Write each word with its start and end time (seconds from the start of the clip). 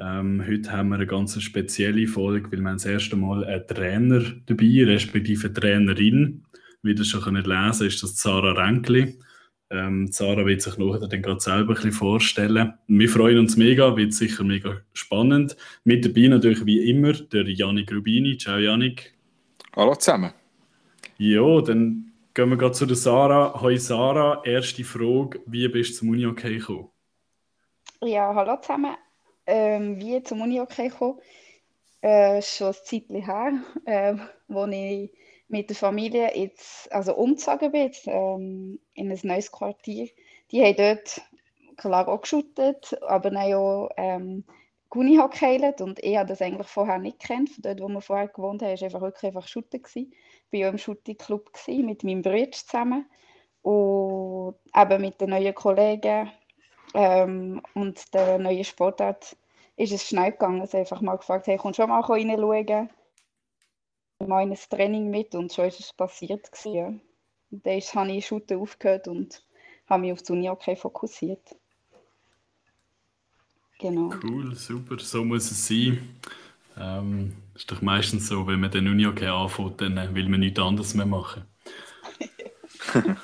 Ähm, 0.00 0.42
heute 0.46 0.72
haben 0.72 0.88
wir 0.88 0.94
eine 0.94 1.06
ganz 1.06 1.38
spezielle 1.42 2.06
Folge, 2.06 2.50
weil 2.50 2.60
wir 2.60 2.72
das 2.72 2.86
erste 2.86 3.16
Mal 3.16 3.44
einen 3.44 3.66
Trainer 3.66 4.22
dabei, 4.46 4.84
respektive 4.86 5.48
eine 5.48 5.54
Trainerin. 5.54 6.44
Wie 6.82 6.92
ihr 6.92 7.04
schon 7.04 7.34
lesen 7.34 7.44
könnt, 7.44 7.80
ist 7.82 8.02
das 8.02 8.16
Sarah 8.16 8.52
Renkli. 8.52 9.18
Ähm, 9.68 10.10
Sarah 10.10 10.46
wird 10.46 10.62
sich 10.62 10.78
nachher 10.78 11.06
dann 11.06 11.20
gerade 11.20 11.40
selber 11.40 11.72
ein 11.72 11.74
bisschen 11.74 11.92
vorstellen. 11.92 12.72
Wir 12.86 13.08
freuen 13.10 13.38
uns 13.38 13.58
mega, 13.58 13.94
wird 13.94 14.14
sicher 14.14 14.42
mega 14.42 14.80
spannend. 14.94 15.54
Mit 15.84 16.06
dabei 16.06 16.28
natürlich 16.28 16.64
wie 16.64 16.88
immer 16.88 17.12
der 17.12 17.46
Janik 17.46 17.92
Rubini. 17.92 18.38
Ciao 18.38 18.56
Janik. 18.56 19.14
Hallo 19.76 19.94
zusammen. 19.96 20.32
Ja, 21.18 21.60
dann 21.60 22.10
gehen 22.32 22.48
wir 22.48 22.56
gerade 22.56 22.72
zu 22.72 22.86
der 22.86 22.96
Sarah. 22.96 23.60
Hi 23.60 23.76
Sarah, 23.76 24.42
erste 24.46 24.82
Frage, 24.82 25.40
wie 25.46 25.68
bist 25.68 25.90
du 25.90 25.98
zum 25.98 26.08
Uni-Hockey 26.08 26.56
gekommen? 26.56 26.88
Ja, 28.02 28.34
hallo 28.34 28.56
zusammen 28.62 28.96
ähm, 29.46 30.00
wie 30.00 30.22
zum 30.22 30.40
Uni-Hockey 30.40 30.88
gekommen. 30.88 31.20
Äh, 32.02 32.40
schon 32.42 32.68
ein 32.68 32.74
Zeitchen 32.84 33.24
her, 33.24 33.52
äh, 33.84 34.14
wo 34.48 34.66
ich 34.66 35.12
mit 35.48 35.68
der 35.68 35.76
Familie 35.76 36.30
jetzt, 36.34 36.90
also 36.92 37.14
umgezogen 37.14 37.72
bin, 37.72 37.82
jetzt, 37.82 38.06
ähm, 38.06 38.78
in 38.94 39.10
ein 39.10 39.18
neues 39.22 39.52
Quartier. 39.52 40.08
Die 40.50 40.62
haben 40.62 40.76
dort 40.76 41.20
klar 41.76 42.08
auch 42.08 42.20
geschuttet, 42.20 42.96
aber 43.02 43.30
dann 43.30 43.54
auch 43.54 43.90
ähm, 43.96 44.44
Guni 44.88 45.16
hockeylet 45.16 45.80
und 45.80 46.02
ich 46.02 46.16
habe 46.16 46.28
das 46.28 46.42
eigentlich 46.42 46.66
vorher 46.66 46.98
nicht 46.98 47.20
kennt. 47.20 47.50
Von 47.50 47.62
dort, 47.62 47.80
wo 47.80 47.88
wir 47.88 48.00
vorher 48.00 48.28
gewohnt 48.28 48.62
haben, 48.62 48.70
war 48.70 48.82
einfach 48.82 49.00
wirklich 49.00 49.24
einfach 49.24 49.46
Schutten. 49.46 49.82
Ich 49.94 50.08
war 50.52 50.68
auch 50.68 50.72
im 50.72 50.78
Schutti-Club 50.78 51.50
mit 51.68 52.02
meinem 52.02 52.22
Bruder 52.22 52.50
zusammen 52.50 53.06
und 53.62 54.56
eben 54.74 55.00
mit 55.00 55.20
den 55.20 55.30
neuen 55.30 55.54
Kollegen 55.54 56.30
ähm, 56.94 57.62
und 57.74 58.12
der 58.14 58.38
neuen 58.38 58.64
Sportart 58.64 59.36
ist 59.76 59.92
es 59.92 60.06
schnell 60.06 60.32
gegangen. 60.32 60.66
Sie 60.66 60.78
einfach 60.78 61.00
mal 61.00 61.16
gefragt, 61.16 61.46
hey, 61.46 61.56
kommst 61.56 61.78
du 61.78 61.82
schon 61.82 61.90
mal 61.90 62.00
reinschauen? 62.00 62.90
Mal 64.26 64.42
in 64.42 64.50
ein 64.50 64.58
Training 64.68 65.10
mit 65.10 65.34
und 65.34 65.52
schon 65.52 65.66
ist 65.66 65.80
es 65.80 65.92
passiert. 65.92 66.50
Gewesen, 66.52 66.74
ja. 66.74 66.86
Und 66.86 67.66
dann 67.66 67.80
habe 67.80 68.12
ich 68.12 68.26
Shooten 68.26 68.60
aufgehört 68.60 69.08
und 69.08 69.42
habe 69.88 70.02
mich 70.02 70.12
auf 70.12 70.22
die 70.22 70.32
Uni 70.32 70.50
okay 70.50 70.76
fokussiert. 70.76 71.56
Genau. 73.78 74.12
Cool, 74.22 74.54
super, 74.54 74.98
so 74.98 75.24
muss 75.24 75.50
es 75.50 75.66
sein. 75.66 76.20
Ähm, 76.78 77.34
ist 77.54 77.70
doch 77.70 77.80
meistens 77.80 78.28
so, 78.28 78.46
wenn 78.46 78.60
man 78.60 78.70
den 78.70 78.86
Uni 78.88 79.06
okay 79.06 79.28
anfängt, 79.28 79.80
dann 79.80 80.14
will 80.14 80.28
man 80.28 80.40
nichts 80.40 80.60
anderes 80.60 80.94
mehr 80.94 81.06
machen. 81.06 81.46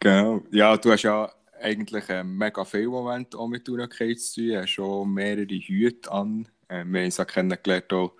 genau. 0.00 0.42
Ja, 0.52 0.76
du 0.76 0.92
hast 0.92 1.02
ja 1.02 1.28
eigentlich 1.62 2.04
ähm, 2.08 2.36
mega 2.36 2.64
viel 2.64 2.88
Moment 2.88 3.34
auch 3.34 3.48
mit 3.48 3.68
Unakei 3.68 4.14
zu 4.14 4.40
tun. 4.40 4.56
Hat 4.58 4.68
schon 4.68 5.14
mehrere 5.14 5.46
Hüte 5.46 6.10
an. 6.10 6.48
Ähm, 6.68 6.92
wir 6.92 7.00
haben 7.00 7.06
uns 7.06 7.20
auch 7.20 7.26
kennengelernt 7.26 7.92
auch 7.92 8.12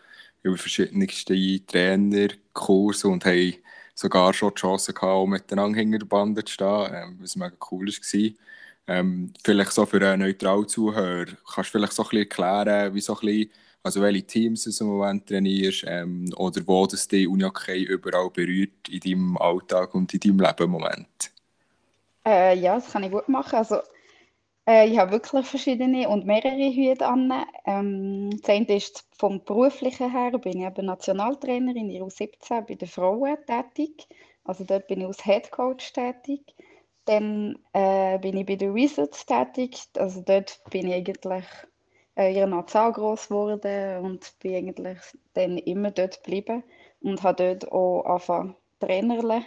über 0.42 0.56
verschiedenste 0.56 1.66
Trainerkurse 1.66 3.08
und 3.08 3.24
haben 3.24 3.54
sogar 3.94 4.32
schon 4.34 4.54
die 4.54 4.60
Chance 4.60 4.92
gehabt, 4.92 5.10
auch 5.12 5.26
miteinander 5.26 5.78
hinter 5.78 5.98
der 5.98 6.06
Bande 6.06 6.44
zu 6.44 6.54
stehen, 6.54 6.90
ähm, 6.94 7.18
was 7.20 7.36
mega 7.36 7.56
cool 7.70 7.86
war. 7.86 8.30
Ähm, 8.88 9.32
vielleicht 9.44 9.72
so 9.72 9.86
für 9.86 10.06
einen 10.06 10.22
neutralen 10.22 10.66
Zuhörer, 10.68 11.26
kannst 11.54 11.68
du 11.70 11.78
vielleicht 11.78 11.92
so 11.92 12.02
ein 12.02 12.08
bisschen 12.08 12.22
erklären, 12.22 12.94
wie 12.94 13.00
so 13.00 13.14
ein 13.14 13.20
bisschen, 13.26 13.50
also 13.82 14.00
welche 14.00 14.26
Teams 14.26 14.64
du 14.64 14.84
im 14.84 14.90
Moment 14.90 15.26
trainierst 15.28 15.84
ähm, 15.86 16.32
oder 16.36 16.62
wo 16.66 16.86
das 16.86 17.06
die 17.08 17.26
Unihockey 17.28 17.84
überall 17.84 18.30
berührt 18.30 18.88
in 18.88 19.00
deinem 19.00 19.36
Alltag 19.38 19.94
und 19.94 20.12
in 20.14 20.20
deinem 20.20 20.40
Leben 20.40 20.64
im 20.64 20.70
Moment? 20.70 21.32
Äh, 22.26 22.56
ja, 22.58 22.74
das 22.76 22.90
kann 22.92 23.02
ich 23.04 23.10
gut 23.12 23.28
machen. 23.28 23.56
Also, 23.56 23.76
äh, 24.68 24.88
ich 24.88 24.98
habe 24.98 25.12
wirklich 25.12 25.46
verschiedene 25.46 26.08
und 26.08 26.26
mehrere 26.26 26.70
Hüte 26.72 27.06
an. 27.06 27.32
Ähm, 27.66 28.30
das 28.40 28.50
eine 28.50 28.76
ist 28.76 29.06
vom 29.18 29.44
beruflichen 29.44 30.10
her, 30.12 30.32
bin 30.38 30.58
ich 30.60 30.66
eben 30.66 30.86
Nationaltrainerin 30.86 31.90
in 31.90 32.02
U17 32.02 32.62
bei 32.62 32.74
den 32.74 32.88
Frauen 32.88 33.36
tätig. 33.46 34.08
Also 34.44 34.64
dort 34.64 34.88
bin 34.88 35.00
ich 35.00 35.06
als 35.06 35.24
Head 35.24 35.50
Coach 35.52 35.92
tätig. 35.92 36.42
Dann 37.06 37.58
äh, 37.72 38.18
bin 38.18 38.36
ich 38.36 38.46
bei 38.46 38.56
den 38.56 38.74
Wizards 38.74 39.26
tätig. 39.26 39.78
Also 39.98 40.22
dort 40.22 40.62
bin 40.70 40.88
ich 40.88 40.94
eigentlich 40.94 41.44
äh, 42.16 42.32
in 42.34 42.42
einer 42.44 42.66
Zahl 42.66 42.92
groß 42.92 43.28
geworden 43.28 44.04
und 44.04 44.34
bin 44.40 44.54
eigentlich 44.56 44.98
dann 45.34 45.58
immer 45.58 45.90
dort 45.90 46.22
geblieben 46.24 46.64
und 47.02 47.22
habe 47.22 47.56
dort 47.58 47.72
auch 47.72 48.04
angefangen 48.04 48.56
Trainerle. 48.80 49.44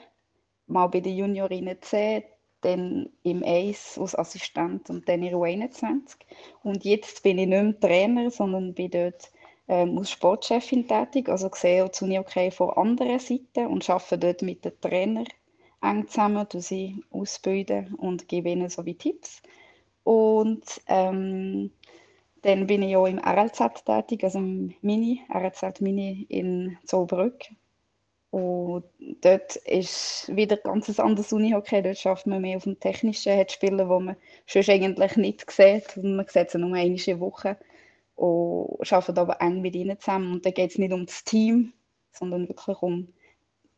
Mal 0.68 0.88
bei 0.88 1.00
den 1.02 1.16
Juniorinnen 1.18 1.82
C, 1.82 2.26
dann 2.66 3.10
im 3.24 3.44
ACE 3.44 4.00
als 4.00 4.16
Assistent 4.16 4.90
und 4.90 5.08
dann 5.08 5.24
in 5.24 5.36
U21. 5.36 6.16
Und 6.64 6.84
jetzt 6.84 7.24
bin 7.24 7.38
ich 7.38 7.48
nicht 7.48 7.64
mehr 7.64 7.80
Trainer, 7.80 8.32
sondern 8.32 8.74
bin 8.74 8.92
dort 8.92 9.32
ähm, 9.68 9.98
als 9.98 10.12
Sportchefin 10.12 10.88
tätig, 10.88 11.30
also 11.30 11.50
sehe 11.54 11.90
die 11.90 12.04
Uni 12.04 12.20
okay 12.20 12.52
von 12.52 12.72
anderen 12.72 13.20
Seiten 13.20 13.68
und 13.68 13.90
arbeite 13.90 14.18
dort 14.18 14.42
mit 14.42 14.66
den 14.66 14.80
Trainern 14.82 15.28
eng 15.82 16.08
zusammen, 16.08 16.48
sie 16.52 17.04
ausbilden 17.12 17.94
und 17.96 18.28
gebe 18.28 18.50
ihnen 18.50 18.70
so 18.70 18.86
wie 18.86 18.96
Tipps. 18.96 19.42
Und 20.04 20.64
ähm, 20.88 21.72
dann 22.42 22.68
bin 22.68 22.84
ich 22.84 22.96
auch 22.96 23.08
im 23.08 23.20
RLZ 23.20 23.86
tätig, 23.86 24.24
also 24.24 24.40
im 24.40 24.74
Mini, 24.82 25.22
RLZ 25.34 25.82
Mini 25.82 26.26
in 26.30 26.78
Zollbrück, 26.86 27.46
und 28.36 28.84
dort 29.22 29.56
ist 29.56 30.30
wieder 30.36 30.58
ganz 30.58 30.90
ein 30.90 31.00
anderes 31.00 31.32
Unihockey. 31.32 31.82
Dort 31.82 31.98
schafft 31.98 32.28
man 32.28 32.42
mehr 32.42 32.58
auf 32.58 32.66
dem 32.66 32.78
technischen, 32.78 33.38
hat 33.38 33.54
Spieler, 33.54 33.86
die 33.86 34.04
man 34.04 34.18
sonst 34.46 34.70
eigentlich 34.70 35.16
nicht 35.16 35.50
sieht. 35.50 35.96
Und 35.96 36.18
man 36.18 36.28
sieht 36.28 36.50
sie 36.50 36.58
nur 36.58 36.76
in 36.76 36.98
Woche. 37.22 37.56
Und 38.16 38.92
arbeitet 38.92 39.20
aber 39.20 39.40
eng 39.40 39.62
mit 39.62 39.74
ihnen 39.74 39.98
zusammen. 40.02 40.34
Und 40.34 40.46
da 40.46 40.52
geht 40.52 40.72
es 40.72 40.78
nicht 40.78 40.92
um 40.92 41.06
das 41.06 41.24
Team, 41.24 41.72
sondern 42.12 42.50
wirklich 42.50 42.82
um 42.82 43.08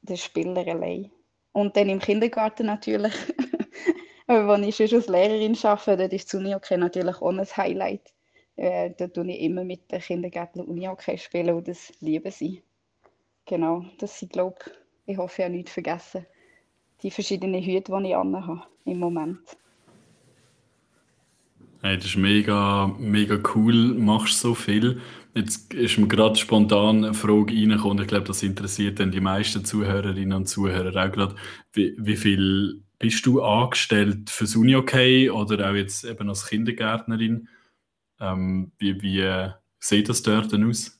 den 0.02 0.18
Spieler 0.18 0.68
allein. 0.68 1.12
Und 1.52 1.78
dann 1.78 1.90
im 1.90 2.00
Kindergarten 2.00 2.66
natürlich, 2.66 3.14
wenn 4.26 4.64
ich 4.64 4.78
schon 4.78 4.92
als 4.92 5.08
Lehrerin 5.08 5.56
arbeite, 5.62 5.98
dort 5.98 6.14
ist 6.14 6.34
das 6.34 6.42
Unihockey 6.42 6.78
natürlich 6.78 7.22
auch 7.22 7.30
ein 7.30 7.46
Highlight. 7.46 8.12
Äh, 8.56 8.90
dort 8.98 9.12
spiele 9.12 9.34
ich 9.34 9.42
immer 9.42 9.64
mit 9.64 9.92
den 9.92 10.02
Kindergärtnern 10.02 10.66
Unihockey 10.66 11.16
spielen 11.20 11.54
und 11.54 11.68
das 11.68 11.94
lieben 12.00 12.32
sie. 12.32 12.64
Genau, 13.48 13.86
das 13.98 14.20
sind, 14.20 14.34
glaube 14.34 14.58
ich, 15.06 15.18
hoffe, 15.18 15.42
ich 15.42 15.46
habe 15.46 15.56
nichts 15.56 15.72
vergessen. 15.72 16.26
Die 17.02 17.12
verschiedenen 17.12 17.64
Hüte, 17.64 17.94
die 17.98 18.10
ich 18.10 18.14
habe 18.14 18.64
im 18.86 19.00
Moment. 19.00 19.40
Hey, 21.82 21.96
das 21.96 22.08
ist 22.08 22.18
mega, 22.18 22.88
mega 23.00 23.40
cool, 23.56 23.94
machst 23.94 24.42
so 24.42 24.54
viel. 24.54 25.00
Jetzt 25.34 25.74
ist 25.74 25.98
mir 25.98 26.08
gerade 26.08 26.36
spontan 26.36 27.06
eine 27.06 27.14
Frage 27.14 27.54
reingekommen, 27.54 28.02
ich 28.02 28.08
glaube, 28.08 28.26
das 28.26 28.44
interessiert 28.44 29.00
dann 29.00 29.12
die 29.12 29.22
meisten 29.22 29.64
Zuhörerinnen 29.64 30.34
und 30.34 30.48
Zuhörer 30.48 31.06
auch 31.06 31.12
gerade. 31.12 31.36
Wie, 31.72 31.96
wie 32.00 32.18
viel 32.18 32.84
bist 33.00 33.26
du 33.28 33.42
angestellt 33.42 34.30
fürs 34.30 34.56
Uni-Okay 34.56 35.30
oder 35.30 35.70
auch 35.70 35.76
jetzt 35.76 36.04
eben 36.04 36.28
als 36.28 36.48
Kindergärtnerin? 36.48 37.48
Ähm, 38.20 38.72
wie, 38.80 39.02
wie 39.02 39.52
sieht 39.80 40.10
das 40.10 40.24
dort 40.24 40.52
denn 40.52 40.68
aus? 40.68 40.97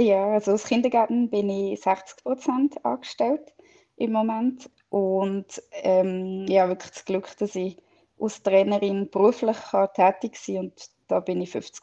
Ja, 0.00 0.32
also 0.32 0.52
als 0.52 0.64
Kindergarten 0.64 1.28
bin 1.28 1.50
ich 1.50 1.78
60 1.82 2.24
Prozent 2.24 2.84
angestellt 2.86 3.52
im 3.96 4.12
Moment 4.12 4.70
und 4.88 5.62
ähm, 5.72 6.46
ja, 6.48 6.68
wirklich 6.68 6.90
das 6.92 7.04
Glück, 7.04 7.36
dass 7.36 7.54
ich 7.54 7.76
als 8.18 8.42
Trainerin 8.42 9.10
beruflich 9.10 9.58
kann 9.70 9.88
tätig 9.94 10.36
sein 10.36 10.54
kann 10.54 10.64
und 10.64 10.90
da 11.08 11.20
bin 11.20 11.42
ich 11.42 11.54
50% 11.54 11.82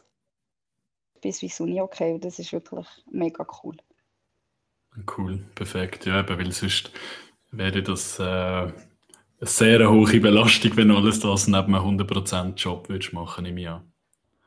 bis 1.21 1.43
wie 1.43 1.51
Uni 1.61 1.79
okay 1.79 2.13
und 2.13 2.25
das 2.25 2.39
ist 2.39 2.51
wirklich 2.53 2.87
mega 3.11 3.45
cool. 3.63 3.77
Cool, 5.15 5.45
perfekt. 5.53 6.07
Ja, 6.07 6.21
eben, 6.21 6.39
weil 6.39 6.51
sonst 6.51 6.91
wäre 7.51 7.83
das 7.83 8.17
äh, 8.17 8.23
eine 8.23 8.73
sehr 9.41 9.91
hohe 9.91 10.19
Belastung, 10.19 10.75
wenn 10.75 10.87
du 10.87 10.97
alles 10.97 11.19
das 11.19 11.47
neben 11.47 11.75
einem 11.75 11.99
100% 11.99 12.55
Job 12.55 12.89
würdest 12.89 13.13
machen 13.13 13.45
im 13.45 13.59
Jahr. 13.59 13.85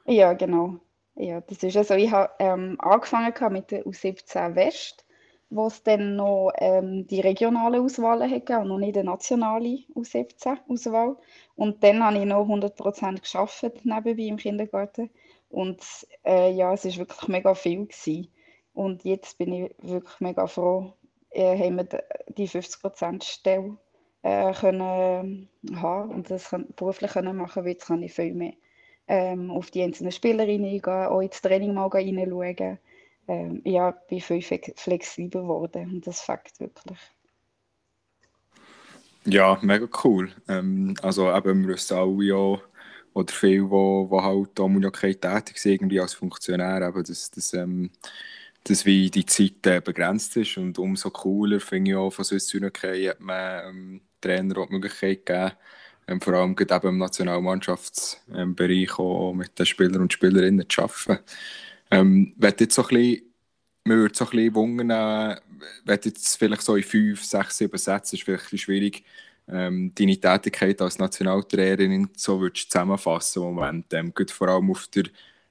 Ja, 0.06 0.32
genau. 0.32 0.80
Ja, 1.20 1.42
das 1.42 1.62
ist 1.62 1.76
also, 1.76 1.94
ich 1.94 2.10
habe 2.10 2.32
ähm, 2.38 2.76
angefangen 2.78 3.52
mit 3.52 3.70
der 3.70 3.84
U17 3.84 4.54
West, 4.54 5.04
wo 5.50 5.66
es 5.66 5.82
dann 5.82 6.16
noch 6.16 6.50
ähm, 6.56 7.06
die 7.08 7.20
regionale 7.20 7.82
Auswahlen 7.82 8.30
hat 8.30 8.48
und 8.48 8.68
noch 8.68 8.78
nicht 8.78 8.96
die 8.96 9.02
nationale 9.02 9.80
U17-Auswahl. 9.94 11.18
Und 11.56 11.84
dann 11.84 12.02
habe 12.02 12.16
ich 12.16 12.24
noch 12.24 12.46
100% 12.48 13.20
geschafft 13.20 13.84
nebenbei 13.84 14.22
im 14.22 14.38
Kindergarten. 14.38 15.10
Und 15.50 15.82
äh, 16.24 16.52
ja, 16.52 16.72
es 16.72 16.86
war 16.86 16.96
wirklich 16.96 17.28
mega 17.28 17.54
viel. 17.54 17.86
Gewesen. 17.86 18.32
Und 18.72 19.04
jetzt 19.04 19.36
bin 19.36 19.52
ich 19.52 19.74
wirklich 19.82 20.20
mega 20.20 20.46
froh, 20.46 20.94
äh, 21.32 21.58
haben 21.58 21.76
wir 21.76 22.02
die 22.28 22.48
50%-Stelle 22.48 23.76
äh, 24.22 24.54
können 24.54 25.50
haben 25.74 26.10
und 26.12 26.30
das 26.30 26.56
beruflich 26.76 27.10
können 27.10 27.36
machen, 27.36 27.64
weil 27.64 27.72
jetzt 27.72 27.88
kann 27.88 28.02
ich 28.02 28.14
viel 28.14 28.32
mehr 28.32 28.54
ähm, 29.10 29.50
auf 29.50 29.72
die 29.72 29.82
einzelnen 29.82 30.12
Spielerinnen 30.12 30.70
eingehen, 30.70 31.06
auch 31.06 31.20
ins 31.20 31.42
Training 31.42 31.74
mal 31.74 31.88
reinschauen. 31.88 32.78
Ähm, 33.26 33.60
ja, 33.64 33.90
bin 33.90 34.20
viel 34.20 34.40
flexibler 34.40 35.42
geworden 35.42 35.90
und 35.94 36.06
das 36.06 36.20
fängt 36.20 36.58
wirklich. 36.58 36.98
Ja, 39.24 39.58
mega 39.62 39.86
cool. 40.04 40.30
Ähm, 40.48 40.94
also 41.02 41.28
eben, 41.34 41.66
wir 41.66 41.74
wissen 41.74 41.96
alle 41.96 42.24
ja, 42.24 42.60
oder 43.12 43.32
viele, 43.32 43.68
die, 43.68 44.22
halt 44.22 44.60
Ammoniakkeit 44.60 45.20
tätig 45.20 45.58
sind, 45.58 45.72
irgendwie 45.72 46.00
als 46.00 46.14
Funktionär, 46.14 46.88
eben, 46.88 47.04
dass, 47.04 47.32
dass, 47.32 47.52
ähm, 47.52 47.90
dass 48.62 48.86
wie 48.86 49.10
die 49.10 49.26
Zeit 49.26 49.66
äh, 49.66 49.80
begrenzt 49.80 50.36
ist 50.36 50.56
und 50.56 50.78
umso 50.78 51.10
cooler 51.10 51.58
finde 51.58 51.90
ich 51.90 51.96
auch 51.96 52.10
von 52.10 52.24
Swiss 52.24 52.54
Unikai 52.54 53.06
hat 53.06 53.20
man 53.20 53.68
ähm, 53.68 54.00
Trainer 54.20 54.58
auch 54.58 54.66
die 54.68 54.74
Möglichkeit 54.74 55.26
gegeben, 55.26 55.52
ähm, 56.08 56.20
vor 56.20 56.34
allem 56.34 56.56
eben 56.58 56.88
im 56.88 56.98
Nationalmannschaftsbereich 56.98 58.98
auch 58.98 59.32
mit 59.32 59.58
den 59.58 59.66
Spielern 59.66 60.02
und 60.02 60.12
Spielerinnen 60.12 60.68
zu 60.68 60.82
arbeiten. 60.82 61.24
Ähm, 61.90 62.34
jetzt 62.60 62.74
so 62.74 62.82
ein 62.82 62.88
bisschen, 62.88 63.22
mir 63.84 63.96
würde 63.96 64.14
so 64.16 64.24
wenn 65.84 66.00
jetzt 66.04 66.36
vielleicht 66.36 66.62
so 66.62 66.76
in 66.76 66.82
fünf, 66.82 67.24
sechs, 67.24 67.58
sieben 67.58 67.78
Sätzen, 67.78 68.16
ist 68.16 68.24
vielleicht 68.24 68.52
ein 68.52 68.58
schwierig, 68.58 69.04
ähm, 69.48 69.92
deine 69.94 70.18
Tätigkeit 70.20 70.80
als 70.80 70.98
Nationaltrainerin 70.98 72.08
so 72.16 72.40
würdest 72.40 72.70
zusammenfassen 72.70 73.42
im 73.42 73.54
Moment. 73.54 73.92
Ähm, 73.92 74.12
vor 74.30 74.48
allem 74.48 74.70
auf 74.70 74.86
der 74.88 75.04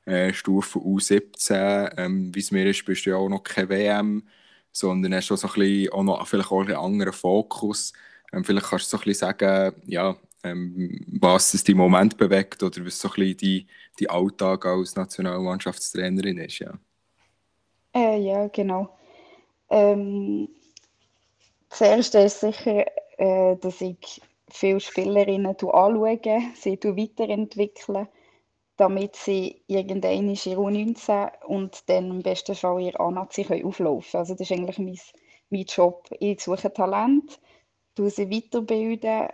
äh, 0.05 0.33
Stufe 0.33 0.79
U17, 0.79 1.93
ähm, 1.97 2.33
wie 2.33 2.39
es 2.39 2.51
mir 2.51 2.65
ist, 2.69 2.85
bist 2.85 3.05
du 3.05 3.11
ja 3.11 3.17
auch 3.17 3.29
noch 3.29 3.43
keine 3.43 3.69
WM, 3.69 4.23
sondern 4.71 5.13
hast 5.15 5.31
auch 5.31 5.37
so 5.37 5.47
ein 5.47 5.53
bisschen, 5.53 5.91
auch 5.93 6.03
noch, 6.03 6.27
vielleicht 6.27 6.51
auch 6.51 6.61
einen 6.61 6.75
anderen 6.75 7.13
Fokus. 7.13 7.93
Ähm, 8.33 8.43
vielleicht 8.43 8.67
kannst 8.67 8.91
du 8.93 8.97
so 8.97 8.97
ein 8.97 9.03
bisschen 9.05 9.27
sagen, 9.27 9.75
ja, 9.87 10.15
ähm, 10.43 11.05
was 11.19 11.53
es 11.53 11.67
im 11.67 11.77
Moment 11.77 12.17
bewegt 12.17 12.63
oder 12.63 12.85
was 12.85 12.99
so 12.99 13.09
ein 13.09 13.13
bisschen 13.15 13.37
die, 13.37 13.67
die 13.99 14.09
Alltag 14.09 14.65
als 14.65 14.95
Nationalmannschaftstrainerin 14.95 16.37
ist. 16.37 16.59
Ja, 16.59 16.79
äh, 17.93 18.19
ja 18.19 18.47
genau. 18.47 18.97
Ähm, 19.69 20.49
zuerst 21.69 22.15
ist 22.15 22.39
sicher, 22.39 22.85
äh, 23.17 23.57
dass 23.57 23.81
ich 23.81 24.21
viele 24.49 24.79
Spielerinnen 24.79 25.47
anschaue, 25.47 26.19
sie 26.55 26.77
weiterentwickeln, 26.81 28.07
damit 28.77 29.15
sie 29.15 29.61
irgendwann 29.67 30.29
in 30.29 30.35
U19 30.35 31.43
und 31.45 31.89
dann 31.89 32.09
im 32.09 32.23
besten 32.23 32.55
Fall 32.55 32.81
ihr 32.81 32.99
A-Nazi 32.99 33.45
auflaufen 33.63 34.11
können. 34.11 34.21
Also 34.21 34.33
das 34.33 34.49
ist 34.49 34.51
eigentlich 34.51 34.79
mein, 34.79 34.99
mein 35.49 35.65
Job. 35.65 36.07
Ich 36.19 36.41
suche 36.41 36.71
Talent, 36.71 37.39
sie 38.09 38.31
weiterbilden 38.31 39.27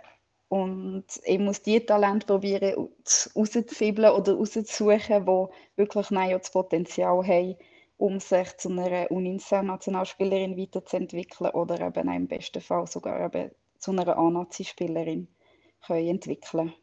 und 0.48 1.04
ich 1.24 1.38
muss 1.38 1.62
die 1.62 1.84
Talente 1.84 2.26
probieren 2.26 2.88
rauszufibeln 3.34 4.12
oder 4.12 4.34
rauszusuchen, 4.34 5.26
die 5.26 5.46
wirklich 5.76 6.08
das 6.08 6.50
Potenzial 6.50 7.26
haben, 7.26 7.56
um 7.96 8.20
sich 8.20 8.56
zu 8.56 8.68
einer 8.70 9.08
U19-Nationalspielerin 9.08 10.56
weiterzuentwickeln 10.56 11.50
oder 11.50 11.80
eben 11.80 12.08
im 12.10 12.28
besten 12.28 12.60
Fall 12.60 12.86
sogar 12.86 13.24
eben 13.24 13.50
zu 13.78 13.90
einer 13.90 14.16
A-Nazi-Spielerin 14.16 15.28
entwickeln 15.88 16.74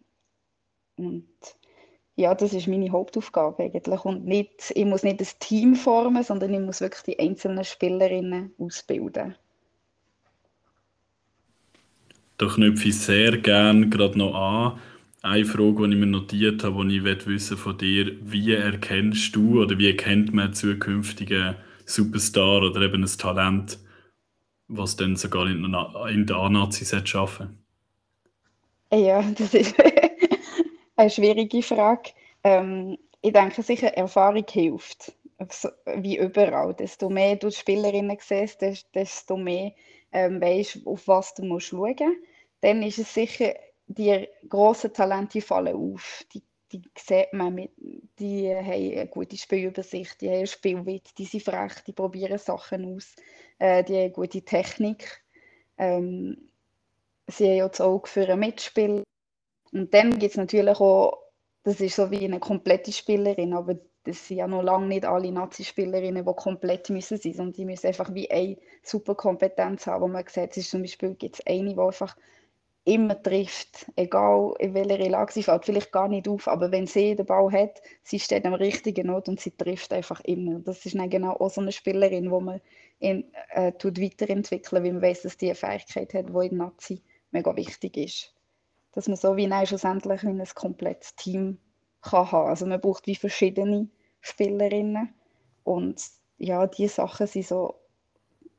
Und 0.97 1.27
ja, 2.15 2.35
das 2.35 2.53
ist 2.53 2.67
meine 2.67 2.91
Hauptaufgabe 2.91 3.63
eigentlich. 3.63 4.05
Und 4.05 4.25
nicht, 4.25 4.71
ich 4.75 4.85
muss 4.85 5.03
nicht 5.03 5.21
das 5.21 5.39
Team 5.39 5.75
formen, 5.75 6.23
sondern 6.23 6.53
ich 6.53 6.59
muss 6.59 6.81
wirklich 6.81 7.03
die 7.03 7.19
einzelnen 7.19 7.63
Spielerinnen 7.63 8.53
ausbilden. 8.59 9.35
Da 12.37 12.47
knüpfe 12.47 12.89
ich 12.89 12.97
sehr 12.99 13.37
gerne 13.37 13.89
gerade 13.89 14.17
noch 14.17 14.33
an. 14.33 14.79
Eine 15.21 15.45
Frage, 15.45 15.87
die 15.87 15.93
ich 15.93 15.99
mir 15.99 16.07
notiert 16.07 16.63
habe, 16.63 16.85
die 16.87 16.97
ich 16.97 17.27
wissen 17.27 17.57
von 17.57 17.77
dir, 17.77 18.17
wie 18.21 18.53
erkennst 18.53 19.35
du 19.35 19.61
oder 19.61 19.77
wie 19.77 19.87
erkennt 19.87 20.33
man 20.33 20.45
einen 20.45 20.53
zukünftigen 20.53 21.55
Superstar 21.85 22.61
oder 22.63 22.81
eben 22.81 23.03
ein 23.03 23.17
Talent, 23.17 23.79
was 24.67 24.95
dann 24.95 25.15
sogar 25.15 25.47
in, 25.47 26.25
der 26.25 26.35
A-Nazi 26.35 26.85
schaffen 27.05 27.63
Ja, 28.91 29.21
das 29.37 29.53
ist 29.53 29.75
eine 30.95 31.09
schwierige 31.09 31.61
Frage. 31.61 32.11
Ähm, 32.43 32.97
ich 33.21 33.33
denke 33.33 33.61
sicher, 33.63 33.95
Erfahrung 33.95 34.45
hilft. 34.49 35.13
Wie 35.97 36.17
überall. 36.17 36.73
Desto 36.73 37.09
mehr 37.09 37.35
du 37.35 37.49
Spielerinnen 37.51 38.17
siehst, 38.19 38.61
desto 38.93 39.37
mehr 39.37 39.73
ähm, 40.13 40.39
weißt, 40.39 40.85
auf 40.85 41.07
was 41.07 41.33
du 41.33 41.43
musst 41.43 41.67
schauen 41.67 41.95
musst, 41.97 42.19
dann 42.61 42.81
ist 42.83 42.99
es 42.99 43.13
sicher, 43.13 43.55
die 43.87 44.27
grossen 44.47 44.93
Talente 44.93 45.41
fallen 45.41 45.75
auf. 45.75 46.23
Die, 46.33 46.43
die 46.71 46.81
sieht 46.97 47.33
man, 47.33 47.53
mit, 47.53 47.71
die 48.19 48.49
haben 48.49 48.71
eine 48.71 49.07
gute 49.07 49.37
Spielübersicht, 49.37 50.21
die 50.21 50.29
haben 50.29 50.47
Spielwitz, 50.47 51.13
die 51.15 51.25
sind 51.25 51.43
frech, 51.43 51.83
die 51.85 51.93
probieren 51.93 52.37
Sachen 52.37 52.95
aus, 52.95 53.15
äh, 53.59 53.83
die 53.83 53.97
haben 53.97 54.13
gute 54.13 54.41
Technik. 54.43 55.23
Ähm, 55.77 56.49
sie 57.27 57.49
haben 57.49 57.57
ja 57.57 57.67
das 57.67 57.81
Auge 57.81 58.07
für 58.07 58.29
ein 58.29 58.39
Mitspiel. 58.39 59.03
Und 59.71 59.93
dann 59.93 60.11
gibt 60.19 60.31
es 60.31 60.37
natürlich 60.37 60.79
auch, 60.79 61.17
das 61.63 61.81
ist 61.81 61.95
so 61.95 62.11
wie 62.11 62.23
eine 62.23 62.39
komplette 62.39 62.91
Spielerin, 62.91 63.53
aber 63.53 63.75
das 64.05 64.27
sind 64.27 64.37
ja 64.37 64.47
noch 64.47 64.63
lange 64.63 64.87
nicht 64.87 65.05
alle 65.05 65.31
Nazi-Spielerinnen, 65.31 66.25
die 66.25 66.33
komplett 66.33 66.89
müssen 66.89 67.17
sein 67.17 67.31
müssen. 67.31 67.53
die 67.53 67.65
müssen 67.65 67.87
einfach 67.87 68.13
wie 68.13 68.29
eine 68.29 68.57
super 68.81 69.15
Kompetenz 69.15 69.87
haben, 69.87 70.03
wo 70.03 70.07
man 70.07 70.25
sieht, 70.27 70.51
es 70.51 70.57
ist 70.57 70.71
zum 70.71 70.81
Beispiel 70.81 71.15
gibt 71.15 71.35
es 71.35 71.47
eine, 71.47 71.73
die 71.73 71.79
einfach 71.79 72.15
immer 72.85 73.21
trifft, 73.21 73.85
egal 73.95 74.53
in 74.59 74.73
welcher 74.73 74.97
Lage 75.09 75.31
sie 75.31 75.43
fällt, 75.43 75.65
vielleicht 75.65 75.91
gar 75.91 76.09
nicht 76.09 76.27
auf, 76.27 76.49
aber 76.49 76.71
wenn 76.71 76.85
sie 76.85 77.15
den 77.15 77.25
Ball 77.25 77.49
hat, 77.51 77.81
sie 78.03 78.19
steht 78.19 78.45
am 78.45 78.53
richtigen 78.53 79.09
Ort 79.09 79.29
und 79.29 79.39
sie 79.39 79.51
trifft 79.51 79.93
einfach 79.93 80.19
immer. 80.21 80.59
Das 80.59 80.85
ist 80.85 80.95
dann 80.95 81.09
genau 81.09 81.33
auch 81.37 81.49
so 81.49 81.61
eine 81.61 81.71
Spielerin, 81.71 82.29
wo 82.29 82.41
man 82.41 82.59
in, 82.99 83.23
äh, 83.51 83.71
tut 83.71 84.01
weiterentwickeln, 84.01 84.83
weil 84.83 84.93
man 84.93 85.01
weiß, 85.01 85.21
dass 85.21 85.37
die 85.37 85.47
eine 85.47 85.55
Fähigkeit 85.55 86.13
hat, 86.13 86.27
die 86.29 86.47
in 86.47 86.57
Nazi 86.57 87.01
mega 87.31 87.55
wichtig 87.55 87.95
ist. 87.95 88.33
Dass 88.91 89.07
man 89.07 89.15
so 89.15 89.37
wie 89.37 89.47
nein, 89.47 89.65
schlussendlich 89.65 90.23
ein 90.23 90.43
komplettes 90.53 91.15
Team 91.15 91.57
kann 92.03 92.31
haben. 92.31 92.49
Also 92.49 92.65
man 92.65 92.81
braucht 92.81 93.07
wie 93.07 93.15
verschiedene 93.15 93.87
Spielerinnen 94.21 95.09
und 95.63 96.01
ja, 96.37 96.67
die 96.67 96.87
Sachen 96.87 97.27
sind 97.27 97.47
so, 97.47 97.75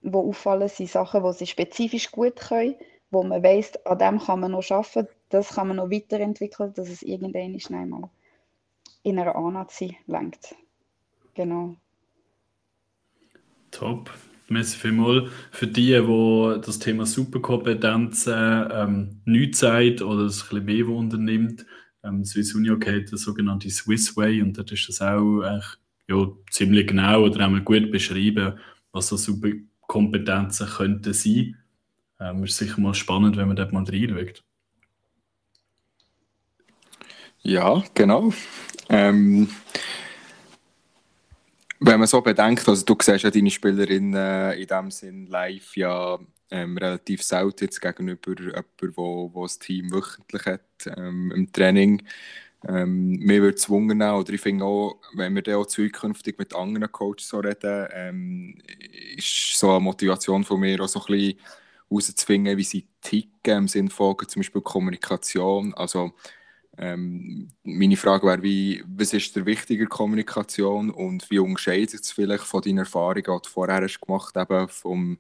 wo 0.03 0.29
auffallen, 0.29 0.69
sind 0.69 0.91
Sachen, 0.91 1.23
die 1.23 1.33
sie 1.33 1.47
spezifisch 1.47 2.11
gut 2.11 2.37
können, 2.37 2.77
wo 3.11 3.23
man 3.23 3.43
weiß, 3.43 3.87
an 3.87 3.99
dem 3.99 4.19
kann 4.19 4.41
man 4.41 4.53
noch 4.53 4.71
arbeiten, 4.71 5.09
das 5.29 5.55
kann 5.55 5.69
man 5.69 5.77
noch 5.77 5.91
weiterentwickeln, 5.91 6.73
dass 6.75 6.89
es 6.89 7.03
irgendwann 7.03 7.59
schnell 7.61 7.87
mal 7.87 8.11
in 9.03 9.19
einer 9.19 9.37
A-Nazi 9.37 9.97
lenkt. 10.07 10.55
Genau. 11.35 11.77
Top. 13.71 14.11
Merci 14.49 14.79
vielmals 14.79 15.31
für 15.53 15.67
die, 15.67 15.93
die 15.93 16.61
das 16.61 16.79
Thema 16.79 17.07
Superkompetenzen 17.07 18.69
ähm, 18.71 19.21
nicht 19.25 19.57
sagt 19.57 20.03
oder 20.03 20.25
es 20.25 20.43
ein 20.43 20.49
bisschen 20.49 20.65
mehr 20.67 20.89
unternimmt 20.89 21.65
ähm, 22.05 22.25
Swiss 22.25 22.55
hat 22.55 23.13
das 23.13 23.23
sogenannte 23.23 23.71
Swiss 23.71 24.17
Way 24.17 24.43
und 24.43 24.57
dort 24.57 24.71
ist 24.73 24.89
das 24.89 25.01
auch 25.01 25.43
echt, 25.43 25.79
ja, 26.09 26.27
ziemlich 26.51 26.87
genau 26.87 27.25
oder 27.25 27.45
einmal 27.45 27.63
gut 27.63 27.91
beschrieben, 27.91 28.59
was 28.93 29.09
so 29.09 29.17
super 29.17 29.49
Kompetenzen 29.87 30.69
könnten 30.69 31.13
sein. 31.13 31.57
Ähm, 32.21 32.45
ist 32.45 32.57
sicher 32.57 32.81
mal 32.81 32.95
spannend, 32.95 33.37
wenn 33.37 33.49
man 33.49 33.57
dort 33.57 33.73
mal 33.73 33.85
reinschaut. 33.85 34.45
Ja, 37.43 37.83
genau. 37.95 38.33
Ähm, 38.89 39.49
wenn 41.81 41.99
man 41.99 42.09
so 42.09 42.21
bedenkt, 42.23 42.67
also 42.69 42.85
du 42.85 42.97
siehst 43.03 43.25
ja 43.25 43.31
deine 43.31 43.51
Spielerinnen 43.51 44.53
in 44.53 44.67
dem 44.67 44.91
Sinn 44.91 45.27
live 45.27 45.77
ja 45.77 46.19
ähm, 46.55 46.79
relativ 46.79 47.23
selten 47.23 47.65
jetzt 47.65 47.81
gegenüber 47.81 48.33
jemandem, 48.39 48.93
wo, 48.97 49.31
wo 49.35 49.43
das 49.43 49.59
Team 49.59 49.93
wöchentlich 49.93 50.47
hat 50.47 50.61
ähm, 50.97 51.33
im 51.35 51.53
Training. 51.53 52.03
Ähm, 52.67 53.17
mir 53.19 53.43
wird 53.43 53.59
es 53.59 53.69
wundern, 53.69 54.15
oder 54.15 54.33
ich 54.33 54.41
finde 54.41 54.65
auch, 54.65 55.01
wenn 55.15 55.35
wir 55.35 55.43
dann 55.43 55.57
auch 55.57 55.67
zukünftig 55.67 56.39
mit 56.39 56.55
anderen 56.55 56.91
Coaches 56.93 57.29
so 57.29 57.41
reden, 57.41 57.89
ähm, 57.93 58.59
ist 59.17 59.59
so 59.59 59.71
eine 59.71 59.81
Motivation 59.81 60.45
von 60.45 60.61
mir 60.61 60.81
auch 60.81 60.89
so 60.89 61.01
ein 61.01 61.07
bisschen 61.07 61.39
herauszufinden, 61.91 62.57
wie 62.57 62.65
sie 62.65 62.87
ticken, 63.01 63.59
im 63.59 63.69
Sinne 63.69 63.91
von 63.91 64.17
zum 64.29 64.41
Beispiel 64.41 64.63
Kommunikation. 64.63 65.75
Also, 65.75 66.13
ähm, 66.79 67.51
meine 67.65 67.97
Frage 67.97 68.27
wäre, 68.27 68.43
wie, 68.43 68.83
was 68.87 69.13
ist 69.13 69.35
der 69.37 69.47
wichtiger 69.47 69.87
Kommunikation 69.87 70.91
und 70.91 71.31
wie 71.31 71.39
unterscheidet 71.41 71.95
es 71.95 72.13
vielleicht 72.13 72.45
von 72.45 72.63
deinen 72.63 72.79
Erfahrungen, 72.79 73.23
die 73.25 73.43
du 73.43 73.49
vorher 73.51 73.83
hast 73.83 74.01
gemacht 74.01 74.35
hast, 74.37 74.73
vom 74.73 75.19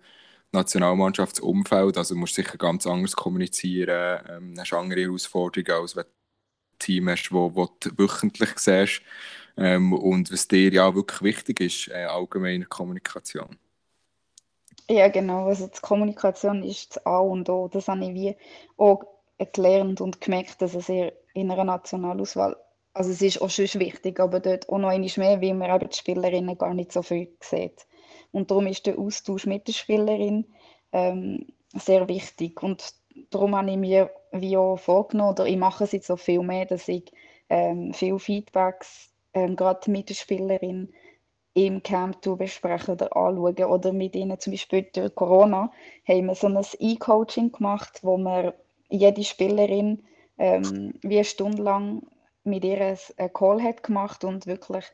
Nationalmannschaftsumfeld. 0.55 1.99
Also 1.99 2.15
musst 2.15 2.35
sicher 2.35 2.57
ganz 2.59 2.87
anders 2.87 3.15
kommunizieren, 3.15 4.21
ähm, 4.29 4.55
hast 4.59 4.73
andere 4.73 5.03
Herausforderungen, 5.03 5.83
als 5.83 5.97
wenn 5.97 6.05
Team 6.79 7.09
hast, 7.09 7.31
wo 7.33 7.69
du 7.81 7.91
wöchentlich 7.97 8.59
siehst 8.59 9.03
ähm, 9.57 9.93
und 9.93 10.33
was 10.33 10.49
dir 10.49 10.73
ja 10.73 10.95
wirklich 10.95 11.23
wichtig 11.23 11.61
ist, 11.61 11.89
äh, 11.89 12.05
allgemeine 12.05 12.65
Kommunikation. 12.67 13.59
Ja, 14.89 15.09
genau. 15.09 15.47
Also 15.47 15.67
die 15.67 15.81
Kommunikation 15.81 16.63
ist 16.63 16.97
das 16.97 17.07
A 17.07 17.19
und 17.19 17.49
O. 17.49 17.69
Das 17.69 17.89
habe 17.89 18.05
ich 18.05 18.15
wie 18.15 18.37
auch 18.77 19.05
gelernt 19.53 20.01
und 20.01 20.21
gemerkt, 20.21 20.61
dass 20.61 20.75
es 20.75 20.89
in 20.89 21.51
einer 21.51 21.65
Nationalauswahl, 21.65 22.57
also 22.93 23.11
es 23.11 23.23
ist 23.23 23.41
auch 23.41 23.51
schon 23.51 23.67
wichtig, 23.81 24.21
aber 24.21 24.41
dort 24.41 24.69
auch 24.69 24.79
noch 24.79 24.89
einmal 24.89 25.11
mehr, 25.17 25.41
weil 25.41 25.55
man 25.55 25.75
eben 25.75 25.89
die 25.89 25.97
Spielerinnen 25.97 26.59
gar 26.59 26.75
nicht 26.75 26.93
so 26.93 27.03
viel 27.03 27.29
sieht. 27.41 27.87
Und 28.35 28.51
darum 28.51 28.67
ist 28.67 28.87
der 28.87 28.99
Austausch 28.99 29.47
mit 29.47 29.69
der 29.69 29.73
Spielerin 29.73 30.45
ähm, 30.93 31.47
sehr 31.73 32.09
wichtig. 32.09 32.63
Und 32.63 32.95
darum 33.31 33.57
habe 33.57 33.71
ich 33.71 33.77
mir 33.77 34.11
wie 34.33 34.57
auch 34.57 34.77
vorgenommen, 34.77 35.31
oder 35.31 35.47
ich 35.47 35.57
mache 35.57 35.85
es 35.85 35.93
jetzt 35.93 36.09
so 36.09 36.17
viel 36.17 36.43
mehr, 36.43 36.67
dass 36.67 36.89
ich 36.89 37.13
ähm, 37.49 37.95
viele 37.95 38.19
Feedbacks 38.19 39.11
ähm, 39.35 39.55
gerade 39.55 39.89
mit 39.91 40.09
der 40.09 40.15
Spielerin 40.15 40.93
im 41.55 41.83
Camp 41.85 42.21
besprechen 42.23 42.95
oder 42.95 43.17
anschauen. 43.17 43.65
Oder 43.65 43.93
mit 43.93 44.17
ihnen 44.17 44.39
zum 44.41 44.53
Beispiel 44.53 44.89
durch 44.93 45.15
Corona 45.15 45.71
haben 46.07 46.27
wir 46.27 46.35
so 46.35 46.49
ein 46.49 46.61
E-Coaching 46.81 47.53
gemacht, 47.53 48.01
wo 48.03 48.17
wir 48.19 48.55
jede 48.89 49.23
Spielerin 49.23 50.03
ähm, 50.39 50.95
wie 51.03 51.17
eine 51.17 51.25
Stunde 51.25 51.63
lang 51.63 52.03
mit 52.43 52.65
ihr 52.65 52.81
einen 52.81 53.33
Call 53.33 53.63
hat 53.63 53.85
gemacht 53.85 54.25
und 54.25 54.47
wirklich 54.47 54.85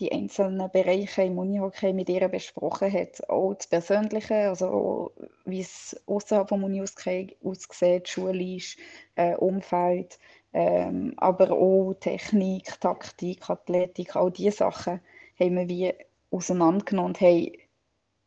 die 0.00 0.12
einzelnen 0.12 0.70
Bereiche 0.70 1.22
im 1.22 1.38
Unihockey 1.38 1.92
mit 1.92 2.08
ihr 2.08 2.28
besprochen 2.28 2.92
hat. 2.92 3.28
Auch 3.28 3.54
das 3.54 3.66
Persönliche, 3.66 4.48
also 4.48 5.12
wie 5.44 5.60
es 5.60 6.00
außerhalb 6.06 6.48
vom 6.48 6.64
Unihockey 6.64 7.36
aussieht, 7.42 8.08
schulisch, 8.08 8.76
äh, 9.16 9.34
Umfeld, 9.34 10.18
ähm, 10.52 11.14
aber 11.16 11.50
auch 11.50 11.94
Technik, 11.94 12.80
Taktik, 12.80 13.50
Athletik, 13.50 14.16
all 14.16 14.30
diese 14.30 14.58
Sachen 14.58 15.00
haben 15.38 15.56
wir 15.56 15.68
wie 15.68 15.94
auseinandergenommen 16.30 17.12
und 17.12 17.20
haben 17.20 17.52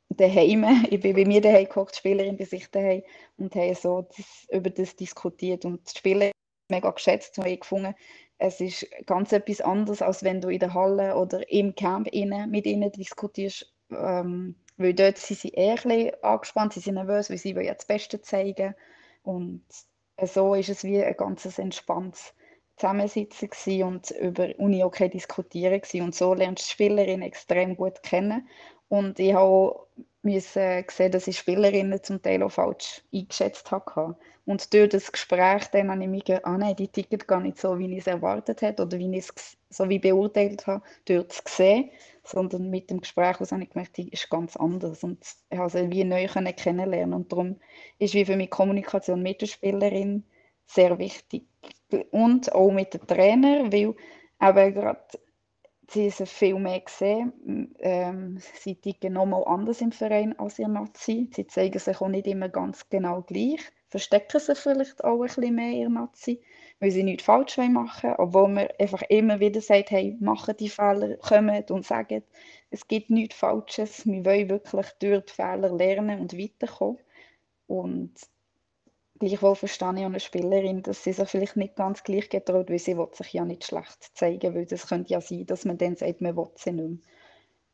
daheim, 0.09 0.65
ich 0.89 0.99
bin 0.99 1.15
bei 1.15 1.25
mir 1.25 1.41
daheim 1.41 1.65
geguckt, 1.65 1.95
die 1.95 1.99
Spielerin 1.99 2.37
bei 2.37 2.45
sich 2.45 2.69
daheim 2.69 3.03
und 3.37 3.55
haben 3.55 3.75
so 3.75 4.07
das, 4.15 4.47
über 4.51 4.69
das 4.69 4.95
diskutiert 4.95 5.65
und 5.65 5.81
die 5.91 5.97
Spieler 5.97 6.31
mega 6.69 6.89
geschätzt 6.89 7.37
und 7.37 7.45
haben 7.45 7.59
gefunden, 7.59 7.95
es 8.41 8.59
ist 8.59 8.87
ganz 9.05 9.31
etwas 9.31 9.61
anderes, 9.61 10.01
als 10.01 10.23
wenn 10.23 10.41
du 10.41 10.49
in 10.49 10.59
der 10.59 10.73
Halle 10.73 11.15
oder 11.15 11.49
im 11.51 11.75
Camp 11.75 12.09
mit 12.11 12.65
ihnen 12.65 12.91
diskutierst, 12.91 13.71
ähm, 13.91 14.55
weil 14.77 14.95
dort 14.95 15.19
sind 15.19 15.39
sie 15.39 15.49
eher 15.49 15.77
ein 15.85 16.11
angespannt, 16.23 16.73
sie 16.73 16.79
sind 16.79 16.95
nervös, 16.95 17.29
weil 17.29 17.37
sie 17.37 17.53
ja 17.53 17.73
das 17.73 17.85
Beste 17.85 18.19
zeigen 18.21 18.73
und 19.21 19.63
so 20.23 20.55
ist 20.55 20.69
es 20.69 20.83
wie 20.83 21.03
ein 21.03 21.15
ganz 21.15 21.57
entspanntes 21.57 22.33
Zusammensitzen 22.77 23.83
und 23.83 24.09
über 24.11 24.49
Uni 24.57 24.83
okay 24.83 25.07
diskutieren 25.07 25.79
gewesen. 25.79 26.01
und 26.01 26.15
so 26.15 26.33
lernst 26.33 26.63
du 26.63 26.67
die 26.67 26.71
Spielerin 26.71 27.21
extrem 27.21 27.77
gut 27.77 28.01
kennen 28.01 28.47
und 28.89 29.19
ich 29.19 29.35
habe 29.35 29.87
müssen 30.23 30.83
sehen, 30.89 31.11
dass 31.11 31.27
ich 31.27 31.37
Spielerinnen 31.37 32.03
zum 32.03 32.21
Teil 32.21 32.43
auch 32.43 32.51
falsch 32.51 33.03
eingeschätzt 33.13 33.71
habe. 33.71 34.15
Und 34.51 34.73
durch 34.73 34.89
das 34.89 35.09
Gespräch 35.09 35.67
dann 35.71 35.89
habe 35.89 36.03
ich 36.03 36.09
mir 36.09 36.19
gedacht, 36.19 36.43
ah 36.43 36.57
nein, 36.57 36.75
die 36.75 36.89
Ticket 36.89 37.25
gar 37.25 37.39
nicht 37.39 37.57
so, 37.57 37.79
wie 37.79 37.89
ich 37.93 37.99
es 37.99 38.07
erwartet 38.07 38.61
habe 38.61 38.83
oder 38.83 38.99
wie 38.99 39.09
ich 39.15 39.29
es 39.29 39.57
so 39.69 39.87
wie 39.87 39.97
beurteilt 39.97 40.67
habe, 40.67 40.83
durch 41.05 41.25
das 41.29 41.41
Gesehen, 41.41 41.89
sondern 42.25 42.69
mit 42.69 42.89
dem 42.89 42.99
Gespräch 42.99 43.39
habe 43.39 43.63
ich 43.63 43.69
gemerkt, 43.69 43.95
die 43.95 44.09
ist 44.09 44.29
ganz 44.29 44.57
anders 44.57 45.05
und 45.05 45.25
ich 45.49 45.57
habe 45.57 45.69
sie 45.69 45.89
wie 45.89 46.03
neu 46.03 46.27
kennenlernen 46.27 47.13
und 47.13 47.31
darum 47.31 47.61
ist 47.97 48.13
wie 48.13 48.25
für 48.25 48.35
mich 48.35 48.49
Kommunikation 48.49 49.23
mit 49.23 49.41
der 49.41 49.47
Spielerin 49.47 50.25
sehr 50.67 50.99
wichtig 50.99 51.45
und 52.11 52.51
auch 52.51 52.71
mit 52.71 52.93
dem 52.93 53.07
Trainer, 53.07 53.71
weil 53.71 53.95
eben 54.41 54.73
gerade 54.73 54.99
sie 55.89 56.09
sind 56.09 56.27
viel 56.27 56.59
mehr 56.59 56.81
gesehen. 56.81 57.73
Ähm, 57.79 58.37
sie 58.59 58.75
ticken 58.75 59.13
nochmal 59.13 59.45
anders 59.45 59.79
im 59.79 59.93
Verein 59.93 60.37
als 60.37 60.59
ihr 60.59 60.67
Nazi. 60.67 61.29
Sie 61.33 61.47
zeigen 61.47 61.79
sich 61.79 62.01
auch 62.01 62.09
nicht 62.09 62.27
immer 62.27 62.49
ganz 62.49 62.89
genau 62.89 63.21
gleich. 63.21 63.61
Verstecken 63.91 64.39
sich 64.39 64.57
vielleicht 64.57 65.03
auch 65.03 65.21
ein 65.21 65.27
bisschen 65.27 65.55
mehr 65.55 65.71
ihr 65.71 65.89
Nazi, 65.89 66.41
weil 66.79 66.91
sie 66.91 67.03
nichts 67.03 67.25
falsch 67.25 67.57
machen 67.57 68.09
wollen, 68.09 68.15
obwohl 68.17 68.47
man 68.47 68.67
einfach 68.79 69.03
immer 69.09 69.39
wieder 69.39 69.61
sagt, 69.61 69.91
hey, 69.91 70.17
machen 70.19 70.55
die 70.59 70.69
Fehler, 70.69 71.17
kommen 71.17 71.63
und 71.69 71.85
sagen, 71.85 72.23
es 72.69 72.87
gibt 72.87 73.09
nichts 73.09 73.35
Falsches. 73.35 74.05
Wir 74.05 74.25
wollen 74.25 74.49
wirklich 74.49 74.87
durch 74.99 75.25
die 75.25 75.33
Fehler 75.33 75.69
lernen 75.75 76.21
und 76.21 76.37
weiterkommen. 76.37 76.99
Und 77.67 78.13
Gleichwohl 79.21 79.53
verstehe 79.53 79.93
ich 79.97 80.03
eine 80.03 80.19
Spielerin, 80.19 80.81
dass 80.81 81.03
sie 81.03 81.13
sich 81.13 81.29
vielleicht 81.29 81.55
nicht 81.55 81.75
ganz 81.75 82.03
gleich 82.03 82.27
getraut, 82.29 82.71
weil 82.71 82.79
sie 82.79 82.97
sich 83.11 83.33
ja 83.33 83.45
nicht 83.45 83.63
schlecht 83.63 84.17
zeigen 84.17 84.55
weil 84.55 84.65
das 84.65 84.87
könnte 84.87 85.13
ja 85.13 85.21
sein, 85.21 85.45
dass 85.45 85.63
man 85.63 85.77
dann 85.77 85.95
sagt, 85.95 86.21
man 86.21 86.35
will 86.35 86.47
sie 86.55 86.71
nicht 86.71 86.89
mehr. 86.89 86.97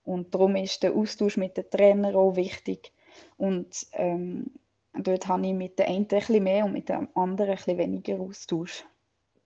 Und 0.04 0.36
darum 0.36 0.58
ist 0.58 0.84
der 0.84 0.94
Austausch 0.94 1.38
mit 1.38 1.56
den 1.56 1.70
Trainern 1.70 2.16
auch 2.16 2.36
wichtig. 2.36 2.92
Und 3.38 3.88
ähm, 3.94 4.52
dort 5.00 5.28
habe 5.28 5.46
ich 5.46 5.54
mit 5.54 5.80
der 5.80 5.88
einen 5.88 6.00
ein 6.00 6.08
bisschen 6.08 6.44
mehr 6.44 6.66
und 6.66 6.74
mit 6.74 6.90
dem 6.90 7.08
anderen 7.16 7.56
bisschen 7.56 7.78
weniger 7.78 8.20
Austausch. 8.20 8.86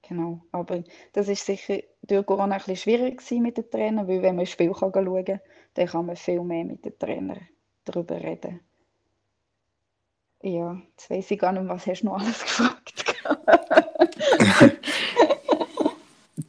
Genau. 0.08 0.42
Aber 0.52 0.84
das 1.14 1.28
ist 1.28 1.46
sicher 1.46 1.80
durch 2.02 2.26
Corona 2.26 2.58
ein 2.58 2.76
schwierig 2.76 3.22
mit 3.32 3.58
den 3.58 3.70
Trainern, 3.70 4.08
weil 4.08 4.22
wenn 4.22 4.36
man 4.36 4.44
ein 4.44 4.48
Spiel 4.48 4.74
schauen 4.78 4.92
kann, 5.26 5.40
dann 5.74 5.88
kann 5.88 6.06
man 6.06 6.16
viel 6.16 6.42
mehr 6.42 6.66
mit 6.66 6.84
den 6.84 6.98
Trainern 6.98 7.48
darüber 7.86 8.22
reden. 8.22 8.60
Ja, 10.44 10.82
jetzt 10.90 11.10
weiß 11.10 11.32
ich 11.32 11.40
gar 11.40 11.52
nicht, 11.52 11.68
was 11.70 11.86
hast 11.86 12.02
du 12.02 12.08
noch 12.08 12.20
alles 12.20 12.42
gefragt? 12.44 13.06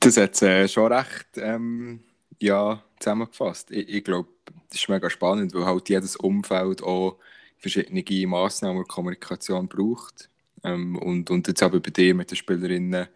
das 0.00 0.16
hat 0.16 0.42
äh, 0.42 0.66
schon 0.66 0.92
recht 0.92 1.28
ähm, 1.36 2.02
ja, 2.40 2.82
zusammengefasst. 2.98 3.70
Ich, 3.70 3.88
ich 3.88 4.04
glaube, 4.04 4.30
das 4.44 4.80
ist 4.80 4.88
mega 4.88 5.10
spannend, 5.10 5.54
weil 5.54 5.66
halt 5.66 5.88
jedes 5.88 6.16
Umfeld 6.16 6.82
auch 6.82 7.18
verschiedene 7.62 8.26
Massnahmen 8.26 8.78
und 8.78 8.88
Kommunikation 8.88 9.68
braucht. 9.68 10.28
Ähm, 10.64 10.96
und, 10.96 11.30
und 11.30 11.48
jetzt 11.48 11.62
aber 11.62 11.80
bei 11.80 11.90
dir 11.90 12.14
mit 12.14 12.30
den 12.30 12.36
Spielerinnen 12.36 13.08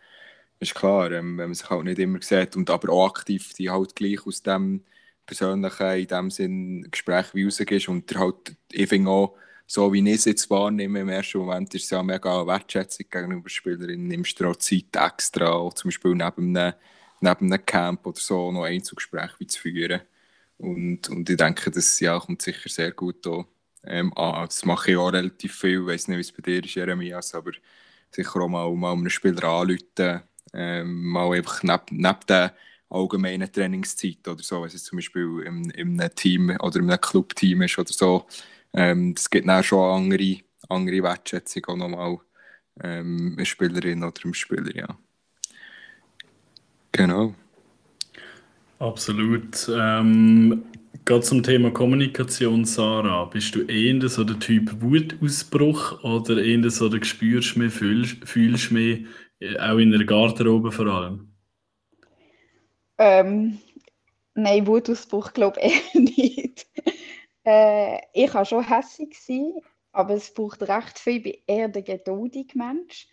ist 0.61 0.75
klar, 0.75 1.13
ähm, 1.13 1.37
wenn 1.39 1.49
man 1.49 1.55
sich 1.55 1.69
halt 1.69 1.85
nicht 1.85 1.99
immer 1.99 2.23
sieht 2.23 2.57
und 2.57 2.71
aber 2.71 2.93
auch 2.93 3.09
aktiv 3.09 3.53
die 3.55 3.71
halt 3.71 3.95
gleich 3.97 4.27
aus 4.27 4.43
dem 4.43 4.85
persönlichen, 5.27 5.99
in 5.99 6.07
dem 6.07 6.31
Sinn 6.31 6.89
Gespräch 6.91 7.35
wie 7.35 7.45
rausgehst 7.45 7.89
und 7.89 8.11
der 8.11 8.21
halt, 8.21 8.57
ich 8.73 8.89
finde 8.89 9.11
auch, 9.11 9.37
so 9.67 9.93
wie 9.93 10.09
ich 10.09 10.15
es 10.17 10.25
jetzt 10.27 10.49
wahrnehme 10.49 11.01
im 11.01 11.09
ersten 11.09 11.39
Moment, 11.39 11.75
ist 11.75 11.85
es 11.85 11.91
ja 11.91 12.03
mega 12.03 12.47
Wertschätzung 12.47 13.07
gegenüber 13.11 13.49
Spielerinnen. 13.49 14.07
Nimmst 14.07 14.39
du 14.41 14.47
auch 14.49 14.57
Zeit 14.57 14.95
extra, 14.95 15.69
zum 15.75 15.89
Beispiel 15.89 16.15
neben 16.15 16.57
einem, 16.57 16.75
neben 17.21 17.53
einem 17.53 17.67
Camp 17.67 18.07
oder 18.07 18.21
so, 18.21 18.53
noch 18.53 18.65
Einzelgespräche 18.65 19.47
zu 19.49 19.61
führen. 19.61 20.03
Und, 20.59 21.09
und 21.09 21.29
ich 21.29 21.37
denke, 21.37 21.71
das 21.71 21.99
ja, 22.01 22.19
kommt 22.21 22.43
sicher 22.43 22.69
sehr 22.69 22.93
gut 22.93 23.27
an. 23.27 23.45
Ähm, 23.87 24.13
ah, 24.17 24.45
das 24.47 24.65
mache 24.65 24.93
ich 24.93 24.97
auch 24.97 25.13
relativ 25.13 25.55
viel. 25.55 25.81
Ich 25.81 25.87
weiß 25.87 26.09
nicht, 26.09 26.17
wie 26.17 26.21
es 26.21 26.33
bei 26.33 26.43
dir 26.43 26.65
ist, 26.65 26.75
Jeremias, 26.75 27.35
aber 27.35 27.53
sicher 28.11 28.41
auch 28.41 28.49
mal, 28.49 28.73
mal 28.75 28.93
einen 28.93 29.11
Spieler 29.11 29.45
anrufen, 29.45 30.23
ähm, 30.53 31.05
mal 31.05 31.37
einfach 31.37 31.63
neben, 31.63 32.03
neben 32.03 32.21
der 32.29 32.55
allgemeinen 32.89 33.51
Trainingszeit 33.51 34.27
oder 34.29 34.43
so, 34.43 34.63
wenn 34.63 34.69
es 34.69 34.85
zum 34.85 34.99
Beispiel 34.99 35.43
in 35.45 36.01
einem 36.01 36.15
Team 36.15 36.57
oder 36.61 36.77
in 36.79 36.91
einem 36.91 37.01
Clubteam 37.01 37.63
ist 37.63 37.79
oder 37.79 37.93
so, 37.93 38.27
ähm, 38.73 39.15
es 39.17 39.29
gibt 39.29 39.49
dann 39.49 39.65
schon 39.65 40.03
andere, 40.03 40.39
andere 40.69 41.03
Wertschätzung 41.03 41.65
auch 41.67 41.77
nochmal 41.77 42.19
ähm, 42.83 43.35
eine 43.37 43.47
Spielerin 43.47 44.05
oder 44.05 44.21
einem 44.23 44.35
Spieler, 44.35 44.75
ja. 44.75 44.99
Genau. 46.93 47.35
Absolut. 48.79 49.71
Ähm, 49.71 50.65
Gerade 51.07 51.23
zum 51.23 51.41
Thema 51.45 51.71
Kommunikation, 51.71 52.65
Sarah, 52.65 53.27
bist 53.27 53.55
du 53.55 53.63
eher 53.63 54.09
so 54.09 54.25
der 54.25 54.41
Typ 54.41 54.83
Wutausbruch 54.83 56.03
oder 56.03 56.43
eher 56.43 56.69
so 56.69 56.89
der 56.89 57.05
spürst 57.05 57.57
mehr, 57.57 57.71
fühlst, 57.71 58.29
fühlst 58.29 58.73
mehr, 58.73 58.99
äh, 59.39 59.57
auch 59.57 59.79
in 59.79 59.93
der 59.93 60.05
Garderobe 60.05 60.73
vor 60.73 60.87
allem? 60.87 61.33
Ähm, 62.99 63.61
nein, 64.35 64.67
Wutausbruch 64.67 65.33
glaube 65.33 65.61
ich 65.61 65.95
eher 65.95 66.01
nicht. 66.01 66.67
Äh, 67.45 68.01
ich 68.13 68.33
kann 68.33 68.45
schon 68.45 68.65
sein, 68.65 69.53
aber 69.93 70.15
es 70.15 70.35
braucht 70.35 70.63
recht 70.63 70.99
viel. 70.99 71.19
Ich 71.19 71.23
bin 71.23 71.35
eher 71.47 71.69
der 71.69 71.83
geduldige 71.83 72.59
Mensch. 72.59 73.07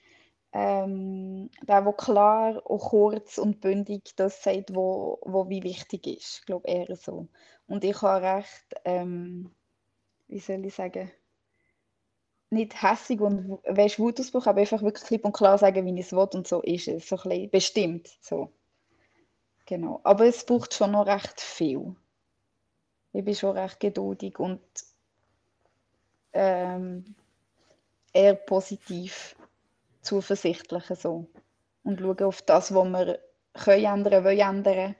Ähm, 0.52 1.52
der, 1.68 1.84
der 1.84 1.94
klar 1.94 2.60
und 2.66 2.80
kurz 2.80 3.38
und 3.38 3.62
bündig 3.62 4.16
das 4.16 4.42
sagt, 4.42 4.74
wo, 4.74 5.20
wo 5.22 5.48
wie 5.50 5.62
wichtig 5.62 6.08
ist. 6.08 6.40
Ich 6.40 6.46
glaube 6.48 6.68
eher 6.68 6.96
so. 6.96 7.28
Und 7.68 7.84
ich 7.84 8.02
habe 8.02 8.26
recht, 8.26 8.76
ähm, 8.86 9.52
wie 10.28 10.40
soll 10.40 10.66
ich 10.66 10.76
sagen, 10.76 11.12
nicht 12.50 12.82
hässig 12.82 13.20
und 13.20 13.60
weißt, 13.66 14.00
Wutausbruch, 14.00 14.46
aber 14.46 14.60
einfach 14.60 14.82
wirklich 14.84 15.06
klipp 15.06 15.26
und 15.26 15.34
klar 15.34 15.58
sagen, 15.58 15.86
wie 15.86 16.00
ich 16.00 16.06
es 16.06 16.12
will 16.12 16.30
und 16.34 16.48
so 16.48 16.62
ist 16.62 16.88
es. 16.88 17.08
So 17.08 17.16
ein 17.18 17.30
bisschen 17.30 17.50
bestimmt. 17.50 18.10
So. 18.22 18.52
Genau. 19.66 20.02
Aber 20.04 20.26
es 20.26 20.46
braucht 20.46 20.74
schon 20.74 20.92
noch 20.92 21.08
recht 21.08 21.42
viel 21.42 21.96
ich 23.14 23.24
bin 23.24 23.36
schon 23.36 23.58
recht 23.58 23.80
geduldig 23.80 24.40
und 24.40 24.62
ähm, 26.34 27.16
eher 28.12 28.34
positiv 28.34 29.36
zuversichtlich 30.02 30.86
so. 31.00 31.28
und 31.84 32.00
schauen 32.00 32.24
auf 32.24 32.42
das, 32.42 32.74
was 32.74 32.86
wir 32.90 33.20
können 33.54 33.86
ändern, 33.86 34.24
wollen 34.24 34.40
ändern. 34.40 34.96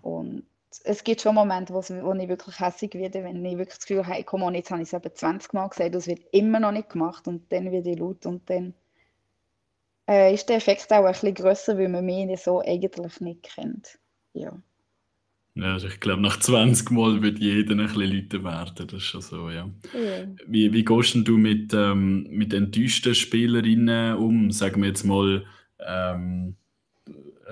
Und 0.00 0.46
es 0.84 1.04
gibt 1.04 1.20
schon 1.20 1.34
Momente, 1.34 1.74
wo, 1.74 1.80
wo 1.80 2.14
ich 2.14 2.28
wirklich 2.28 2.60
hässlich 2.60 2.94
werde, 2.94 3.24
wenn 3.24 3.44
ich 3.44 3.58
wirklich 3.58 3.78
das 3.78 3.86
Gefühl 3.86 4.06
habe, 4.06 4.24
komm 4.24 4.54
jetzt 4.54 4.70
habe 4.70 4.82
ich 4.82 4.88
es 4.88 4.92
eben 4.92 5.14
20 5.14 5.52
Mal 5.52 5.68
gesagt, 5.68 5.94
das 5.94 6.06
wird 6.06 6.22
immer 6.32 6.60
noch 6.60 6.72
nicht 6.72 6.90
gemacht 6.90 7.26
und 7.26 7.50
dann 7.52 7.72
werde 7.72 7.90
ich 7.90 7.98
laut 7.98 8.24
und 8.26 8.48
dann 8.48 8.74
äh, 10.08 10.32
ist 10.32 10.48
der 10.48 10.56
Effekt 10.56 10.92
auch 10.92 11.04
ein 11.04 11.12
bisschen 11.12 11.34
grösser, 11.34 11.78
weil 11.78 11.88
man 11.88 12.04
mich 12.04 12.40
so 12.40 12.60
eigentlich 12.60 13.20
nicht 13.20 13.42
kennt. 13.42 13.98
Ja. 14.32 14.56
Ja, 15.54 15.72
also 15.72 15.88
ich 15.88 15.98
glaube, 15.98 16.22
nach 16.22 16.38
20 16.38 16.90
Mal 16.92 17.22
wird 17.22 17.38
jeder 17.40 17.72
ein 17.72 17.78
bisschen 17.78 18.02
lauter 18.02 18.44
werden. 18.44 18.86
Das 18.86 18.98
ist 18.98 19.02
schon 19.02 19.20
so, 19.20 19.50
ja. 19.50 19.68
ja. 19.92 20.26
Wie, 20.46 20.72
wie 20.72 20.84
gehst 20.84 21.16
du 21.16 21.36
mit, 21.36 21.74
ähm, 21.74 22.28
mit 22.30 22.54
enttäuschten 22.54 23.14
Spielerinnen 23.14 24.16
um? 24.16 24.52
Sagen 24.52 24.80
wir 24.80 24.88
jetzt 24.88 25.04
mal, 25.04 25.44
ähm, 25.84 26.56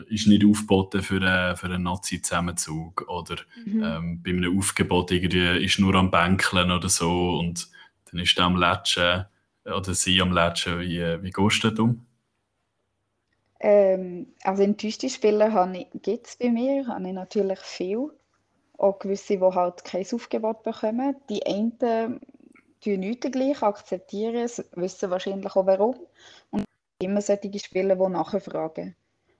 ist 0.09 0.27
nicht 0.27 0.45
aufgeboten 0.45 1.03
für 1.03 1.21
einen, 1.21 1.57
für 1.57 1.67
einen 1.67 1.83
Nazi-Zusammenzug 1.83 3.09
oder 3.09 3.37
mhm. 3.65 3.83
ähm, 3.83 4.23
bei 4.23 4.31
einem 4.31 4.59
Aufgebot 4.59 5.11
irgendwie 5.11 5.65
ist 5.65 5.79
nur 5.79 5.95
am 5.95 6.11
Bänkeln 6.11 6.71
oder 6.71 6.89
so 6.89 7.39
und 7.39 7.69
dann 8.11 8.21
ist 8.21 8.39
er 8.39 8.45
am 8.45 8.57
Latschen 8.57 9.27
oder 9.65 9.95
sie 9.95 10.21
am 10.21 10.33
Latschen. 10.33 10.81
Wie, 10.81 11.01
wie 11.23 11.31
gehst 11.31 11.65
du 11.65 11.83
um? 11.83 12.07
Ähm, 13.61 14.29
also 14.43 14.63
enttäuschte 14.63 15.11
Spieler 15.11 15.73
gibt 16.03 16.27
es 16.27 16.37
bei 16.37 16.51
mir, 16.51 16.87
habe 16.87 17.09
ich 17.09 17.15
natürlich 17.15 17.59
viel. 17.61 18.11
Auch 18.77 18.99
gewisse, 19.01 19.39
die 19.39 19.43
halt 19.43 19.85
kein 19.85 20.07
Aufgebot 20.13 20.63
bekommen. 20.63 21.17
Die 21.29 21.45
einen 21.45 21.77
tun 21.79 22.21
nichts 23.01 23.31
gleich, 23.31 23.63
akzeptieren 23.63 24.37
es, 24.37 24.65
wissen 24.77 25.11
wahrscheinlich 25.11 25.57
auch 25.57 25.67
warum. 25.67 25.97
Und 26.51 26.65
immer 27.03 27.21
solche 27.21 27.59
Spieler, 27.59 27.97
die 27.97 28.09
nachfragen. 28.09 28.95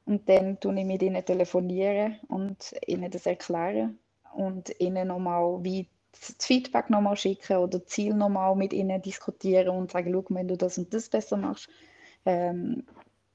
Und 0.09 0.27
dann 0.27 0.59
tue 0.59 0.75
ich 0.81 0.87
mit 0.87 1.03
ihnen 1.03 1.23
telefonieren 1.23 2.19
und 2.29 2.75
ihnen 2.87 3.11
das 3.11 3.27
erklären 3.27 3.99
und 4.33 4.75
ihnen 4.81 5.09
nochmal 5.09 5.63
wie 5.63 5.87
das 6.13 6.35
Feedback 6.47 6.89
nochmal 6.89 7.15
schicken 7.15 7.59
oder 7.59 7.85
Ziel 7.85 8.15
nochmal 8.15 8.57
mit 8.57 8.73
ihnen 8.73 9.03
diskutieren 9.03 9.69
und 9.69 9.93
sagen, 9.93 10.11
schau, 10.15 10.25
wenn 10.31 10.49
du 10.49 10.57
das 10.57 10.79
und 10.79 10.95
das 10.95 11.11
besser 11.11 11.37
machst, 11.37 11.69
ähm, 12.25 12.87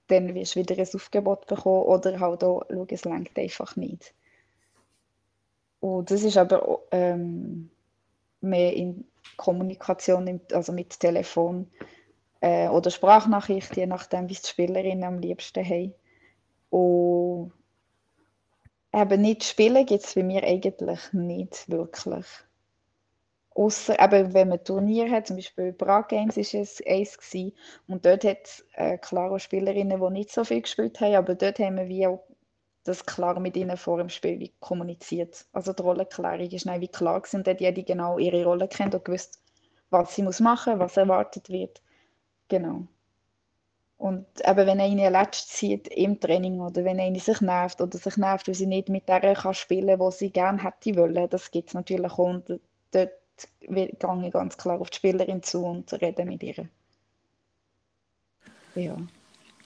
dann 0.08 0.34
wirst 0.34 0.56
du 0.56 0.62
wieder 0.62 0.76
ein 0.76 0.88
Aufgebot 0.96 1.46
bekommen 1.46 1.84
oder 1.84 2.20
halt 2.20 2.44
auch, 2.44 2.64
schau, 2.68 2.88
es 2.90 3.06
längt 3.06 3.38
einfach 3.38 3.76
nicht. 3.76 4.16
Und 5.80 6.10
das 6.10 6.24
ist 6.24 6.38
aber 6.38 6.80
ähm, 6.90 7.70
mehr 8.42 8.74
in 8.74 9.06
Kommunikation, 9.38 10.42
also 10.52 10.74
mit 10.74 11.00
Telefon 11.00 11.68
äh, 12.42 12.68
oder 12.68 12.90
Sprachnachricht, 12.90 13.78
je 13.78 13.86
nachdem, 13.86 14.28
wie 14.28 14.34
die 14.34 14.48
Spielerinnen 14.48 15.04
am 15.04 15.20
liebsten 15.20 15.64
haben. 15.64 15.94
Und 16.74 17.52
eben 18.92 19.22
nicht 19.22 19.44
spielen 19.44 19.86
gibt 19.86 20.06
es 20.06 20.16
bei 20.16 20.24
mir 20.24 20.44
eigentlich 20.44 21.14
nicht 21.14 21.70
wirklich. 21.70 22.26
Eben, 23.56 24.34
wenn 24.34 24.50
man 24.50 24.64
Turnier 24.64 25.12
hat, 25.12 25.28
zum 25.28 25.36
Beispiel 25.36 25.72
Prague 25.72 26.08
Games 26.08 26.36
war 26.36 26.62
es 26.62 26.82
eins 26.88 27.16
gewesen, 27.20 27.56
und 27.88 28.04
dort 28.04 28.24
hat 28.24 28.40
es 28.46 28.66
äh, 28.74 28.98
klare 28.98 29.40
Spielerinnen, 29.40 30.02
die 30.02 30.10
nicht 30.10 30.32
so 30.32 30.44
viel 30.44 30.64
gespielt 30.64 31.00
haben, 31.00 31.14
aber 31.14 31.36
dort 31.36 31.60
haben 31.60 31.78
wir 31.78 31.88
wie 31.90 32.08
auch 32.08 32.24
das 32.86 33.06
klar 33.06 33.40
mit 33.40 33.56
ihnen 33.56 33.78
vor 33.78 34.00
dem 34.00 34.10
Spiel 34.10 34.50
kommuniziert. 34.60 35.46
Also 35.54 35.74
die 35.74 35.84
Rollenklärung 35.84 36.50
ist 36.50 36.66
wie 36.66 36.88
klar 36.88 37.22
gewesen, 37.22 37.38
und 37.38 37.48
dort 37.48 37.62
jede 37.62 37.84
genau 37.84 38.18
ihre 38.18 38.44
Rolle 38.46 38.68
kennt 38.68 38.96
und 38.96 39.06
gewusst, 39.06 39.44
was 39.92 40.16
sie 40.16 40.24
muss 40.24 40.40
machen, 40.40 40.80
was 40.80 40.98
erwartet 40.98 41.50
wird. 41.50 41.84
Genau. 42.48 42.88
Und 43.98 44.26
eben, 44.46 44.68
wenn 44.68 44.82
einer 44.82 45.10
letzt 45.10 45.50
zieht 45.50 45.88
im 45.88 46.20
Training 46.20 46.60
oder 46.60 46.84
wenn 46.84 47.00
einer 47.00 47.20
sich 47.20 47.40
nervt 47.42 47.80
oder 47.80 47.98
sich 47.98 48.18
nervt, 48.18 48.48
weil 48.48 48.56
sie 48.56 48.66
nicht 48.66 48.90
mit 48.90 49.08
der 49.08 49.34
kann 49.34 49.54
spielen 49.54 49.98
kann, 49.98 50.10
die 50.10 50.16
sie 50.18 50.30
gerne 50.32 50.64
hätte 50.64 50.96
wollen, 50.98 51.30
das 51.30 51.52
gibt 51.52 51.70
es 51.70 51.74
natürlich 51.74 52.12
auch. 52.12 52.18
Und 52.18 52.60
dort 52.92 53.12
gehe 53.62 53.90
ich 53.90 54.34
ganz 54.34 54.58
klar 54.58 54.82
auf 54.82 54.90
die 54.90 54.98
Spielerin 54.98 55.42
zu 55.44 55.66
und 55.66 55.92
rede 55.94 56.26
mit 56.26 56.44
ihr. 56.44 56.68
Ja. 58.76 58.98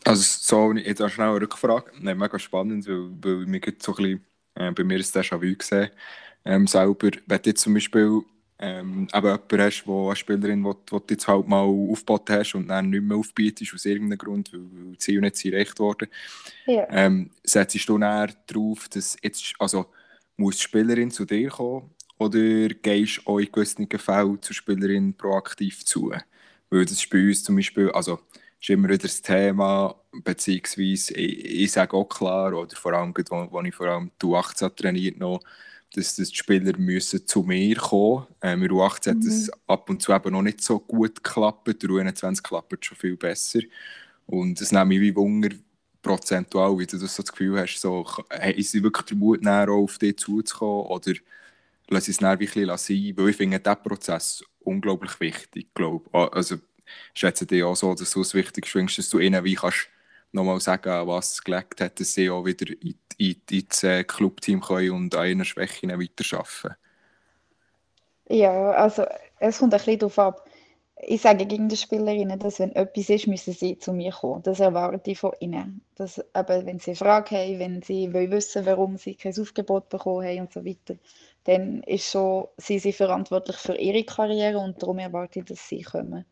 Also 0.03 0.23
so, 0.23 0.73
jetzt 0.73 1.01
auch 1.01 1.09
schnell 1.09 1.29
eine 1.29 1.41
Rückfrage. 1.41 1.91
Nein, 1.99 2.17
mega 2.17 2.39
spannend, 2.39 2.87
weil, 2.87 3.09
weil 3.21 3.45
mir 3.45 3.61
so 3.79 3.93
ein 3.93 3.95
bisschen, 3.95 4.25
äh, 4.55 4.71
bei 4.71 4.83
mir 4.83 4.99
ist 4.99 5.15
das 5.15 5.25
déjà 5.25 5.41
vu 5.41 5.55
gesehen. 5.55 5.89
Ähm, 6.45 6.67
selber, 6.67 7.11
wenn 7.25 7.41
jetzt 7.43 7.61
zum 7.61 7.73
Beispiel 7.73 8.21
ähm, 8.59 9.07
eben 9.13 9.25
jemanden 9.25 9.61
hast, 9.61 9.83
wo 9.85 10.07
eine 10.07 10.15
Spielerin, 10.15 10.63
die 10.63 10.71
du 10.85 11.01
jetzt 11.09 11.27
halt 11.27 11.47
mal 11.47 11.61
aufgebaut 11.61 12.29
hast 12.29 12.55
und 12.55 12.67
dann 12.67 12.89
nicht 12.89 13.03
mehr 13.03 13.17
aufbietest 13.17 13.73
aus 13.73 13.85
irgendeinem 13.85 14.17
Grund, 14.17 14.51
weil, 14.51 14.61
weil 14.61 14.91
die 14.93 14.97
Ziele 14.97 15.21
nicht 15.21 15.45
erreicht 15.45 15.79
wurden, 15.79 16.07
ja. 16.65 16.87
ähm, 16.89 17.29
setzt 17.43 17.87
du 17.87 17.97
dann 17.97 18.33
darauf, 18.47 18.89
dass 18.89 19.17
jetzt, 19.21 19.53
also 19.59 19.85
muss 20.37 20.57
die 20.57 20.63
Spielerin 20.63 21.11
zu 21.11 21.25
dir 21.25 21.49
kommen 21.49 21.91
oder 22.17 22.67
gehst 22.69 23.17
du 23.17 23.31
auch 23.31 23.39
in 23.39 23.51
gewissen 23.51 23.87
Fällen 23.87 24.41
zur 24.41 24.55
Spielerin 24.55 25.13
proaktiv 25.13 25.85
zu? 25.85 26.11
Weil 26.69 26.83
das 26.83 26.93
ist 26.93 27.09
bei 27.09 27.27
uns 27.27 27.43
zum 27.43 27.55
Beispiel, 27.55 27.91
also 27.91 28.19
ist 28.59 28.69
immer 28.69 28.89
wieder 28.89 28.97
das 28.99 29.21
Thema, 29.21 29.95
beziehungsweise 30.23 31.13
ich, 31.13 31.63
ich 31.63 31.71
sage 31.71 31.95
auch 31.95 32.05
klar, 32.05 32.53
oder 32.53 32.75
vor 32.75 32.93
allem, 32.93 33.13
als 33.15 33.67
ich 33.67 33.75
vor 33.75 33.87
allem 33.87 34.11
die 34.21 34.25
U18 34.25 34.75
trainiert 34.75 35.19
noch, 35.19 35.39
dass, 35.93 36.15
dass 36.15 36.29
die 36.29 36.35
Spieler 36.35 36.77
müssen 36.77 37.25
zu 37.25 37.43
mir 37.43 37.75
kommen 37.75 38.25
müssen. 38.41 38.63
Ähm, 38.63 38.63
U18 38.63 39.13
mhm. 39.13 39.17
hat 39.17 39.25
es 39.25 39.51
ab 39.67 39.89
und 39.89 40.01
zu 40.01 40.13
eben 40.13 40.31
noch 40.31 40.41
nicht 40.41 40.61
so 40.61 40.79
gut 40.79 41.23
geklappt, 41.23 41.67
der 41.67 41.89
U21 41.89 42.43
klappt 42.43 42.85
schon 42.85 42.97
viel 42.97 43.15
besser. 43.15 43.61
Und 44.25 44.59
es 44.59 44.71
nimmt 44.71 44.89
mich 44.89 45.01
wie 45.01 45.15
Wunder, 45.15 45.49
prozentual, 46.01 46.77
wie 46.77 46.85
du 46.85 46.97
das, 46.97 47.15
so 47.15 47.23
das 47.23 47.31
Gefühl 47.31 47.59
hast, 47.59 47.79
so, 47.79 48.05
ist 48.55 48.71
sie 48.71 48.83
wirklich 48.83 49.05
der 49.07 49.17
Mut, 49.17 49.41
näher 49.41 49.69
auf 49.69 49.97
dich 49.97 50.17
zuzukommen 50.17 50.87
oder 50.87 51.13
lass 51.89 52.07
es 52.07 52.17
dann 52.17 52.39
wirklich 52.39 52.67
sein, 52.67 53.13
weil 53.15 53.29
ich 53.29 53.35
finde 53.35 53.59
diesen 53.59 53.83
Prozess 53.83 54.43
unglaublich 54.59 55.19
wichtig, 55.19 55.73
glaube 55.73 56.05
Also 56.31 56.57
schätze 57.13 57.45
dich 57.45 57.63
auch 57.63 57.75
so, 57.75 57.93
dass 57.93 58.11
du 58.11 58.21
es 58.21 58.33
wichtig 58.33 58.67
findest, 58.67 58.99
dass 58.99 59.09
du 59.09 59.19
ihnen 59.19 59.43
wie 59.43 59.55
kannst 59.55 59.89
nochmal 60.31 60.59
sagen, 60.59 61.07
was 61.07 61.43
gelegt 61.43 61.81
hat, 61.81 61.99
dass 61.99 62.13
sie 62.13 62.29
auch 62.29 62.45
wieder 62.45 62.71
in, 62.81 62.95
in, 63.17 63.41
ins 63.49 63.83
äh, 63.83 64.03
Clubteam 64.03 64.61
können 64.61 64.91
und 64.91 65.15
an 65.15 65.27
ihren 65.27 65.45
Schwächen 65.45 65.89
weiterarbeiten 65.89 66.75
Ja, 68.29 68.71
also 68.71 69.05
es 69.39 69.59
kommt 69.59 69.73
ein 69.73 69.77
bisschen 69.79 69.99
darauf 69.99 70.19
ab. 70.19 70.49
Ich 70.99 71.21
sage 71.21 71.45
gegen 71.45 71.69
die 71.69 71.77
Spielerinnen, 71.77 72.39
dass 72.39 72.59
wenn 72.59 72.71
etwas 72.75 73.09
ist, 73.09 73.27
müssen 73.27 73.53
sie 73.53 73.77
zu 73.77 73.93
mir 73.93 74.11
kommen. 74.11 74.41
Das 74.43 74.59
erwarte 74.59 75.11
ich 75.11 75.19
von 75.19 75.31
ihnen. 75.39 75.81
Dass, 75.95 76.17
eben, 76.17 76.65
wenn 76.65 76.79
sie 76.79 76.91
eine 76.91 76.95
Frage 76.95 77.37
haben, 77.37 77.59
wenn 77.59 77.81
sie 77.83 78.13
wollen 78.13 78.31
wissen 78.31 78.65
warum 78.65 78.97
sie 78.97 79.15
kein 79.15 79.39
Aufgebot 79.39 79.89
bekommen 79.89 80.25
haben 80.27 80.41
und 80.41 80.53
so 80.53 80.65
weiter, 80.65 80.95
dann 81.43 81.83
ist 81.83 82.09
schon, 82.11 82.47
sind 82.57 82.81
sie 82.81 82.93
verantwortlich 82.93 83.57
für 83.57 83.75
ihre 83.77 84.03
Karriere 84.03 84.57
und 84.59 84.81
darum 84.81 84.99
erwarte 84.99 85.39
ich, 85.39 85.45
dass 85.45 85.67
sie 85.67 85.83
kommen. 85.83 86.25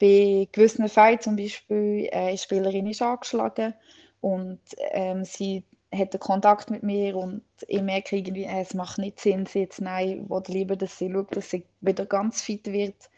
Bei 0.00 0.48
gewissen 0.52 0.88
Fällen 0.88 1.20
zum 1.20 1.36
Beispiel, 1.36 2.08
äh, 2.10 2.28
eine 2.28 2.38
Spielerin 2.38 2.86
ist 2.86 3.02
angeschlagen 3.02 3.74
und 4.20 4.60
ähm, 4.92 5.24
sie 5.24 5.64
hat 5.92 6.12
einen 6.14 6.20
Kontakt 6.20 6.70
mit 6.70 6.82
mir 6.82 7.16
und 7.16 7.42
ich 7.66 7.82
merke 7.82 8.16
irgendwie, 8.16 8.44
äh, 8.44 8.60
es 8.60 8.74
macht 8.74 8.98
nicht 8.98 9.20
Sinn, 9.20 9.46
sie 9.46 9.60
jetzt 9.60 9.80
nein, 9.80 10.28
ich 10.28 10.48
lieber, 10.48 10.76
dass 10.76 10.98
sie 10.98 11.10
schaut, 11.10 11.34
dass 11.34 11.50
sie 11.50 11.64
wieder 11.80 12.06
ganz 12.06 12.42
fit 12.42 12.66
wird. 12.66 13.08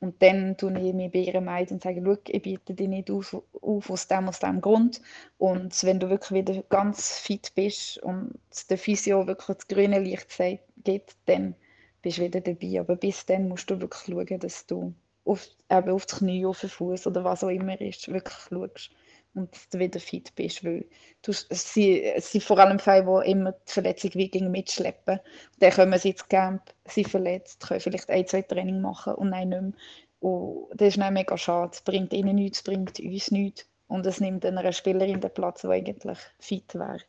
Und 0.00 0.22
dann 0.22 0.56
tue 0.56 0.72
ich 0.80 0.94
mich 0.94 1.12
bei 1.12 1.18
ihr 1.18 1.40
meid 1.42 1.70
und 1.70 1.82
sage, 1.82 2.18
ich 2.28 2.42
biete 2.42 2.72
dich 2.72 2.88
nicht 2.88 3.10
auf, 3.10 3.36
auf 3.60 3.90
aus 3.90 4.08
dem, 4.08 4.28
aus 4.28 4.38
dem 4.38 4.62
Grund. 4.62 5.02
Und 5.36 5.84
wenn 5.84 6.00
du 6.00 6.08
wirklich 6.08 6.46
wieder 6.46 6.62
ganz 6.70 7.18
fit 7.18 7.52
bist 7.54 7.98
und 7.98 8.32
der 8.70 8.78
Physio 8.78 9.26
wirklich 9.26 9.58
das 9.58 9.68
grüne 9.68 9.98
Licht 9.98 10.38
gibt, 10.84 11.16
dann 11.26 11.54
bist 12.00 12.16
du 12.16 12.22
wieder 12.22 12.40
dabei. 12.40 12.80
Aber 12.80 12.96
bis 12.96 13.26
dann 13.26 13.48
musst 13.48 13.68
du 13.68 13.78
wirklich 13.78 14.04
schauen, 14.06 14.40
dass 14.40 14.64
du 14.66 14.94
auf, 15.24 15.46
eben 15.70 15.90
auf 15.90 16.06
die 16.06 16.16
Knie, 16.16 16.46
auf 16.46 16.60
den 16.60 16.70
Fuß 16.70 17.06
oder 17.06 17.24
was 17.24 17.44
auch 17.44 17.48
immer 17.48 17.80
ist, 17.80 18.12
wirklich 18.12 18.38
schaust 18.48 18.90
und 19.34 19.56
du 19.70 19.78
wieder 19.78 20.00
fit 20.00 20.34
bist, 20.34 20.64
weil 20.64 20.86
du, 21.22 21.32
sie, 21.32 22.02
es 22.02 22.32
sind 22.32 22.42
vor 22.42 22.58
allem 22.58 22.78
Fälle, 22.78 23.22
die 23.24 23.30
immer 23.30 23.52
die 23.52 23.72
Verletzung 23.72 24.10
wie 24.14 24.42
mitschleppen. 24.42 25.20
dann 25.60 25.72
kommen 25.72 25.98
sie 25.98 26.10
ins 26.10 26.28
Camp, 26.28 26.62
sie 26.86 27.04
verletzt, 27.04 27.66
können 27.66 27.80
vielleicht 27.80 28.10
ein, 28.10 28.26
zwei 28.26 28.42
Training 28.42 28.80
machen 28.80 29.14
und 29.14 29.30
nein, 29.30 29.50
nicht 29.50 29.62
mehr. 29.62 29.72
Und 30.20 30.68
das 30.74 30.88
ist 30.88 30.98
dann 30.98 31.14
mega 31.14 31.38
schade. 31.38 31.70
Es 31.72 31.80
bringt 31.80 32.12
ihnen 32.12 32.34
nichts, 32.34 32.58
es 32.58 32.64
bringt 32.64 33.00
uns 33.00 33.30
nichts. 33.30 33.66
Und 33.88 34.04
es 34.06 34.20
nimmt 34.20 34.44
einer 34.44 34.72
Spielerin 34.72 35.20
den 35.20 35.32
Platz, 35.32 35.62
die 35.62 35.68
eigentlich 35.68 36.18
fit 36.38 36.74
wäre. 36.74 37.00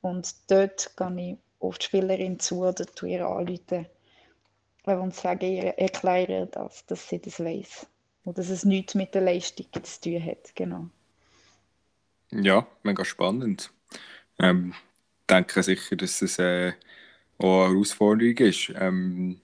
Und 0.00 0.50
dort 0.50 0.96
gehe 0.96 1.30
ich 1.30 1.36
auf 1.60 1.78
die 1.78 1.84
Spielerin 1.84 2.38
zu 2.38 2.64
oder 2.64 2.84
tue 2.84 3.10
ihr 3.10 3.26
anrufen 3.26 3.86
und 4.96 5.14
sagen, 5.14 5.52
ihr 5.52 5.78
erklären 5.78 6.48
das, 6.52 6.86
dass 6.86 7.08
sie 7.08 7.20
das 7.20 7.40
weiß. 7.40 7.86
Und 8.24 8.38
dass 8.38 8.50
es 8.50 8.64
nichts 8.64 8.94
mit 8.94 9.14
der 9.14 9.22
Leistung 9.22 9.66
zu 9.82 10.00
tun 10.00 10.24
hat. 10.24 10.54
Genau. 10.54 10.88
Ja, 12.30 12.66
mega 12.82 13.04
spannend. 13.04 13.70
Ähm, 14.38 14.74
denke 15.28 15.62
sicher, 15.62 15.96
dass 15.96 16.20
es 16.22 16.38
äh, 16.38 16.72
auch 17.38 17.64
eine 17.64 17.74
Herausforderung 17.74 18.36
ist. 18.36 18.72
Ähm, 18.76 19.40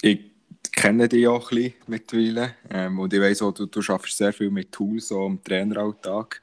ich 0.00 0.20
kenne 0.72 1.08
dich 1.08 1.26
auch 1.26 1.50
ein 1.50 1.56
bisschen 1.56 1.74
mittlerweile 1.86 2.54
ähm, 2.70 2.98
und 2.98 3.12
ich 3.12 3.20
weiß 3.20 3.42
auch, 3.42 3.52
du, 3.52 3.66
du 3.66 3.80
arbeitest 3.80 4.16
sehr 4.16 4.32
viel 4.32 4.50
mit 4.50 4.72
Tools 4.72 5.08
so 5.08 5.26
im 5.26 5.42
Traineralltag. 5.42 6.42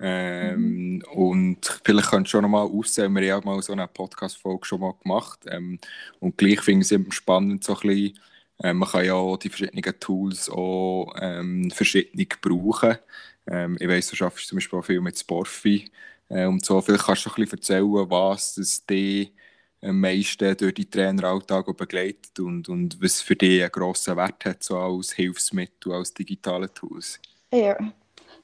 Ähm, 0.00 0.94
mhm. 0.96 1.02
Und 1.12 1.80
vielleicht 1.84 2.10
könntest 2.10 2.32
du 2.32 2.36
schon 2.38 2.42
noch 2.42 2.48
mal 2.48 2.62
aussehen, 2.62 3.14
wir 3.14 3.34
haben 3.34 3.42
ja 3.46 3.52
mal 3.54 3.62
so 3.62 3.72
eine 3.72 3.88
Podcast-Folge 3.88 4.64
schon 4.64 4.80
mal 4.80 4.94
gemacht. 5.02 5.40
Ähm, 5.46 5.78
und 6.20 6.36
gleich 6.38 6.60
finde 6.60 6.82
ich 6.82 6.86
es 6.86 6.92
immer 6.92 7.12
spannend, 7.12 7.64
so 7.64 7.74
ein 7.74 7.80
bisschen, 7.80 8.18
äh, 8.62 8.72
man 8.72 8.88
kann 8.88 9.04
ja 9.04 9.14
auch 9.14 9.36
die 9.36 9.48
verschiedenen 9.48 10.00
Tools 10.00 10.48
auch 10.50 11.14
ähm, 11.20 11.70
verschiedene 11.70 12.26
brauchen. 12.40 12.98
Ähm, 13.46 13.76
ich 13.80 13.88
weiss, 13.88 14.10
du 14.10 14.24
arbeitest 14.24 14.48
zum 14.48 14.56
Beispiel 14.56 14.78
auch 14.78 14.84
viel 14.84 15.00
mit 15.00 15.18
Sporfi 15.18 15.90
äh, 16.28 16.46
und 16.46 16.64
so. 16.64 16.80
Vielleicht 16.80 17.04
kannst 17.04 17.26
du 17.26 17.30
ein 17.30 17.34
bisschen 17.36 17.58
erzählen, 17.58 18.10
was 18.10 18.54
das 18.54 18.86
dich 18.86 19.32
am 19.80 20.00
meisten 20.00 20.56
durch 20.56 20.74
die 20.74 20.90
Traineralltag 20.90 21.76
begleitet 21.76 22.38
und, 22.40 22.68
und 22.68 23.00
was 23.00 23.20
für 23.20 23.36
dich 23.36 23.62
einen 23.62 23.70
grossen 23.70 24.16
Wert 24.16 24.44
hat, 24.44 24.62
so 24.62 24.76
als 24.76 25.12
Hilfsmittel, 25.12 25.92
als 25.92 26.12
digitale 26.12 26.72
Tools. 26.72 27.20
Ja, 27.52 27.76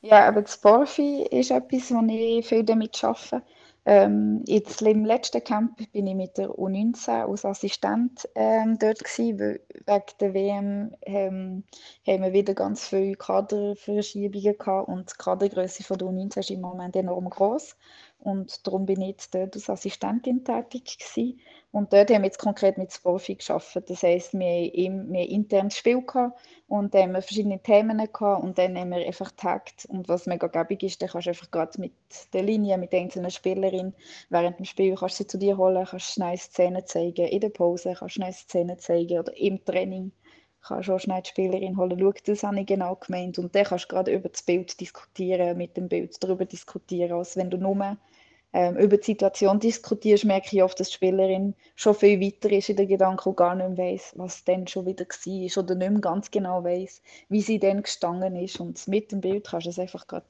ja 0.05 0.29
aber 0.29 0.43
das 0.43 0.55
Sporfi 0.55 1.23
ist 1.31 1.51
etwas, 1.51 1.91
wo 1.91 2.01
ich 2.09 2.47
viel 2.47 2.65
damit 2.65 3.03
arbeite. 3.03 3.43
Ähm, 3.87 4.43
jetzt 4.47 4.81
im 4.81 5.05
letzten 5.05 5.45
Camp 5.45 5.77
bin 5.93 6.07
ich 6.07 6.15
mit 6.15 6.39
der 6.39 6.49
U19 6.49 7.29
als 7.29 7.45
Assistent 7.45 8.27
ähm, 8.35 8.79
dort 8.79 9.05
gewesen, 9.05 9.39
weil 9.39 9.61
wegen 9.87 10.19
der 10.21 10.35
WM 10.35 10.97
ähm, 11.03 11.65
haben 12.07 12.23
wir 12.23 12.33
wieder 12.33 12.55
ganz 12.55 12.89
viele 12.89 13.15
Kaderverschiebungen 13.15 14.57
gehabt 14.57 14.89
und 14.89 15.11
die 15.11 15.23
Kadergröße 15.23 15.85
von 15.85 15.99
der 15.99 16.09
U19 16.09 16.39
ist 16.39 16.51
im 16.51 16.63
Moment 16.63 16.97
enorm 16.97 17.29
groß 17.29 17.77
und 18.21 18.67
darum 18.67 18.87
bin 18.87 19.03
ich 19.03 19.09
jetzt 19.09 19.35
dort 19.35 19.55
als 19.55 19.69
Assistentin 19.69 20.45
tätig 20.45 20.99
gewesen. 20.99 21.39
Und 21.75 21.93
dort 21.93 22.09
haben 22.11 22.23
wir 22.23 22.27
jetzt 22.27 22.39
konkret 22.39 22.79
mit 22.79 22.97
Profi 23.03 23.35
gearbeitet. 23.35 23.91
Das 23.91 24.05
heisst, 24.05 24.33
wir 24.33 24.47
haben, 24.47 25.13
wir 25.13 25.59
haben 25.59 25.71
Spiel 25.73 26.03
gehabt 26.03 26.41
und 26.69 26.95
haben 26.95 27.11
wir 27.11 27.21
verschiedene 27.21 27.59
Themen 27.59 27.99
gehabt 27.99 28.45
und 28.45 28.57
dann 28.59 28.79
haben 28.79 28.91
wir 28.91 29.05
einfach 29.05 29.31
getaggt. 29.31 29.85
Und 29.87 30.09
was 30.09 30.27
mega 30.27 30.47
gäbig 30.47 30.85
ist, 30.85 31.03
dann 31.03 31.09
kannst 31.09 31.27
du 31.27 31.31
einfach 31.31 31.51
gerade 31.51 31.81
mit 31.81 31.93
der 32.33 32.45
Linie, 32.45 32.79
mit 32.79 32.95
einzelnen 32.95 33.33
Spielerinnen 33.33 33.93
während 34.31 34.61
dem 34.61 34.67
Spiel 34.67 34.95
kannst 34.95 35.19
du 35.19 35.25
sie 35.25 35.27
zu 35.27 35.37
dir 35.37 35.57
holen, 35.57 35.85
kannst 35.85 36.13
schnell 36.13 36.39
Szenen 36.39 36.87
zeigen, 36.87 37.27
in 37.27 37.41
der 37.41 37.49
Pause 37.49 37.95
kannst 37.99 38.15
du 38.15 38.21
schnell 38.21 38.33
Szenen 38.33 38.79
zeigen 38.79 39.19
oder 39.19 39.37
im 39.37 39.65
Training 39.65 40.13
kannst 40.63 40.89
du 40.89 40.93
auch 40.93 41.01
schnell 41.01 41.23
die 41.23 41.31
Spielerin 41.31 41.77
holen, 41.77 41.99
schau, 41.99 42.13
das 42.25 42.45
habe 42.45 42.61
ich 42.61 42.67
genau 42.67 42.95
gemeint. 42.95 43.37
Und 43.41 43.53
dann 43.53 43.65
kannst 43.65 43.87
du 43.87 43.89
gerade 43.89 44.13
über 44.13 44.29
das 44.29 44.43
Bild 44.43 44.81
diskutieren, 44.81 45.59
mit 45.59 45.77
dem 45.77 45.89
Bild 45.89 46.23
darüber 46.23 46.45
diskutieren, 46.45 47.19
als 47.19 47.37
wenn 47.37 47.51
du 47.51 47.59
nur 47.59 47.97
ähm, 48.55 48.77
über 48.77 48.97
die 48.99 49.05
Situation 49.05 49.59
diskutierst, 49.59 50.25
merke 50.25 50.55
ich 50.55 50.63
oft, 50.63 50.79
dass 50.79 50.89
die 50.89 50.95
Spielerin 50.95 51.55
schon 51.75 51.95
viel 51.97 52.21
weiter 52.21 52.53
ist 52.53 52.69
in 52.69 52.77
der 52.77 52.87
Gedanken 52.87 53.31
und 53.31 53.37
gar 53.37 53.57
nicht 53.57 53.69
mehr 53.71 53.93
weiss, 53.93 54.13
was 54.15 54.45
dann 54.45 54.69
schon 54.69 54.87
wieder 54.87 55.05
war 55.05 55.65
oder 55.65 55.75
nicht 55.75 55.91
mehr 55.91 56.01
ganz 56.01 56.31
genau 56.31 56.63
weiss, 56.63 57.03
wie 57.29 57.43
sie 57.43 57.59
dann 57.59 57.83
gestanden 57.83 58.37
ist. 58.37 58.61
Und 58.61 58.87
mit 58.87 59.11
dem 59.11 59.21
Bild 59.21 59.49
kannst 59.49 59.67
du 59.67 59.71
es 59.71 59.79
einfach 59.81 60.07
gerade 60.07 60.27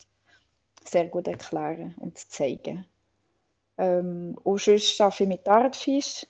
sehr 0.88 1.04
gut 1.08 1.28
erklären 1.28 1.94
und 1.98 2.16
zeigen. 2.16 2.86
Ähm, 3.76 4.38
und 4.42 4.60
sonst 4.60 4.98
arbeite 5.02 5.24
ich 5.24 5.28
mit 5.28 5.46
Artfish. 5.46 6.26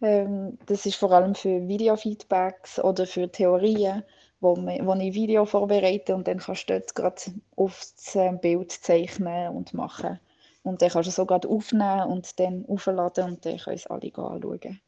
Ähm, 0.00 0.58
das 0.66 0.86
ist 0.86 0.94
vor 0.94 1.10
allem 1.10 1.34
für 1.34 1.66
Videofeedbacks 1.66 2.78
oder 2.78 3.04
für 3.04 3.28
Theorien, 3.28 4.04
wo, 4.38 4.54
man, 4.54 4.86
wo 4.86 4.94
ich 4.94 5.14
Video 5.14 5.44
vorbereite 5.44 6.14
und 6.14 6.28
dann 6.28 6.38
kannst 6.38 6.70
du 6.70 6.74
dort 6.74 6.94
gerade 6.94 7.20
auf 7.56 7.80
das 7.96 8.14
äh, 8.14 8.30
Bild 8.30 8.70
zeichnen 8.70 9.56
und 9.56 9.74
machen. 9.74 10.20
Und 10.62 10.80
dann 10.80 10.90
kannst 10.90 11.08
du 11.08 11.12
so 11.12 11.26
gerade 11.26 11.48
aufnehmen 11.48 12.06
und 12.08 12.38
dann 12.38 12.64
aufladen 12.66 13.24
und 13.24 13.46
dann 13.46 13.58
können 13.58 13.76
es 13.76 13.86
alle 13.86 14.12
anschauen. 14.14 14.80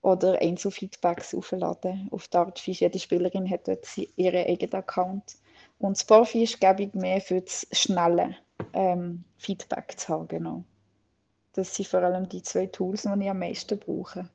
Oder 0.00 0.40
Einzelfeedbacks 0.40 1.34
aufladen 1.34 2.08
auf 2.10 2.28
Dartfish. 2.28 2.80
Jede 2.80 2.98
Spielerin 2.98 3.48
hat 3.48 3.68
dort 3.68 3.86
ihren 4.16 4.46
eigenen 4.46 4.74
Account. 4.74 5.36
Und 5.78 6.04
Profi 6.06 6.44
ist 6.44 6.60
gebe 6.60 6.84
ich 6.84 6.94
mehr 6.94 7.20
für 7.20 7.40
das 7.40 7.66
schnelle 7.72 8.36
ähm, 8.72 9.24
Feedback 9.38 9.94
zu 9.96 10.08
haben. 10.08 10.28
Genau. 10.28 10.64
Das 11.52 11.74
sind 11.74 11.88
vor 11.88 12.02
allem 12.02 12.28
die 12.28 12.42
zwei 12.42 12.66
Tools, 12.66 13.02
die 13.02 13.22
ich 13.22 13.30
am 13.30 13.38
meisten 13.38 13.78
brauche. 13.78 14.28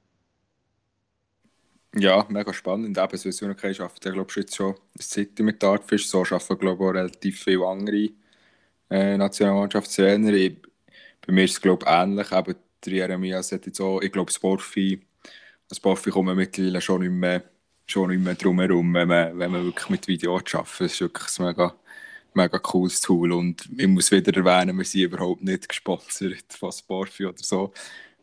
Ja, 1.96 2.26
mega 2.30 2.54
spannend. 2.54 2.98
Eben, 2.98 3.18
so 3.18 3.30
wie 3.30 3.36
du 3.36 3.48
noch 3.48 3.58
kennst, 3.58 3.80
arbeitet 3.80 4.14
glaube 4.14 4.30
ich 4.30 4.36
jetzt 4.36 4.56
schon 4.56 4.76
eine 4.76 5.00
Zeit 5.00 5.40
mit 5.40 5.64
Dartfish. 5.64 6.08
So 6.08 6.20
arbeiten 6.22 6.60
glaube 6.60 6.84
ich 6.84 6.90
auch 6.90 6.94
relativ 6.94 7.44
viele 7.44 7.66
andere 7.66 8.10
äh, 8.90 9.18
Nationalmannschaftstrainer. 9.18 10.32
Bei 11.26 11.34
mir 11.34 11.44
ist 11.44 11.54
es 11.54 11.62
glaube 11.62 11.86
ich 11.86 11.92
ähnlich. 11.92 12.32
Eben, 12.32 12.56
der 12.86 12.94
Jeremias 12.94 13.52
hat 13.52 13.66
jetzt 13.66 13.82
auch, 13.82 14.02
ich 14.02 14.12
glaube, 14.12 14.32
Sportfi, 14.32 15.02
als 15.70 15.78
Sportfi 15.78 16.10
kommen 16.10 16.30
wir 16.30 16.36
mittlerweile 16.36 16.82
schon 16.82 17.02
nicht 17.02 17.12
mehr, 17.12 17.44
schon 17.86 18.10
nicht 18.10 18.24
mehr 18.24 18.36
drum 18.36 18.60
herum, 18.60 18.94
wenn 18.94 19.08
man, 19.08 19.38
wenn 19.38 19.52
man 19.52 19.66
wirklich 19.66 19.90
mit 19.90 20.08
Video 20.08 20.36
arbeitet. 20.36 20.80
Das 20.80 20.94
ist 20.94 21.02
wirklich 21.02 21.40
ein 21.40 21.46
mega, 21.46 21.76
mega 22.34 22.60
cooles 22.60 23.02
Tool. 23.02 23.32
Und 23.32 23.68
ich 23.78 23.88
muss 23.88 24.12
wieder 24.12 24.36
erwähnen, 24.36 24.78
wir 24.78 24.86
sind 24.86 25.02
überhaupt 25.02 25.44
nicht 25.44 25.68
gesponsert 25.68 26.46
von 26.52 26.72
Sportfi 26.72 27.26
oder 27.26 27.44
so. 27.44 27.74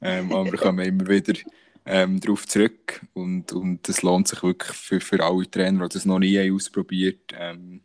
Ähm, 0.01 0.33
aber 0.33 0.53
wir 0.53 0.59
kommen 0.59 0.87
immer 0.87 1.07
wieder 1.09 1.35
ähm, 1.87 2.21
darauf 2.21 2.47
zurück. 2.47 3.01
Und, 3.13 3.53
und 3.53 3.89
das 3.89 4.03
lohnt 4.03 4.29
sich 4.29 4.43
wirklich 4.43 4.77
für, 4.77 5.01
für 5.01 5.23
alle 5.25 5.51
Trainer, 5.51 5.89
die 5.89 5.95
das 5.95 6.05
noch 6.05 6.19
nie 6.19 6.51
ausprobiert 6.51 7.33
ähm, 7.39 7.83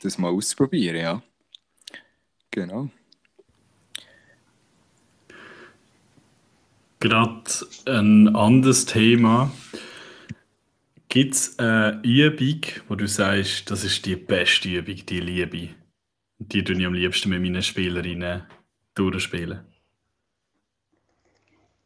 das 0.00 0.18
mal 0.18 0.30
auszuprobieren. 0.30 1.00
Ja. 1.00 1.22
Genau. 2.50 2.88
Gerade 7.00 7.44
ein 7.86 8.34
anderes 8.34 8.86
Thema. 8.86 9.52
Gibt 11.08 11.34
es 11.34 11.58
eine 11.58 12.00
Übung, 12.02 12.60
wo 12.88 12.96
du 12.96 13.06
sagst, 13.06 13.70
das 13.70 13.84
ist 13.84 14.04
die 14.04 14.16
beste 14.16 14.68
Übung, 14.68 15.06
die 15.06 15.20
liebe 15.20 15.68
Die 16.38 16.64
tue 16.64 16.76
ich 16.76 16.86
am 16.86 16.94
liebsten 16.94 17.30
mit 17.30 17.40
meinen 17.40 17.62
Spielerinnen 17.62 18.42
durchspielen? 18.94 19.64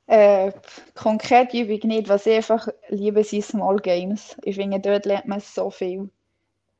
Äh, 0.07 0.53
konkret 0.95 1.55
Übung 1.55 1.89
nicht, 1.89 2.09
was 2.09 2.27
ich 2.27 2.37
einfach 2.37 2.69
liebe, 2.89 3.23
sind 3.23 3.45
Small 3.45 3.77
Games. 3.77 4.37
Ich 4.43 4.57
finde, 4.57 4.81
dort 4.81 5.07
lernt 5.07 5.29
man 5.29 5.41
so 5.41 5.71
viel. 5.71 6.11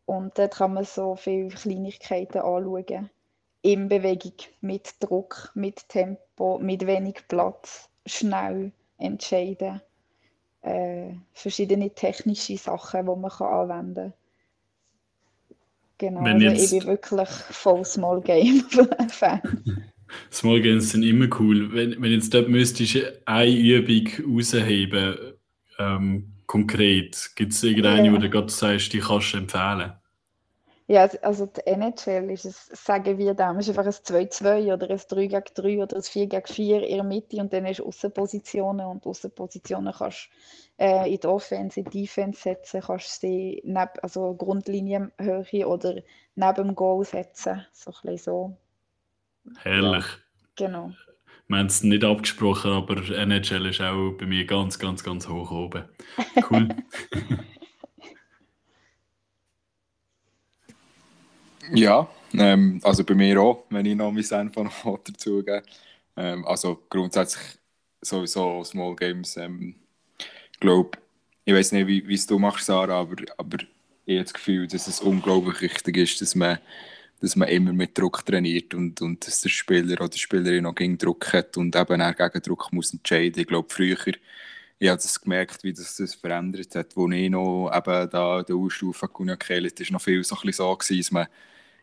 Und 0.07 0.37
dort 0.37 0.55
kann 0.55 0.75
man 0.75 0.85
so 0.85 1.17
viele 1.17 1.49
Kleinigkeiten 1.49 2.39
anschauen 2.39 3.11
in 3.63 3.89
Bewegung, 3.89 4.35
mit 4.61 4.95
Druck, 5.01 5.51
mit 5.55 5.89
Tempo, 5.89 6.59
mit 6.59 6.87
wenig 6.87 7.23
Platz, 7.29 7.89
schnell 8.07 8.73
entscheiden. 8.99 9.81
Äh, 10.63 11.15
verschiedene 11.33 11.91
technische 11.91 12.57
Sachen, 12.57 13.07
die 13.07 13.17
man 13.17 13.31
kann 13.31 13.71
anwenden 13.71 13.95
kann. 13.95 14.13
Genau, 15.99 16.21
also 16.23 16.45
jetzt... 16.45 16.73
ich 16.73 16.79
bin 16.81 16.89
wirklich 16.89 17.29
voll 17.29 17.85
Small 17.85 18.21
Game 18.23 18.65
Fan. 19.09 19.41
Small 20.33 20.61
Games 20.61 20.91
sind 20.91 21.05
immer 21.05 21.29
cool. 21.39 21.73
Wenn, 21.73 22.01
wenn 22.03 22.13
jetzt 22.13 22.35
dort 22.35 22.49
müsstest 22.49 22.99
eine 23.25 23.51
Übung 23.51 24.37
rausheben, 24.37 25.17
ähm, 25.79 26.33
konkret, 26.47 27.31
gibt 27.35 27.53
es 27.53 27.63
irgendeine, 27.63 28.09
ja. 28.09 28.13
wo 28.13 28.19
du 28.19 28.29
gerade 28.29 28.51
sagst, 28.51 28.93
die 28.93 28.99
kannst 28.99 29.33
du 29.33 29.39
empfehlen? 29.39 29.93
Ja, 30.93 31.09
also 31.23 31.47
die 31.47 31.67
NHL 31.67 32.31
ist 32.31 32.45
es, 32.45 32.67
sagen 32.67 33.17
wir 33.17 33.33
da, 33.33 33.51
ist 33.53 33.71
einfach 33.71 33.87
ein 33.87 33.93
2-2 33.93 34.75
oder 34.75 34.91
ein 34.91 35.01
3 35.09 35.27
gegen 35.27 35.43
3 35.55 35.83
oder 35.83 35.97
ein 35.97 36.03
4 36.03 36.27
gegen 36.27 36.47
4 36.47 36.87
in 36.87 36.97
der 36.97 37.03
Mitte 37.03 37.39
und 37.39 37.51
dann 37.51 37.65
hast 37.65 37.79
du 37.79 37.87
Außenpositionen 37.87 38.85
und 38.85 39.07
Außenpositionen 39.07 39.95
kannst 39.97 40.29
du 40.77 40.85
äh, 40.85 41.11
in 41.11 41.19
die 41.19 41.27
Offense, 41.27 41.81
in 41.81 41.87
die 41.87 42.03
Defense 42.03 42.43
setzen, 42.43 42.83
kannst 42.83 43.23
du 43.23 43.27
sie 43.27 43.63
neben, 43.65 43.89
also 44.03 44.35
Grundlinienhöhe 44.35 45.67
oder 45.67 45.95
neben 46.35 46.55
dem 46.57 46.75
Goal 46.75 47.07
setzen, 47.07 47.65
so 47.73 47.91
ein 47.91 47.97
bisschen 48.03 48.19
so. 48.19 48.57
Herrlich. 49.63 50.05
Ja, 50.05 50.67
genau. 50.67 50.93
Wir 51.49 51.57
haben 51.57 51.67
es 51.69 51.83
nicht 51.83 52.05
abgesprochen, 52.05 52.71
aber 52.71 52.97
NHL 52.97 53.65
ist 53.65 53.81
auch 53.81 54.13
bei 54.19 54.27
mir 54.27 54.45
ganz, 54.45 54.79
ganz, 54.79 55.03
ganz 55.03 55.27
hoch 55.27 55.53
oben. 55.53 55.85
Cool. 56.51 56.69
Ja, 61.71 62.09
ähm, 62.35 62.81
also 62.83 63.05
bei 63.05 63.15
mir 63.15 63.41
auch, 63.41 63.65
wenn 63.71 63.87
ich 63.87 63.95
noch 63.95 64.11
mein 64.11 64.23
Senf 64.23 64.55
dazugebe. 64.55 65.63
Ähm, 66.17 66.45
also 66.47 66.83
grundsätzlich 66.89 67.59
sowieso 68.01 68.65
Small 68.65 68.97
Games. 68.97 69.37
Ähm, 69.37 69.77
ich 70.53 70.61
glaube, 70.61 70.99
ich 71.45 71.55
weiß 71.55 71.73
nicht, 71.73 71.87
wie 71.87 72.15
es 72.15 72.27
du 72.27 72.39
machst, 72.39 72.67
Sarah, 72.67 73.01
aber, 73.01 73.17
aber 73.37 73.59
ich 74.07 74.17
habe 74.17 74.25
das 74.25 74.35
Gefühl, 74.35 74.67
dass 74.67 74.87
es 74.89 75.01
unglaublich 75.01 75.61
wichtig 75.61 75.97
ist, 75.97 76.21
dass 76.21 76.35
man, 76.35 76.59
dass 77.21 77.37
man 77.37 77.49
immer 77.49 77.73
mit 77.73 77.97
Druck 77.99 78.25
trainiert 78.27 78.75
und, 78.75 79.01
und 79.01 79.27
dass 79.27 79.41
der 79.43 79.49
Spieler 79.49 79.95
oder 80.01 80.09
die 80.09 80.19
Spielerin 80.19 80.65
noch 80.65 80.75
gegen 80.75 80.99
Druck 80.99 81.33
hat 81.33 81.57
und 81.57 81.77
eben 81.77 82.03
auch 82.03 82.17
gegen 82.17 82.43
Druck 82.43 82.73
muss 82.73 82.93
entscheiden. 82.93 83.41
Ich 83.41 83.47
glaube, 83.47 83.69
früher 83.71 83.97
ich 84.79 84.89
habe 84.89 85.01
das 85.01 85.21
gemerkt, 85.21 85.63
wie 85.63 85.73
das, 85.73 85.97
das 85.97 86.17
verändert 86.17 86.75
hat. 86.75 86.97
Als 86.97 87.13
ich 87.13 87.31
noch 87.31 87.71
eben 87.73 88.11
da 88.11 88.43
der 88.43 88.57
U-Stufe 88.57 89.09
Kehlet, 89.39 89.81
war 89.81 89.93
noch 89.93 90.03
viel 90.03 90.25
so, 90.25 90.37
ein 90.43 90.53
so 90.53 90.77
gewesen, 90.77 90.99
dass 90.99 91.11
man 91.13 91.27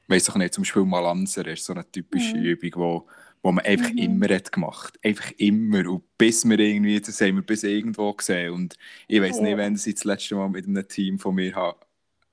weiß 0.09 0.29
auch 0.29 0.35
nicht, 0.35 0.53
zum 0.53 0.63
Beispiel 0.63 0.85
Malanzer 0.85 1.45
ist 1.47 1.65
so 1.65 1.73
eine 1.73 1.89
typische 1.89 2.35
mhm. 2.35 2.43
Übung, 2.43 2.71
wo, 2.75 3.07
wo 3.43 3.51
man 3.51 3.65
einfach 3.65 3.91
mhm. 3.91 3.97
immer 3.97 4.33
hat 4.33 4.51
gemacht 4.51 4.99
Einfach 5.03 5.31
immer. 5.37 5.89
Und 5.89 6.17
bis 6.17 6.47
wir 6.47 6.59
irgendwie, 6.59 6.99
das 6.99 7.21
haben 7.21 7.35
wir 7.35 7.43
bis 7.43 7.63
irgendwo 7.63 8.13
gesehen. 8.13 8.53
Und 8.53 8.75
ich 9.07 9.21
weiß 9.21 9.37
ja. 9.37 9.43
nicht, 9.43 9.57
wenn 9.57 9.75
ich 9.75 9.93
das 9.93 10.03
letzte 10.03 10.35
Mal 10.35 10.49
mit 10.49 10.67
einem 10.67 10.87
Team 10.87 11.19
von 11.19 11.35
mir 11.35 11.53
habe, 11.55 11.79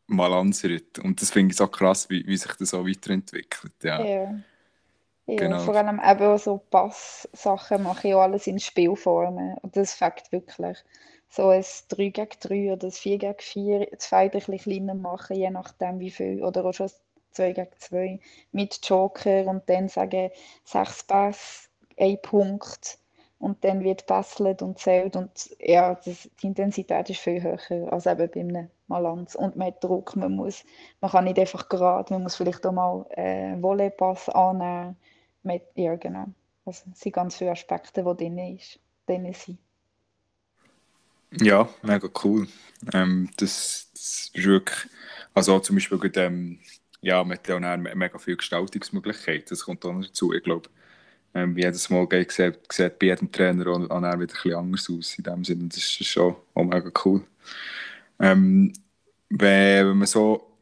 Malansert. 0.07 0.99
Und 1.01 1.21
das 1.21 1.31
finde 1.31 1.53
ich 1.53 1.59
so 1.59 1.67
krass, 1.67 2.09
wie, 2.09 2.27
wie 2.27 2.37
sich 2.37 2.53
das 2.53 2.71
so 2.71 2.87
weiterentwickelt. 2.87 3.75
Ja. 3.83 4.05
ja. 4.05 4.39
Ja, 5.27 5.37
Genau. 5.37 5.59
vor 5.59 5.75
allem 5.75 6.01
eben 6.05 6.39
so 6.39 6.59
Pass-Sachen 6.71 7.83
mache 7.83 8.09
ich 8.09 8.15
auch 8.15 8.21
alles 8.21 8.47
in 8.47 8.61
Spielformen. 8.61 9.59
Und 9.59 9.77
das 9.77 9.95
fängt 9.95 10.31
wirklich. 10.31 10.79
So 11.29 11.49
ein 11.49 11.65
3 11.89 12.09
gegen 12.11 12.29
3 12.41 12.73
oder 12.73 12.87
ein 12.87 12.93
4 12.93 13.19
gegen 13.19 13.35
4, 13.37 13.89
das 13.91 14.07
Feld 14.07 14.35
ein 14.35 14.41
bisschen 14.41 14.59
kleiner 14.59 14.95
machen, 14.95 15.37
je 15.37 15.51
nachdem 15.51 15.99
wie 15.99 16.13
viel. 16.13 16.45
Oder 16.45 16.65
auch 16.65 16.73
schon 16.73 16.91
2 17.37 17.53
gegen 17.53 17.71
2 17.79 18.21
mit 18.53 18.79
Joker 18.83 19.47
und 19.47 19.69
dann 19.69 19.89
sagen, 19.89 20.31
6 20.65 21.05
Pass, 21.05 21.69
1 21.99 22.21
Punkt. 22.23 22.99
Und 23.39 23.63
dann 23.65 23.85
wird 23.85 24.07
gebesselt 24.07 24.63
und 24.63 24.79
zählt. 24.79 25.15
Und 25.15 25.55
ja, 25.61 25.95
das, 25.95 26.29
die 26.41 26.47
Intensität 26.47 27.11
ist 27.11 27.21
viel 27.21 27.43
höher 27.43 27.93
als 27.93 28.07
eben 28.07 28.31
bei 28.31 28.41
einem 28.41 28.71
Malanz. 28.87 29.35
Und 29.35 29.57
man 29.57 29.69
hat 29.69 29.85
Druck, 29.85 30.17
man 30.17 30.33
muss, 30.33 30.65
man 31.03 31.11
kann 31.11 31.25
nicht 31.25 31.39
einfach 31.39 31.69
gerade, 31.69 32.15
man 32.15 32.23
muss 32.23 32.37
vielleicht 32.37 32.65
auch 32.65 32.73
mal 32.73 33.05
äh, 33.11 33.61
Volleypass 33.61 34.31
annehmen. 34.31 34.97
Man, 35.43 35.61
ja, 35.75 35.97
genau. 35.97 36.29
Also, 36.65 36.85
es 36.93 37.01
sind 37.01 37.13
ganz 37.15 37.37
viele 37.37 37.51
Aspekte, 37.53 38.03
die 38.03 38.17
drin, 38.17 38.57
ist, 38.57 38.81
drin 39.07 39.33
sind. 39.35 39.59
Ja, 41.41 41.69
mega 41.83 42.09
cool. 42.25 42.49
Ähm, 42.95 43.31
das, 43.37 43.91
das 43.93 44.03
ist 44.03 44.35
wirklich, 44.35 44.89
also 45.35 45.55
auch 45.55 45.63
zum 45.63 45.77
Beispiel 45.77 46.01
ähm, 46.17 46.61
ja, 47.01 47.25
mit 47.25 47.47
ja 47.49 47.57
auch 47.57 47.79
mega 47.95 48.19
viele 48.19 48.37
Gestaltungsmöglichkeiten. 48.39 49.47
Das 49.51 49.65
kommt 49.65 49.85
auch 49.85 49.93
noch 49.93 50.05
dazu. 50.07 50.33
Ich 50.33 50.43
glaube, 50.43 50.69
ähm, 51.35 51.57
wie 51.57 51.63
jedes 51.63 51.91
Mal 51.91 52.09
sieht, 52.29 52.63
sieht 52.73 52.99
bei 52.99 53.07
jedem 53.07 53.31
Trainer 53.33 53.67
auch, 53.69 53.91
auch 53.91 54.01
wieder 54.01 54.13
ein 54.13 54.19
bisschen 54.21 54.55
anders 54.55 54.91
aus. 54.91 55.19
In 55.19 55.25
dem 55.25 55.45
Sinne, 55.45 55.69
das 55.69 55.79
ist 55.79 56.07
schon 56.07 56.37
auch 56.55 56.65
mega 56.65 56.91
cool. 57.05 57.23
Ähm, 58.21 58.73
wenn, 59.29 59.89
wenn 59.89 59.97
man 59.99 60.07
so 60.07 60.59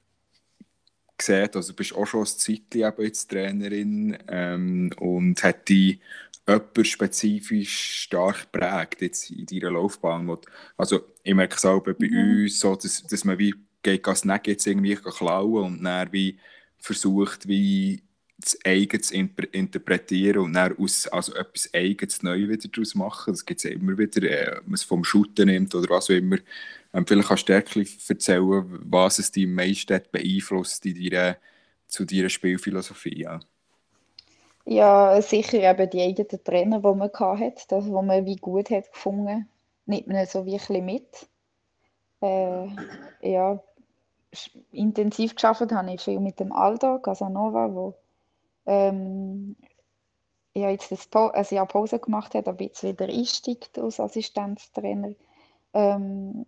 sieht, 1.20 1.56
also 1.56 1.72
du 1.72 1.76
bist 1.76 1.94
auch 1.94 2.06
schon 2.06 2.20
ein 2.22 2.26
Zeitchen 2.26 2.82
eben 2.82 3.02
jetzt 3.02 3.30
Trainerin 3.30 4.18
ähm, 4.28 4.90
und 4.98 5.42
hat 5.42 5.68
die 5.68 6.00
jemand 6.46 6.86
spezifisch 6.86 8.02
stark 8.02 8.50
prägt 8.52 9.00
jetzt 9.00 9.30
in 9.30 9.46
deiner 9.46 9.70
Laufbahn? 9.72 10.36
Also 10.76 11.00
ich 11.22 11.34
merke 11.34 11.56
es 11.56 11.64
auch 11.64 11.80
bei 11.80 11.94
Mhm. 11.98 12.42
uns 12.42 12.60
so, 12.60 12.74
dass, 12.76 13.02
dass 13.04 13.24
man 13.24 13.38
wie 13.38 13.54
geht 13.84 14.08
als 14.08 14.20
Snack 14.20 14.48
jetzt 14.48 14.66
irgendwie 14.66 14.96
klauen 14.96 15.64
und 15.64 15.84
dann 15.84 16.12
wie 16.12 16.38
versucht, 16.78 17.48
wie 17.48 18.02
das 18.38 18.58
zu 19.02 19.14
inter- 19.14 19.54
interpretieren 19.54 20.40
und 20.40 20.54
dann 20.54 20.76
aus, 20.78 21.08
also 21.08 21.34
etwas 21.34 21.72
Eigenes 21.74 22.22
neu 22.22 22.48
wieder 22.48 22.68
daraus 22.68 22.94
machen. 22.96 23.32
Das 23.34 23.44
gibt 23.46 23.60
es 23.60 23.64
ja 23.64 23.70
immer 23.70 23.96
wieder, 23.98 24.22
äh, 24.24 24.58
ob 24.58 24.66
man 24.66 24.74
es 24.74 24.84
vom 24.84 25.04
Shooten 25.04 25.46
nimmt 25.48 25.74
oder 25.74 25.88
was 25.90 26.06
auch 26.06 26.14
immer. 26.14 26.38
Ähm, 26.92 27.06
vielleicht 27.06 27.28
kannst 27.28 27.48
du 27.48 27.54
dir 27.54 27.86
erzählen, 28.08 28.64
was 28.90 29.20
es 29.20 29.32
dich 29.32 29.46
am 29.46 29.54
meisten 29.54 30.00
beeinflusst 30.12 30.86
in 30.86 31.10
deiner, 31.10 31.36
zu 31.86 32.04
deiner 32.04 32.28
Spielphilosophie. 32.28 33.20
Ja. 33.22 33.40
Ja, 34.66 35.20
sicher 35.22 35.58
eben 35.70 35.90
die 35.90 36.00
eigenen 36.02 36.42
Trainer, 36.44 36.80
die 36.80 36.94
man 36.98 37.10
hatte, 37.12 37.64
das, 37.68 37.90
was 37.90 38.04
man 38.04 38.24
wie 38.26 38.36
gut 38.36 38.70
hat 38.70 38.90
gefunden, 38.92 39.48
nimmt 39.86 40.06
man 40.08 40.26
so 40.26 40.46
wie 40.46 40.54
ein 40.54 40.58
bisschen 40.58 40.84
mit. 40.86 41.28
Äh, 42.22 42.66
ja, 43.22 43.62
intensiv 44.72 45.34
geschafft 45.34 45.72
habe 45.72 45.92
ich 45.92 46.00
viel 46.00 46.20
mit 46.20 46.40
dem 46.40 46.52
Aldo 46.52 46.98
Casanova, 46.98 47.72
wo 47.74 47.94
ähm, 48.66 49.56
ja, 50.54 50.70
jetzt 50.70 50.92
das 50.92 51.06
pa 51.06 51.28
ein 51.30 51.46
Jahr 51.50 51.66
Pause 51.66 51.98
gemacht 51.98 52.34
hat, 52.34 52.48
aber 52.48 52.62
jetzt 52.62 52.82
wieder 52.82 53.06
einsteigt 53.06 53.78
als 53.78 54.00
Assistenztrainer. 54.00 55.14
Ähm, 55.72 56.46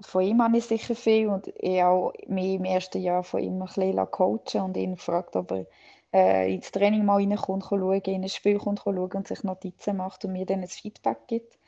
von 0.00 0.22
ihm 0.22 0.42
habe 0.42 0.58
ich 0.58 0.64
sicher 0.64 0.96
viel 0.96 1.28
und 1.28 1.48
ich 1.58 1.82
auch 1.82 2.12
mich 2.26 2.54
im 2.54 2.64
ersten 2.64 3.00
Jahr 3.00 3.22
von 3.22 3.40
ihm 3.40 3.62
ein 3.62 3.66
bisschen 3.66 4.10
coachen 4.10 4.62
und 4.62 4.76
ihn 4.76 4.96
gefragt, 4.96 5.36
ob 5.36 5.52
er 5.52 5.66
äh, 6.12 6.54
ins 6.54 6.72
Training 6.72 7.04
mal 7.04 7.16
reinkommt, 7.16 7.64
schauen, 7.64 8.00
in 8.00 8.22
ein 8.22 8.28
Spiel 8.28 8.58
kommt, 8.58 8.80
schauen 8.80 9.12
und 9.12 9.28
sich 9.28 9.42
Notizen 9.44 9.96
macht 9.96 10.24
und 10.24 10.32
mir 10.32 10.46
dann 10.46 10.62
ein 10.62 10.68
Feedback 10.68 11.26
gibt. 11.26 11.58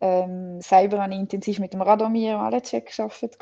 Ähm, 0.00 0.60
selber 0.60 1.02
habe 1.02 1.12
ich 1.14 1.20
intensiv 1.20 1.58
mit 1.58 1.72
dem 1.72 1.82
Radomir 1.82 2.38
Alecek 2.38 2.94
gearbeitet, 2.94 3.38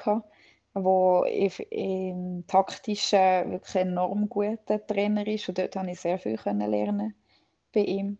wo 0.74 1.24
im 1.24 2.44
Taktischen 2.46 3.52
wirklich 3.52 3.76
enorm 3.76 4.28
guter 4.28 4.84
Trainer 4.86 5.26
ist 5.26 5.48
und 5.48 5.58
dort 5.58 5.76
habe 5.76 5.90
ich 5.90 6.00
sehr 6.00 6.18
viel 6.18 6.36
können 6.36 6.70
lernen 6.70 7.14
bei 7.72 7.80
ihm. 7.80 8.18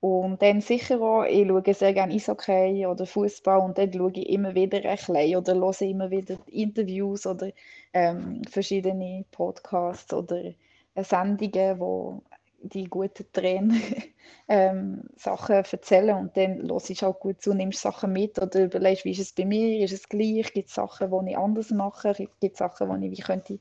Und 0.00 0.42
dann 0.42 0.60
sicher 0.60 1.00
auch, 1.00 1.24
ich 1.24 1.48
schaue 1.48 1.74
sehr 1.74 1.92
gerne 1.92 2.14
Eishockey 2.14 2.86
oder 2.86 3.04
Fußball 3.04 3.58
und 3.58 3.78
dort 3.78 3.94
schaue 3.94 4.12
ich 4.14 4.28
immer 4.28 4.54
wieder 4.54 4.78
ein 4.88 4.96
bisschen 4.96 5.36
oder 5.36 5.54
höre 5.54 5.82
immer 5.82 6.10
wieder 6.10 6.36
Interviews 6.46 7.26
oder 7.26 7.50
ähm, 7.92 8.42
verschiedene 8.48 9.24
Podcasts 9.32 10.14
oder 10.14 10.52
äh, 10.94 11.02
Sendungen, 11.02 11.80
wo 11.80 12.22
die 12.62 12.84
guten 12.84 13.30
Trainer 13.32 13.74
ähm, 14.48 15.02
Sachen 15.16 15.56
erzählen 15.56 16.16
und 16.16 16.36
dann 16.36 16.68
hörst 16.68 16.90
du 16.90 17.06
auch 17.06 17.18
gut 17.18 17.40
zu, 17.42 17.54
nimmst 17.54 17.80
Sachen 17.80 18.12
mit 18.12 18.40
oder 18.40 18.64
überlegst, 18.64 19.04
wie 19.04 19.12
ist 19.12 19.20
es 19.20 19.32
bei 19.32 19.44
mir, 19.44 19.84
ist 19.84 19.92
es 19.92 20.08
gleich, 20.08 20.52
gibt 20.52 20.68
es 20.68 20.74
Sachen, 20.74 21.10
die 21.24 21.32
ich 21.32 21.38
anders 21.38 21.70
mache, 21.70 22.14
gibt 22.40 22.54
es 22.54 22.58
Sachen, 22.58 23.00
die 23.00 23.08
ich 23.08 23.18
wie 23.18 23.22
könnte 23.22 23.58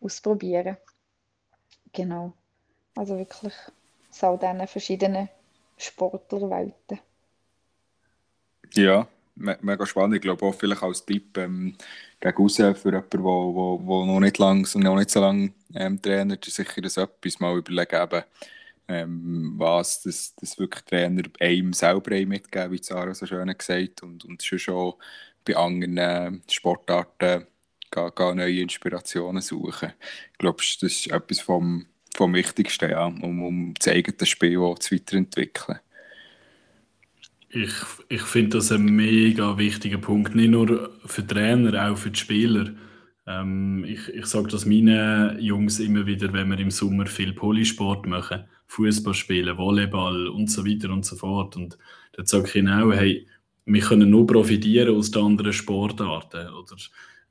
ausprobieren. 0.00 0.76
Genau, 1.92 2.32
also 2.96 3.18
wirklich 3.18 3.54
aus 4.10 4.24
all 4.24 4.38
diesen 4.38 4.66
verschiedenen 4.66 5.28
Sportlerwelten. 5.76 7.00
Ja, 8.74 9.08
me 9.40 9.58
mega 9.62 9.86
spannend. 9.86 10.16
Ich 10.16 10.22
glaube 10.22 10.44
auch 10.46 10.54
vielleicht 10.54 10.82
als 10.82 11.04
Tipp 11.04 11.36
ähm, 11.38 11.76
gegen 12.20 12.36
raus 12.36 12.56
für 12.56 12.64
jemanden, 12.64 13.10
der 13.10 13.22
wo, 13.22 13.80
wo, 13.82 14.04
noch 14.04 14.20
nicht 14.20 14.38
lang, 14.38 14.66
noch 14.74 14.96
nicht 14.96 15.10
so 15.10 15.20
lange 15.20 15.52
ähm, 15.74 16.00
trainiert, 16.00 16.46
ist 16.46 16.56
sicher 16.56 16.80
das 16.82 16.96
etwas 16.96 17.40
mal 17.40 17.56
überlegen, 17.58 18.02
eben, 18.02 18.22
ähm, 18.88 19.54
was 19.56 20.02
das, 20.02 20.34
das 20.36 20.58
wirklich 20.58 20.84
Trainer 20.84 21.22
einem 21.40 21.72
selber 21.72 22.16
haben 22.16 22.28
mitgeben, 22.28 22.72
wie 22.72 22.82
Sarah 22.82 23.14
so 23.14 23.26
schön 23.26 23.56
gesagt 23.56 24.02
und, 24.02 24.24
und 24.24 24.42
schon 24.42 24.58
schon 24.58 24.94
bei 25.44 25.56
anderen 25.56 25.96
äh, 25.98 26.32
Sportarten 26.50 27.46
ga, 27.90 28.08
ga 28.10 28.34
neue 28.34 28.60
Inspirationen 28.60 29.42
suchen. 29.42 29.92
Ich 30.32 30.38
glaube, 30.38 30.58
das 30.58 30.82
ist 30.82 31.06
etwas 31.10 31.40
vom, 31.40 31.86
vom 32.14 32.34
Wichtigsten, 32.34 32.90
ja, 32.90 33.06
um, 33.06 33.42
um 33.42 33.74
das 33.74 33.88
eigene 33.88 34.26
Spiel 34.26 34.58
auch 34.58 34.78
zu 34.78 34.94
weiterentwickeln. 34.94 35.78
Ich, 37.52 37.72
ich 38.08 38.22
finde 38.22 38.58
das 38.58 38.70
ein 38.70 38.84
mega 38.84 39.58
wichtiger 39.58 39.98
Punkt, 39.98 40.36
nicht 40.36 40.50
nur 40.50 40.90
für 41.04 41.26
Trainer, 41.26 41.90
auch 41.90 41.98
für 41.98 42.12
die 42.12 42.18
Spieler. 42.20 42.70
Ähm, 43.26 43.84
ich 43.84 44.08
ich 44.08 44.26
sage 44.26 44.46
das 44.46 44.66
meinen 44.66 45.36
Jungs 45.40 45.80
immer 45.80 46.06
wieder, 46.06 46.32
wenn 46.32 46.48
wir 46.48 46.58
im 46.60 46.70
Sommer 46.70 47.06
viel 47.06 47.32
Polysport 47.32 48.06
machen, 48.06 48.44
Fußball 48.68 49.14
spielen, 49.14 49.58
Volleyball 49.58 50.28
und 50.28 50.48
so 50.48 50.64
weiter 50.64 50.90
und 50.90 51.04
so 51.04 51.16
fort. 51.16 51.56
Und 51.56 51.76
dann 52.12 52.26
sage 52.26 52.46
ich 52.46 52.54
ihnen 52.54 52.72
auch, 52.72 52.92
hey, 52.92 53.26
wir 53.64 53.82
können 53.82 54.10
nur 54.10 54.28
profitieren 54.28 54.96
aus 54.96 55.10
den 55.10 55.24
anderen 55.24 55.52
Sportarten. 55.52 56.48
Oder 56.50 56.76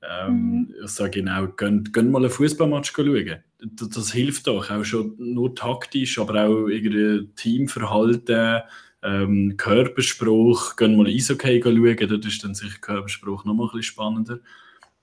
ähm, 0.02 0.74
ich 0.84 0.92
sage 0.92 1.20
ihnen 1.20 1.30
auch, 1.30 1.56
gehen, 1.56 1.86
gehen 1.94 2.12
mal 2.12 2.20
einen 2.20 2.30
Fußballmatch 2.30 2.92
schauen. 2.92 3.38
Das, 3.58 3.90
das 3.90 4.12
hilft 4.12 4.48
doch, 4.48 4.70
auch 4.70 4.84
schon 4.84 5.16
nur 5.18 5.56
taktisch, 5.56 6.20
aber 6.20 6.44
auch 6.46 6.68
irgendwie 6.68 7.30
Teamverhalten 7.36 8.64
ähm, 9.04 9.56
Körperspruch, 9.58 10.76
gehen 10.76 10.98
mal 10.98 11.08
Eishockey 11.08 11.62
schauen, 11.64 12.10
dort 12.10 12.26
ist 12.26 12.44
dann 12.44 12.56
sicher 12.56 12.80
Körperspruch 12.80 13.46
noch 13.46 13.54
mal 13.54 13.64
ein 13.64 13.68
bisschen 13.68 13.84
spannender. 13.84 14.40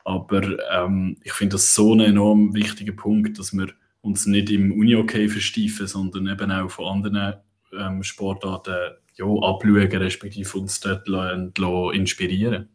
Aber 0.05 0.43
ähm, 0.71 1.17
ich 1.23 1.33
finde 1.33 1.55
das 1.55 1.75
so 1.75 1.95
ein 1.95 2.01
enorm 2.01 2.55
wichtiger 2.55 2.93
Punkt, 2.93 3.39
dass 3.39 3.53
wir 3.53 3.69
uns 4.03 4.27
nicht 4.27 4.51
im 4.51 4.73
Uni-Hockey 4.73 5.29
versteifen, 5.29 5.87
sondern 5.87 6.29
eben 6.29 6.51
auch 6.53 6.71
von 6.71 6.87
anderen 6.87 7.35
ähm, 7.77 8.03
Sportarten 8.03 8.95
ja, 9.17 9.25
abschauen, 9.25 9.97
respektive 9.97 10.59
uns 10.59 10.79
dort 10.81 11.09
lassen, 11.09 11.53
lassen 11.57 11.95
inspirieren. 11.95 12.69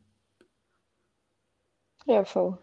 Ja, 2.06 2.26
voll. 2.26 2.58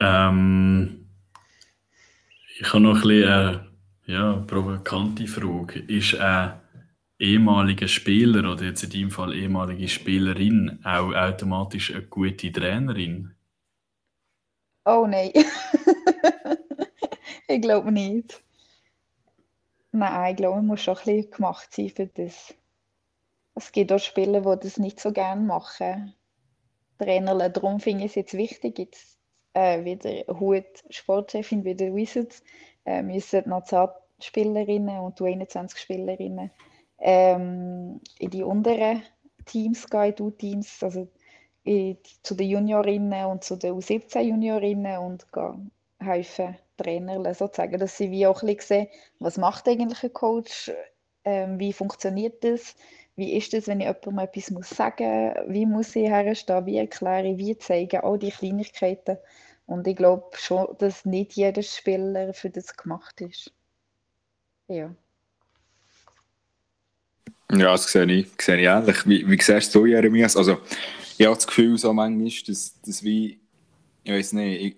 Ähm, 0.00 1.08
ich 2.58 2.72
habe 2.72 2.80
noch 2.82 2.94
ein 2.96 3.02
bisschen 3.02 3.28
eine 3.28 3.71
ja, 4.12 4.44
provokante 4.46 5.26
Frage. 5.26 5.80
Ist 5.80 6.14
ein 6.16 6.60
ehemaliger 7.18 7.88
Spieler 7.88 8.52
oder 8.52 8.64
jetzt 8.64 8.84
in 8.84 8.90
deinem 8.90 9.10
Fall 9.10 9.34
ehemalige 9.34 9.88
Spielerin 9.88 10.80
auch 10.84 11.14
automatisch 11.14 11.92
eine 11.92 12.02
gute 12.02 12.52
Trainerin? 12.52 13.34
Oh 14.84 15.06
nein. 15.08 15.32
ich 17.48 17.62
glaube 17.62 17.90
nicht. 17.90 18.42
Nein, 19.92 20.32
ich 20.32 20.36
glaube, 20.36 20.56
man 20.56 20.66
muss 20.66 20.82
schon 20.82 20.96
ein 20.96 21.04
bisschen 21.04 21.30
gemacht 21.30 21.72
sein 21.72 21.88
für 21.88 22.06
das. 22.06 22.54
Es 23.54 23.72
gibt 23.72 23.92
auch 23.92 23.98
Spieler, 23.98 24.40
die 24.40 24.60
das 24.62 24.78
nicht 24.78 25.00
so 25.00 25.12
gerne 25.12 25.42
machen. 25.42 26.14
Trainer, 26.98 27.48
darum 27.48 27.80
finde 27.80 28.04
ich 28.04 28.10
es 28.10 28.16
jetzt 28.16 28.34
wichtig, 28.34 28.78
jetzt 28.78 29.18
äh, 29.54 29.84
wieder 29.84 30.38
Hut 30.38 30.64
Sportchefin 30.90 31.64
wie 31.64 31.74
der 31.74 31.94
Wizards, 31.94 32.42
äh, 32.84 33.02
müssen 33.02 33.44
die 33.44 33.50
Nationalspielerinnen 34.22 35.00
und 35.00 35.18
die 35.18 35.24
21-Spielerinnen 35.24 36.50
ähm, 36.98 38.00
in 38.18 38.30
die 38.30 38.42
unteren 38.42 39.02
Teams 39.44 39.88
gehen, 39.88 40.14
die 40.16 40.22
U-Teams, 40.22 40.82
also 40.82 41.08
in, 41.64 41.98
zu 42.22 42.34
den 42.34 42.48
Juniorinnen 42.48 43.26
und 43.26 43.44
zu 43.44 43.56
den 43.56 43.74
U17-Juniorinnen 43.74 44.98
und 44.98 45.32
gehen, 45.32 45.70
helfen 45.98 46.56
Trainer 46.76 47.34
sozusagen, 47.34 47.78
dass 47.78 47.96
sie 47.96 48.10
wie 48.10 48.26
auch 48.26 48.42
ein 48.42 48.54
bisschen 48.54 48.86
sehen, 48.86 48.88
was 49.18 49.36
macht 49.36 49.68
eigentlich 49.68 50.02
ein 50.02 50.12
Coach, 50.12 50.72
ähm, 51.24 51.58
wie 51.58 51.72
funktioniert 51.72 52.42
das, 52.44 52.74
wie 53.14 53.36
ist 53.36 53.54
es, 53.54 53.66
wenn 53.66 53.80
ich 53.80 53.86
jemandem 53.86 54.18
etwas 54.18 54.50
muss 54.50 54.70
sagen 54.70 55.26
muss, 55.26 55.52
wie 55.52 55.66
muss 55.66 55.96
ich 55.96 56.08
herstehen, 56.08 56.66
wie 56.66 56.78
erkläre 56.78 57.28
ich, 57.28 57.38
wie 57.38 57.58
zeige, 57.58 58.04
all 58.04 58.18
die 58.18 58.30
Kleinigkeiten. 58.30 59.18
Und 59.66 59.86
ich 59.86 59.96
glaube 59.96 60.30
schon, 60.36 60.66
dass 60.78 61.04
nicht 61.04 61.34
jeder 61.34 61.62
Spieler 61.62 62.34
für 62.34 62.50
das 62.50 62.76
gemacht 62.76 63.20
ist. 63.20 63.52
Ja. 64.72 64.94
Ja, 67.50 67.72
das 67.72 67.92
sehe 67.92 68.10
ich, 68.10 68.28
sehe 68.40 68.56
ich 68.56 68.66
ähnlich. 68.66 69.06
Wie, 69.06 69.28
wie 69.28 69.40
siehst 69.40 69.74
du, 69.74 69.84
Jeremias? 69.84 70.36
Also, 70.36 70.60
ich 71.18 71.26
habe 71.26 71.36
das 71.36 71.46
Gefühl, 71.46 71.76
so 71.76 71.92
manchmal, 71.92 72.30
dass, 72.46 72.80
dass 72.80 73.04
wie, 73.04 73.38
ich 74.02 74.12
weiß 74.12 74.32
nicht, 74.32 74.62
ich, 74.62 74.76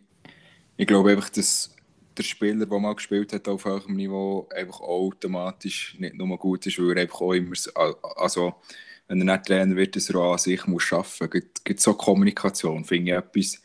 ich 0.77 0.87
glaube 0.87 1.13
einfach, 1.13 1.29
dass 1.29 1.73
der 2.17 2.25
Spieler, 2.25 2.67
der 2.67 2.79
mal 2.81 2.95
gespielt 2.97 3.33
hat 3.33 3.47
auf 3.47 3.65
höherem 3.65 3.95
Niveau, 3.95 4.49
einfach 4.55 4.81
automatisch 4.81 5.97
nicht 6.01 6.17
nur 6.17 6.37
gut 6.37 6.67
ist, 6.67 6.79
weil 6.81 6.97
er 6.97 7.03
einfach 7.03 7.21
auch 7.21 7.33
immer, 7.33 7.55
also 8.17 8.55
wenn 9.07 9.21
er 9.21 9.37
nicht 9.37 9.47
Trainer 9.47 9.77
wird, 9.77 9.95
dass 9.95 10.11
er 10.11 10.17
auch 10.17 10.33
an 10.33 10.39
sich 10.39 10.67
muss 10.67 10.93
arbeiten 10.93 11.29
muss. 11.31 11.45
Es 11.55 11.65
gibt 11.65 11.81
so 11.81 11.95
Kommunikation, 11.95 12.85
finde 12.85 13.13
ich 13.13 13.19
etwas, 13.19 13.63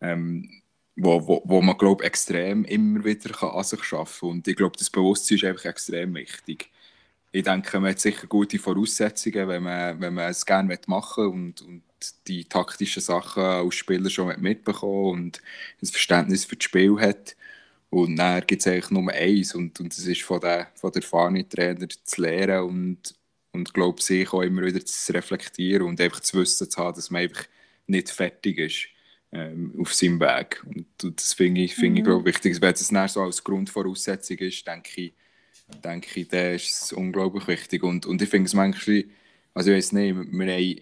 ähm, 0.00 0.62
wo, 0.98 1.26
wo, 1.26 1.42
wo 1.44 1.62
man, 1.62 1.78
glaube 1.78 2.04
extrem 2.04 2.64
immer 2.64 3.04
wieder 3.04 3.30
kann 3.30 3.50
an 3.50 3.64
sich 3.64 3.80
arbeiten 3.92 4.10
kann. 4.20 4.28
Und 4.30 4.48
ich 4.48 4.56
glaube, 4.56 4.76
das 4.76 4.90
Bewusstsein 4.90 5.38
ist 5.38 5.44
einfach 5.44 5.64
extrem 5.66 6.14
wichtig. 6.14 6.70
Ich 7.32 7.44
denke, 7.44 7.80
man 7.80 7.90
hat 7.90 8.00
sicher 8.00 8.26
gute 8.26 8.58
Voraussetzungen, 8.58 9.48
wenn 9.48 9.62
man, 9.62 10.00
wenn 10.00 10.14
man 10.14 10.30
es 10.30 10.46
gerne 10.46 10.78
machen 10.86 11.24
will 11.24 11.30
und, 11.30 11.62
und 11.62 11.82
die 12.26 12.44
taktischen 12.44 13.02
Sachen 13.02 13.42
als 13.42 13.74
Spieler 13.74 14.10
schon 14.10 14.40
mitbekommen 14.40 15.10
und 15.26 15.42
ein 15.82 15.86
Verständnis 15.86 16.44
für 16.44 16.56
das 16.56 16.64
Spiel 16.64 16.98
hat. 17.00 17.36
Und 17.90 18.16
dann 18.16 18.46
gibt 18.46 18.62
es 18.62 18.66
eigentlich 18.66 18.90
nur 18.90 19.10
eins 19.12 19.54
und, 19.54 19.80
und 19.80 19.96
das 19.96 20.06
ist 20.06 20.22
von 20.22 20.40
der, 20.40 20.68
von 20.74 20.92
der 20.92 21.02
erfahrenen 21.02 21.48
Trainer 21.48 21.88
zu 21.88 22.22
lernen 22.22 22.62
und, 22.64 23.14
und 23.52 23.74
glaube 23.74 24.02
sich 24.02 24.32
auch 24.32 24.42
immer 24.42 24.62
wieder 24.62 24.84
zu 24.84 25.12
reflektieren 25.12 25.86
und 25.86 26.00
einfach 26.00 26.20
zu 26.20 26.38
wissen 26.38 26.70
zu 26.70 26.78
haben, 26.78 26.96
dass 26.96 27.10
man 27.10 27.22
einfach 27.22 27.44
nicht 27.86 28.10
fertig 28.10 28.58
ist 28.58 28.97
ähm, 29.32 29.74
auf 29.80 29.92
seinem 29.94 30.20
Weg. 30.20 30.64
Und, 30.64 30.86
das 31.16 31.34
finde 31.34 31.62
ich, 31.62 31.74
find 31.74 31.98
mhm. 31.98 32.18
ich 32.18 32.24
wichtig. 32.24 32.60
Wenn 32.60 32.72
das 32.72 32.88
dann 32.88 33.08
so 33.08 33.22
als 33.22 33.44
Grundvoraussetzung 33.44 34.38
ist, 34.38 34.66
denke 34.66 35.00
ich, 35.00 35.14
denke 35.84 36.20
ich, 36.20 36.28
dann 36.28 36.54
ist 36.54 36.82
es 36.82 36.92
unglaublich 36.92 37.46
wichtig. 37.46 37.82
Und, 37.82 38.06
und 38.06 38.22
ich 38.22 38.28
finde 38.28 38.46
es 38.46 38.54
manchmal, 38.54 39.04
also 39.54 39.70
ich 39.70 39.76
weiß 39.76 39.92
nicht, 39.92 40.16
wir 40.16 40.52
haben 40.52 40.80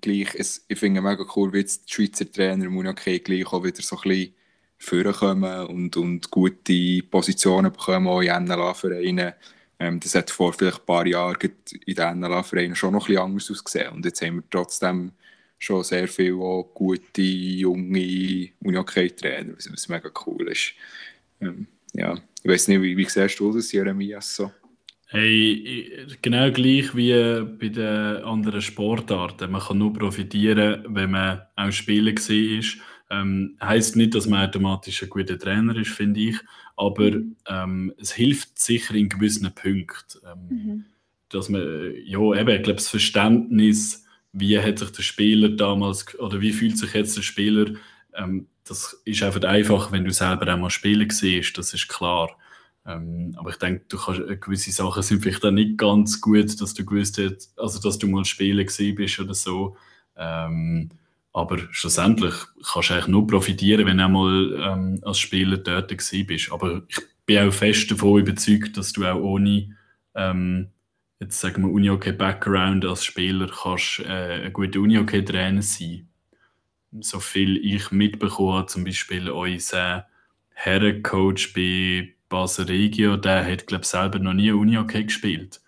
gleich, 0.00 0.34
es, 0.34 0.64
ich 0.68 0.78
finde 0.78 1.00
es 1.00 1.04
mega 1.04 1.24
cool, 1.36 1.52
wie 1.52 1.58
jetzt 1.58 1.88
die 1.88 1.92
Schweizer 1.92 2.30
Trainer 2.30 2.68
Munake 2.68 3.20
gleich 3.20 3.46
auch 3.46 3.62
wieder 3.62 3.82
so 3.82 3.96
ein 3.96 4.02
bisschen 4.02 4.34
vorkommen 4.78 5.66
und, 5.66 5.96
und 5.96 6.30
gute 6.30 7.02
Positionen 7.10 7.72
bekommen, 7.72 8.08
auch 8.08 8.20
in 8.20 8.44
NLA-Vereinen. 8.44 9.34
Ähm, 9.78 10.00
das 10.00 10.14
hat 10.14 10.30
vor 10.30 10.52
vielleicht 10.52 10.80
ein 10.80 10.86
paar 10.86 11.06
Jahren 11.06 11.36
in 11.86 11.94
den 11.94 12.20
NLA-Vereinen 12.20 12.76
schon 12.76 12.92
noch 12.92 13.04
ein 13.04 13.14
bisschen 13.14 13.22
anders 13.22 13.50
ausgesehen. 13.50 13.92
Und 13.92 14.04
jetzt 14.04 14.20
haben 14.22 14.36
wir 14.36 14.44
trotzdem 14.50 15.12
schon 15.58 15.82
sehr 15.84 16.08
viele 16.08 16.36
gute, 16.74 17.22
junge 17.22 18.50
Unihockey-Trainer, 18.60 19.56
was, 19.56 19.70
was 19.72 19.88
mega 19.88 20.10
cool 20.26 20.48
ist. 20.48 20.72
Ähm, 21.40 21.66
ja, 21.92 22.18
ich 22.42 22.50
weiß 22.50 22.68
nicht, 22.68 22.82
wie, 22.82 22.96
wie 22.96 23.08
siehst 23.08 23.38
du 23.40 23.52
das, 23.52 23.72
Jeremias? 23.72 24.36
So? 24.36 24.52
Hey, 25.06 26.06
genau 26.22 26.50
gleich 26.50 26.94
wie 26.96 27.12
bei 27.58 27.68
den 27.68 28.24
anderen 28.24 28.60
Sportarten. 28.60 29.50
Man 29.52 29.60
kann 29.60 29.78
nur 29.78 29.92
profitieren, 29.92 30.84
wenn 30.88 31.12
man 31.12 31.42
auch 31.56 31.70
Spieler 31.70 32.12
war 32.12 32.84
ähm, 33.10 33.56
heißt 33.62 33.96
nicht, 33.96 34.14
dass 34.14 34.26
man 34.26 34.46
automatisch 34.48 35.02
ein 35.02 35.10
guter 35.10 35.38
Trainer 35.38 35.76
ist, 35.76 35.90
finde 35.90 36.20
ich, 36.20 36.36
aber 36.76 37.12
ähm, 37.48 37.92
es 37.98 38.12
hilft 38.12 38.58
sicher 38.58 38.94
in 38.94 39.08
gewissen 39.08 39.52
Punkten. 39.54 40.20
Ähm, 40.26 40.48
mhm. 40.48 40.84
Dass 41.28 41.48
man, 41.48 41.62
ja, 42.04 42.18
eben, 42.18 42.48
ich 42.48 42.62
glaube, 42.62 42.76
das 42.76 42.88
Verständnis, 42.88 44.03
wie 44.34 44.58
hat 44.58 44.78
sich 44.80 44.90
der 44.90 45.02
Spieler 45.02 45.48
damals, 45.50 46.18
oder 46.18 46.40
wie 46.40 46.52
fühlt 46.52 46.76
sich 46.76 46.92
jetzt 46.92 47.16
der 47.16 47.22
Spieler, 47.22 47.74
ähm, 48.14 48.48
das 48.64 49.00
ist 49.04 49.22
einfach 49.22 49.42
einfach, 49.42 49.92
wenn 49.92 50.04
du 50.04 50.10
selber 50.10 50.48
einmal 50.48 50.70
spielen 50.70 51.08
siehst, 51.10 51.56
das 51.56 51.72
ist 51.72 51.88
klar. 51.88 52.30
Ähm, 52.86 53.34
aber 53.36 53.50
ich 53.50 53.56
denke, 53.56 53.84
du 53.88 53.96
kannst, 53.96 54.20
äh, 54.20 54.36
gewisse 54.36 54.72
Sachen 54.72 55.02
sind 55.02 55.22
vielleicht 55.22 55.44
auch 55.44 55.50
nicht 55.50 55.78
ganz 55.78 56.20
gut, 56.20 56.60
dass 56.60 56.74
du 56.74 56.84
gewusst 56.84 57.18
hast, 57.18 57.52
also 57.58 57.80
dass 57.80 57.98
du 57.98 58.08
mal 58.08 58.24
spielen 58.24 58.66
bist 58.94 59.20
oder 59.20 59.34
so. 59.34 59.76
Ähm, 60.16 60.90
aber 61.32 61.58
schlussendlich 61.70 62.34
kannst 62.72 62.90
du 62.90 62.94
eigentlich 62.94 63.06
nur 63.08 63.26
profitieren, 63.26 63.86
wenn 63.86 63.98
du 63.98 64.04
einmal 64.04 64.54
ähm, 64.60 65.00
als 65.02 65.18
Spieler 65.18 65.56
dort 65.56 65.88
bist. 65.88 66.52
Aber 66.52 66.82
ich 66.88 66.98
bin 67.26 67.48
auch 67.48 67.52
fest 67.52 67.90
davon 67.90 68.20
überzeugt, 68.20 68.76
dass 68.76 68.92
du 68.92 69.04
auch 69.04 69.20
ohne 69.20 69.74
ähm, 70.14 70.68
jetzt 71.24 71.40
sagen 71.40 71.62
wir 71.62 71.72
Unihockey-Background 71.72 72.84
als 72.84 73.04
Spieler 73.04 73.48
kannst 73.48 74.00
äh, 74.00 74.44
ein 74.44 74.52
guter 74.52 74.80
Unihockey-Trainer 74.80 75.62
sein. 75.62 76.08
So 77.00 77.18
viel 77.18 77.56
ich 77.56 77.90
mitbekommen 77.90 78.68
zum 78.68 78.84
Beispiel 78.84 79.30
unser 79.30 80.06
Herrencoach 80.50 81.52
bei 81.54 82.14
Basel 82.28 82.66
Regio, 82.66 83.16
der 83.16 83.50
hat 83.50 83.66
glaube 83.66 83.84
selber 83.84 84.18
noch 84.18 84.34
nie 84.34 84.52
Unihockey 84.52 85.04
gespielt. 85.04 85.60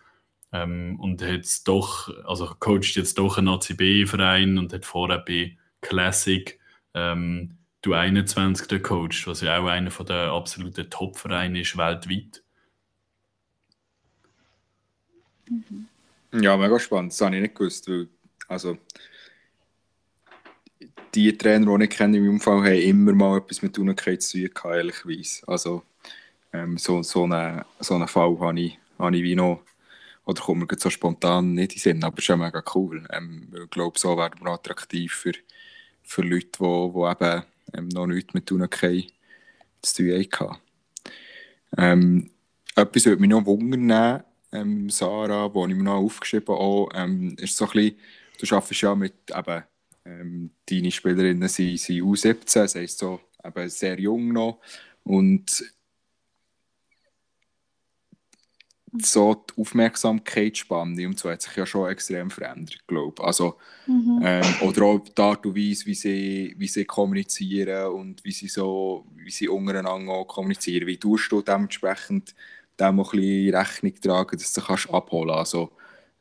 Ähm, 0.53 1.01
und 1.01 1.23
hat 1.23 1.47
doch, 1.67 2.11
also 2.27 2.55
coacht 2.61 2.95
jetzt 2.95 3.19
doch 3.19 3.39
einen 3.39 3.49
ACB-Verein 3.49 4.59
und 4.59 4.73
hat 4.73 4.85
vorher 4.85 5.19
bei 5.19 5.57
Classic 5.81 6.59
ähm, 6.95 7.57
du 7.81 7.95
21 7.95 8.69
der 8.69 8.83
Coach, 8.83 9.27
was 9.27 9.41
ja 9.41 9.59
auch 9.59 9.67
einer 9.67 9.91
der 9.91 10.33
absoluten 10.33 10.91
Top-Vereine 10.91 11.61
ist 11.61 11.77
weltweit. 11.77 12.43
Mhm. 15.49 16.43
Ja, 16.43 16.57
mega 16.57 16.79
spannend. 16.79 17.13
Das 17.13 17.21
habe 17.21 17.37
ich 17.37 17.43
nicht 17.43 17.55
gewusst. 17.55 17.89
Weil, 17.89 18.09
also, 18.49 18.79
die 21.15 21.37
Trainer, 21.37 21.79
die 21.79 21.85
ich 21.85 21.91
kenne 21.91 22.19
im 22.19 22.29
Umfang, 22.29 22.65
haben 22.65 22.75
immer 22.75 23.13
mal 23.13 23.39
etwas 23.39 23.63
mit 23.63 23.79
Unigkeit 23.79 24.23
zu 24.23 24.39
tun 24.39 24.55
gehabt, 24.55 24.75
ehrlicherweise. 24.77 25.49
Also, 25.49 25.83
ähm, 26.53 26.77
so, 26.79 27.03
so, 27.03 27.25
einen, 27.25 27.65
so 27.81 27.95
einen 27.95 28.09
Fall 28.09 28.39
habe 28.41 28.61
ich, 28.61 28.79
habe 28.99 29.17
ich 29.17 29.23
wie 29.23 29.35
noch 29.35 29.63
oder 30.27 30.43
kommt 30.43 30.71
mir 30.71 30.79
so 30.79 30.91
spontan 30.91 31.55
nicht 31.55 31.73
in 31.73 31.77
den 31.77 31.81
Sinn, 31.81 32.05
aber 32.05 32.19
es 32.19 32.25
ist 32.25 32.29
ja 32.29 32.37
mega 32.37 32.63
cool. 32.75 33.07
Ähm, 33.11 33.49
ich 33.63 33.71
glaube, 33.71 33.99
so 33.99 34.17
werden 34.17 34.41
wir 34.43 34.51
attraktiv 34.51 35.13
für, 35.13 35.33
für 36.03 36.23
Leute, 36.23 36.49
die, 36.59 36.93
die 36.93 37.25
eben 37.25 37.43
ähm, 37.73 37.89
noch 37.89 38.07
nichts 38.07 38.35
mit 38.35 38.51
Unigkeit 38.51 39.07
zu 39.83 40.03
tun 40.03 40.29
hatten. 40.33 40.59
Ähm, 41.79 42.31
etwas 42.75 43.07
würde 43.07 43.21
mich 43.21 43.31
noch 43.31 43.47
wundern, 43.47 44.25
ähm, 44.53 44.91
Sarah, 44.91 45.53
wo 45.53 45.67
ich 45.67 45.75
mir 45.75 45.83
noch 45.83 45.97
aufgeschrieben 45.97 46.55
habe, 46.55 46.89
ähm, 46.95 47.37
ist 47.39 47.57
so 47.57 47.67
ein 47.67 47.73
bisschen, 47.73 47.97
du 48.41 48.55
arbeitest 48.55 48.81
ja 48.81 48.95
mit 48.95 49.15
eben, 49.35 49.63
ähm, 50.05 50.51
deine 50.69 50.91
Spielerinnen 50.91 51.49
sind, 51.49 51.79
sind 51.79 52.03
U17, 52.03 52.45
das 52.55 52.75
heisst 52.75 52.99
so 52.99 53.21
eben 53.45 53.69
sehr 53.69 53.99
jung 53.99 54.33
noch 54.33 54.61
und 55.05 55.65
so 59.03 59.35
die 59.35 59.61
Aufmerksamkeitsspanne 59.61 61.07
und 61.07 61.19
so 61.19 61.31
hat 61.31 61.43
sich 61.43 61.57
ja 61.57 61.67
schon 61.67 61.91
extrem 61.91 62.31
verändert, 62.31 62.87
glaube 62.87 63.23
Also, 63.23 63.57
mhm. 63.87 64.21
ähm, 64.23 64.55
oder 64.63 64.85
auch 64.85 64.99
die 64.99 65.21
Art 65.21 65.45
und 65.45 65.57
Weise, 65.57 65.87
wie 65.87 65.95
sie, 65.95 66.55
wie 66.57 66.69
sie 66.69 66.85
kommunizieren 66.85 67.93
und 67.93 68.25
wie 68.25 68.33
sie, 68.33 68.49
so, 68.49 69.07
wie 69.17 69.31
sie 69.31 69.49
untereinander 69.49 70.13
auch 70.13 70.25
kommunizieren. 70.25 70.87
Wie 70.87 70.99
tust 70.99 71.31
du 71.31 71.43
dementsprechend 71.43 72.35
dem 72.81 73.01
auch 73.01 73.13
ein 73.13 73.21
bisschen 73.21 73.55
Rechnung 73.55 73.95
tragen, 74.01 74.39
dass 74.39 74.53
du 74.53 74.61
kannst 74.61 74.91
abholen 74.91 75.35
kannst? 75.35 75.55
Also, 75.55 75.73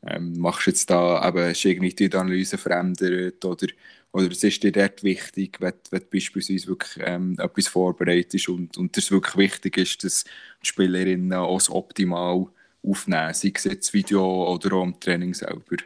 ähm, 0.05 0.37
machst 0.37 0.67
du 0.67 0.71
jetzt 0.71 0.89
da 0.89 1.27
eben, 1.27 1.49
ist 1.49 1.65
irgendwie 1.65 1.93
die 1.93 2.13
Analyse 2.15 2.57
verändert 2.57 3.43
oder, 3.43 3.67
oder 4.11 4.31
es 4.31 4.43
ist 4.43 4.63
dir 4.63 4.71
dort 4.71 5.03
wichtig, 5.03 5.59
wenn, 5.59 5.73
wenn 5.89 6.01
du 6.01 6.05
beispielsweise 6.05 6.67
wirklich 6.67 6.99
ähm, 7.05 7.35
etwas 7.39 7.67
vorbereitest 7.67 8.49
und, 8.49 8.77
und 8.77 8.95
es 8.97 9.11
wirklich 9.11 9.35
wichtig 9.35 9.77
ist, 9.77 10.03
dass 10.03 10.23
die 10.61 10.67
Spielerinnen 10.67 11.33
auch 11.33 11.57
das 11.57 11.69
optimal 11.69 12.45
aufnehmen, 12.83 13.33
sei 13.33 13.51
es 13.55 13.63
jetzt 13.63 13.93
Video 13.93 14.53
oder 14.53 14.75
auch 14.75 14.83
im 14.83 14.99
Training 14.99 15.33
selber? 15.33 15.77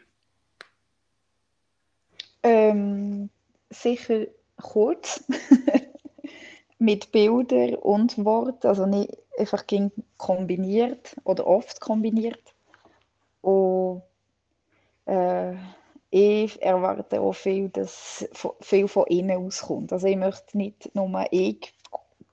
Ähm, 2.43 3.29
sicher 3.69 4.27
kurz, 4.57 5.23
mit 6.79 7.11
Bildern 7.11 7.75
und 7.75 8.17
Wort, 8.23 8.65
also 8.65 8.85
nicht 8.85 9.11
einfach 9.39 9.65
kombiniert 10.17 11.15
oder 11.23 11.47
oft 11.47 11.79
kombiniert. 11.79 12.55
Und 13.41 14.03
äh, 15.05 15.53
ich 16.11 16.61
erwarte 16.61 17.21
auch 17.21 17.33
viel, 17.33 17.69
dass 17.69 18.27
viel 18.61 18.87
von 18.87 19.05
innen 19.07 19.45
auskommt. 19.45 19.93
Also 19.93 20.07
ich 20.07 20.17
möchte 20.17 20.57
nicht 20.57 20.93
nur 20.95 21.25
ich 21.31 21.73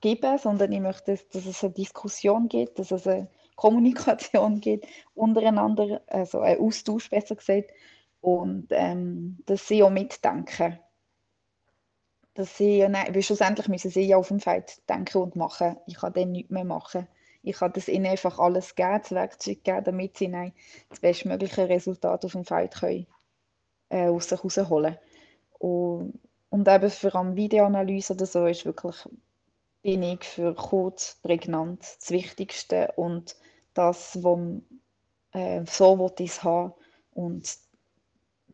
geben, 0.01 0.39
sondern 0.39 0.73
ich 0.73 0.81
möchte, 0.81 1.19
dass 1.33 1.47
es 1.47 1.63
eine 1.63 1.73
Diskussion 1.73 2.49
gibt, 2.49 2.79
dass 2.79 2.91
es 2.91 3.07
eine 3.07 3.29
Kommunikation 3.57 4.61
geht 4.61 4.87
untereinander, 5.15 6.03
also 6.07 6.41
ein 6.41 6.61
Austausch 6.61 7.11
besser 7.11 7.37
gesagt, 7.37 7.71
und 8.21 8.67
ähm, 8.71 9.39
dass 9.47 9.69
sie 9.69 9.83
auch 9.83 9.91
mitdenken. 9.91 10.79
Dass 12.37 12.57
sie 12.57 12.79
ja, 12.79 12.89
nein, 12.89 13.15
weil 13.15 13.23
schlussendlich 13.23 13.69
müssen 13.69 13.91
sie 13.91 14.03
ja 14.03 14.17
auf 14.17 14.29
dem 14.29 14.41
Feld 14.41 14.81
denken 14.89 15.19
und 15.19 15.37
machen. 15.37 15.77
Ich 15.87 15.97
kann 15.97 16.13
dann 16.13 16.33
nichts 16.33 16.51
mehr 16.51 16.65
machen. 16.65 17.07
Ich 17.43 17.57
kann 17.57 17.73
das 17.73 17.89
ihnen 17.89 18.07
einfach 18.07 18.39
alles 18.39 18.75
geben, 18.75 19.01
das 19.01 19.13
Werkzeug 19.13 19.65
geben, 19.65 19.85
damit 19.85 20.17
sie 20.19 20.29
nein, 20.29 20.53
das 20.89 21.01
bestmögliche 21.01 21.69
Resultat 21.69 22.25
auf 22.25 22.33
dem 22.33 22.45
Feld 22.45 22.75
können, 22.75 23.07
äh, 23.89 24.09
aus 24.09 24.29
sich 24.29 24.39
herausholen 24.39 24.99
und, 25.59 26.19
und 26.51 26.69
eben 26.69 26.91
für 26.91 27.15
eine 27.15 27.37
Videoanalyse 27.37 28.15
oder 28.15 28.27
so 28.27 28.47
ist 28.47 28.65
wirklich 28.65 28.97
bin 29.87 30.03
ich 30.03 30.25
für 30.25 30.53
kurz, 30.53 31.17
prägnant 31.23 31.81
das 32.01 32.11
Wichtigste 32.11 32.93
und 32.97 33.37
das, 33.73 34.19
was 34.21 34.41
äh, 35.31 35.65
so 35.65 35.97
will 36.01 36.11
ich 36.19 36.31
es 36.31 36.43
haben 36.43 36.75
und 37.13 37.57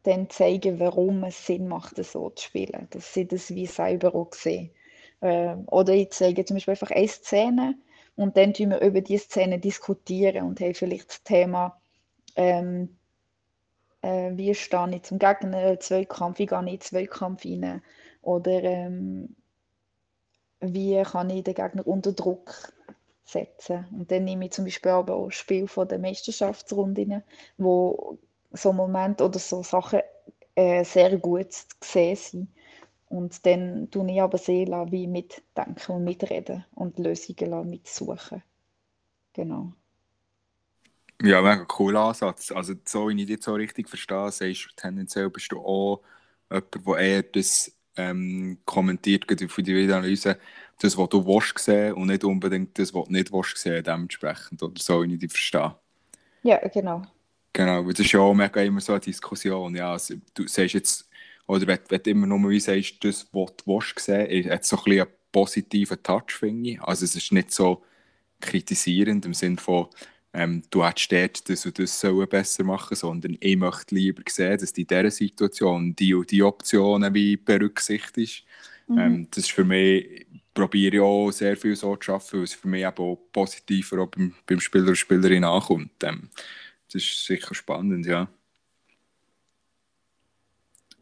dann 0.03 0.29
zeigen, 0.31 0.81
warum 0.81 1.25
es 1.25 1.47
Sinn 1.47 1.69
macht, 1.69 1.97
so 1.97 2.31
zu 2.31 2.45
spielen, 2.45 2.89
dass 2.91 3.15
sie 3.15 3.27
das 3.27 3.55
wie 3.55 3.67
selber 3.67 4.15
auch 4.15 4.33
sehen. 4.33 4.71
Ähm, 5.21 5.65
oder 5.69 5.93
ich 5.93 6.11
zeige 6.11 6.45
zum 6.45 6.57
Beispiel 6.57 6.73
einfach 6.73 6.91
eine 6.91 7.09
Szene 7.09 7.75
und 8.17 8.37
dann 8.37 8.53
tun 8.53 8.71
wir 8.71 8.81
über 8.81 9.01
diese 9.01 9.25
Szene 9.25 9.59
diskutieren 9.59 10.47
und 10.47 10.61
haben 10.61 10.75
vielleicht 10.75 11.09
das 11.09 11.23
Thema, 11.23 11.81
ähm, 12.37 12.97
äh, 14.03 14.33
wie 14.35 14.55
stehe 14.55 14.97
ich 14.97 15.03
zum 15.05 15.19
Gegner, 15.19 15.79
Zweikampf, 15.79 16.39
wie 16.39 16.47
gehe 16.47 16.65
ich 16.67 16.73
in 16.73 16.81
Zweikampf 16.81 17.45
rein 17.45 17.83
oder 18.23 18.63
ähm, 18.63 19.37
wie 20.61 21.01
kann 21.03 21.31
ich 21.31 21.45
den 21.45 21.55
Gegner 21.55 21.87
unter 21.87 22.13
Druck 22.13 22.73
setzen. 23.25 23.87
Und 23.93 24.11
dann 24.11 24.25
nehme 24.25 24.47
ich 24.47 24.53
zum 24.53 24.65
Beispiel 24.65 24.93
aber 24.93 25.15
auch 25.15 25.31
Spiel 25.31 25.67
von 25.69 25.89
der 25.89 25.99
Meisterschaftsrunden, 25.99 27.23
wo 27.57 28.19
so 28.53 28.73
Momente 28.73 29.25
oder 29.25 29.39
so 29.39 29.63
Sachen 29.63 30.01
äh, 30.55 30.85
sehr 30.85 31.19
gut 31.19 31.53
zu 31.53 31.67
sehen 31.83 32.17
sind. 32.17 32.49
Und 33.09 33.47
dann 33.47 33.91
tue 33.91 34.11
ich 34.11 34.23
aber 34.23 34.39
sehr 34.39 34.67
wie 34.91 35.07
mitdenken 35.07 35.93
und 35.93 36.05
mitreden 36.05 36.65
und 36.75 36.99
Lösungen 36.99 37.71
mitsuchen. 37.71 38.43
Genau. 39.35 39.73
Ja, 41.23 41.41
mega 41.41 41.65
cooler 41.67 42.01
Ansatz. 42.09 42.51
Also, 42.51 42.75
so 42.85 43.09
wie 43.09 43.21
ich 43.23 43.27
dich 43.29 43.43
so 43.43 43.55
richtig 43.55 43.89
verstehe, 43.89 44.31
sagst 44.33 44.65
du, 44.67 44.69
tendenziell 44.77 45.31
bist 45.31 45.53
du 45.53 45.61
auch 45.61 46.03
jemand, 46.51 46.75
der 46.87 46.97
eher 46.99 47.23
das 47.23 47.73
ähm, 47.97 48.59
kommentiert, 48.65 49.25
für 49.51 49.63
die 49.63 49.75
Videoanalyse, 49.75 50.39
das, 50.81 50.97
was 50.99 51.09
du 51.11 51.25
willst 51.25 51.59
sehen 51.61 51.95
und 51.95 52.09
nicht 52.09 52.25
unbedingt 52.25 52.77
das, 52.79 52.93
was 52.93 53.05
du 53.07 53.13
nicht 53.13 53.33
willst 53.33 53.57
sehen, 53.59 53.85
dementsprechend. 53.85 54.63
Oder 54.63 54.81
so 54.81 55.03
wie 55.03 55.15
ich 55.15 55.21
dich 55.21 55.31
verstehe. 55.31 55.77
Ja, 56.43 56.59
genau. 56.69 57.03
Genau, 57.53 57.83
das 57.91 58.01
ist 58.01 58.13
ja 58.13 58.21
auch 58.21 58.35
mega 58.35 58.63
immer 58.63 58.81
so 58.81 58.93
eine 58.93 59.01
Diskussion. 59.01 59.75
Ja, 59.75 59.93
also, 59.93 60.15
du 60.35 60.47
sagst 60.47 60.75
jetzt, 60.75 61.09
oder 61.47 61.67
wenn, 61.67 61.79
wenn 61.89 62.03
du 62.03 62.11
immer 62.11 62.27
nur 62.27 62.51
wie 62.51 62.61
sagst, 62.61 63.05
das, 63.05 63.27
was 63.33 63.57
du 63.57 63.67
willst 63.67 63.99
sehen, 63.99 64.51
hat 64.51 64.65
so 64.65 64.77
ein 64.77 64.85
bisschen 64.85 65.01
einen 65.03 65.11
positiven 65.31 66.03
Touch, 66.03 66.33
finde 66.39 66.71
ich. 66.71 66.83
Also, 66.83 67.05
es 67.05 67.15
ist 67.15 67.33
nicht 67.33 67.53
so 67.53 67.85
kritisierend 68.41 69.25
im 69.27 69.35
Sinne 69.35 69.59
von, 69.59 69.89
ähm, 70.35 70.63
du 70.71 70.85
hättest 70.85 71.13
dort 71.13 71.49
das 71.49 71.67
und 71.67 71.79
das 71.79 72.01
sollen 72.01 72.29
besser 72.29 72.65
machen 72.65 72.97
sondern 72.97 73.37
ich 73.39 73.57
möchte 73.57 73.95
lieber 73.95 74.23
sehen, 74.29 74.59
dass 74.59 74.73
du 74.73 74.81
in 74.81 74.87
dieser 74.87 75.11
Situation 75.11 75.95
die 75.95 76.15
und 76.15 76.31
die 76.31 76.43
Optionen 76.43 77.13
wie 77.13 77.37
berücksichtigst. 77.37 78.45
Mhm. 78.89 78.99
Ähm, 78.99 79.29
das 79.31 79.45
ist 79.45 79.53
für 79.53 79.65
mich, 79.65 80.27
probiere 80.55 80.97
ich 80.97 81.03
auch 81.03 81.31
sehr 81.31 81.57
viel 81.57 81.77
so 81.77 81.97
zu 81.97 82.13
arbeiten, 82.13 82.39
weil 82.39 82.45
es 82.45 82.55
für 82.55 82.69
mich 82.69 82.83
eben 82.83 82.97
auch 82.97 83.19
positiver 83.33 84.03
auch 84.03 84.07
beim, 84.07 84.35
beim 84.47 84.61
Spieler 84.61 84.85
oder 84.85 84.97
Spielerin 84.97 85.45
ankommt. 85.45 86.03
Ähm, 86.03 86.31
das 86.93 87.03
ist 87.03 87.25
sicher 87.27 87.55
spannend, 87.55 88.07
ja. 88.07 88.29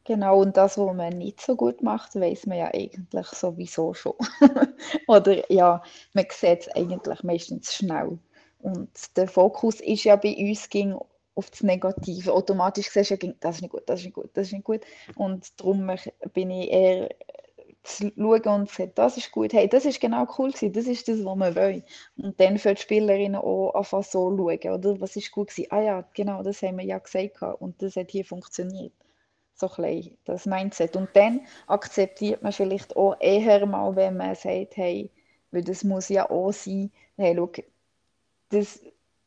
Genau, 0.05 0.41
und 0.41 0.57
das, 0.57 0.77
was 0.77 0.97
man 0.97 1.19
nicht 1.19 1.41
so 1.41 1.55
gut 1.55 1.83
macht, 1.83 2.17
weiß 2.17 2.47
man 2.47 2.59
ja 2.59 2.75
eigentlich 2.75 3.27
sowieso 3.29 3.95
schon. 3.95 4.15
Oder 5.07 5.51
ja, 5.53 5.83
man 6.15 6.27
sieht 6.31 6.63
es 6.63 6.69
eigentlich 6.69 7.23
meistens 7.23 7.75
schnell. 7.75 8.19
Und 8.59 8.91
der 9.17 9.29
Fokus 9.29 9.81
ist 9.81 10.05
ja 10.05 10.17
bei 10.17 10.35
uns 10.37 10.69
ging 10.69 10.97
auf 11.35 11.51
das 11.51 11.63
Negative. 11.63 12.33
Automatisch 12.33 12.89
siehst 12.91 13.11
du 13.11 13.27
ja, 13.27 13.33
das 13.41 13.57
ist 13.57 13.63
nicht 13.63 13.71
gut, 13.71 13.83
das 13.87 14.01
ist 14.01 14.07
nicht 14.07 14.15
gut, 14.15 14.31
das 14.35 14.47
ist 14.49 14.53
nicht 14.53 14.65
gut. 14.65 14.81
Und 15.15 15.49
darum 15.61 15.91
bin 16.33 16.51
ich 16.51 16.71
eher 16.71 17.09
zu 17.83 18.13
schauen 18.15 18.61
und 18.61 18.71
sagen, 18.71 18.93
das 18.95 19.17
ist 19.17 19.33
gut, 19.33 19.53
hey, 19.53 19.69
das 19.69 19.85
ist 19.85 20.01
genau 20.01 20.27
cool 20.39 20.51
gewesen, 20.51 20.73
das 20.73 20.87
ist 20.87 21.09
das, 21.09 21.25
was 21.25 21.37
wir 21.37 21.57
wollen. 21.57 21.83
Und 22.17 22.39
dann 22.39 22.59
für 22.59 22.75
die 22.75 22.83
Spielerinnen 22.83 23.41
auch 23.41 23.73
einfach 23.75 24.05
so 24.05 24.37
schauen, 24.37 24.75
oder? 24.75 25.01
Was 25.01 25.17
ist 25.17 25.31
gut 25.31 25.49
gewesen? 25.49 25.71
Ah 25.71 25.81
ja, 25.81 26.05
genau, 26.15 26.43
das 26.43 26.63
haben 26.63 26.79
wir 26.79 26.85
ja 26.85 26.99
gesagt 26.99 27.41
und 27.61 27.81
das 27.83 27.97
hat 27.97 28.11
hier 28.11 28.25
funktioniert. 28.25 28.93
So 29.55 29.71
ein 29.77 30.17
das 30.25 30.47
Mindset. 30.47 30.97
Und 30.97 31.11
dann 31.15 31.41
akzeptiert 31.67 32.43
man 32.43 32.53
vielleicht 32.53 32.97
auch 32.97 33.17
eher 33.21 33.67
mal, 33.67 33.95
wenn 33.97 34.17
man 34.17 34.35
sagt, 34.35 34.77
hey, 34.77 35.11
weil 35.51 35.65
das 35.65 35.85
muss 35.85 36.09
ja 36.09 36.31
auch 36.31 36.53
sein, 36.53 36.91
hey, 37.17 37.35
schau, 37.37 37.51
das 38.51 38.81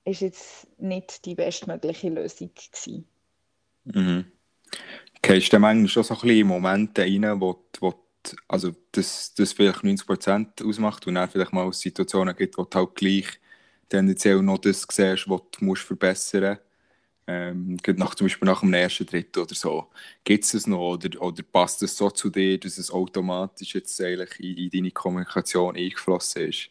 ist 0.05 0.21
jetzt 0.21 0.67
nicht 0.79 1.25
die 1.25 1.35
bestmögliche 1.35 2.09
Lösung 2.09 2.51
gewesen. 2.53 3.07
Mhm. 3.85 4.25
Gehst 5.21 5.53
du 5.53 5.59
manchmal 5.59 5.87
schon 5.87 6.03
so 6.03 6.15
ein 6.15 6.21
bisschen 6.21 6.47
Momente 6.47 7.01
rein, 7.03 7.39
wo, 7.39 7.63
wo 7.79 7.93
also 8.47 8.71
das, 8.91 9.33
das 9.35 9.53
vielleicht 9.53 9.83
90% 9.83 10.67
ausmacht 10.67 11.07
und 11.07 11.15
dann 11.15 11.29
vielleicht 11.29 11.53
mal 11.53 11.71
Situationen 11.73 12.35
gibt, 12.35 12.57
wo 12.57 12.63
du 12.63 12.77
halt 12.77 12.95
gleich 12.95 13.27
tendenziell 13.89 14.41
noch 14.41 14.57
das 14.59 14.87
siehst, 14.89 15.29
was 15.29 15.41
du 15.51 15.65
musst 15.65 15.83
verbessern 15.83 16.51
musst. 16.51 16.61
Ähm, 17.25 17.77
nach, 17.95 18.15
zum 18.15 18.25
Beispiel 18.25 18.47
nach 18.47 18.59
dem 18.59 18.73
ersten 18.73 19.05
Drittel 19.05 19.43
oder 19.43 19.55
so. 19.55 19.87
Gibt 20.25 20.43
es 20.43 20.51
das 20.51 20.67
noch 20.67 20.93
oder, 20.93 21.21
oder 21.21 21.41
passt 21.43 21.81
es 21.83 21.95
so 21.95 22.09
zu 22.09 22.29
dir, 22.29 22.59
dass 22.59 22.77
es 22.77 22.91
automatisch 22.91 23.75
jetzt 23.75 23.99
eigentlich 24.01 24.39
in, 24.39 24.57
in 24.57 24.69
deine 24.69 24.91
Kommunikation 24.91 25.75
eingeflossen 25.75 26.49
ist? 26.49 26.69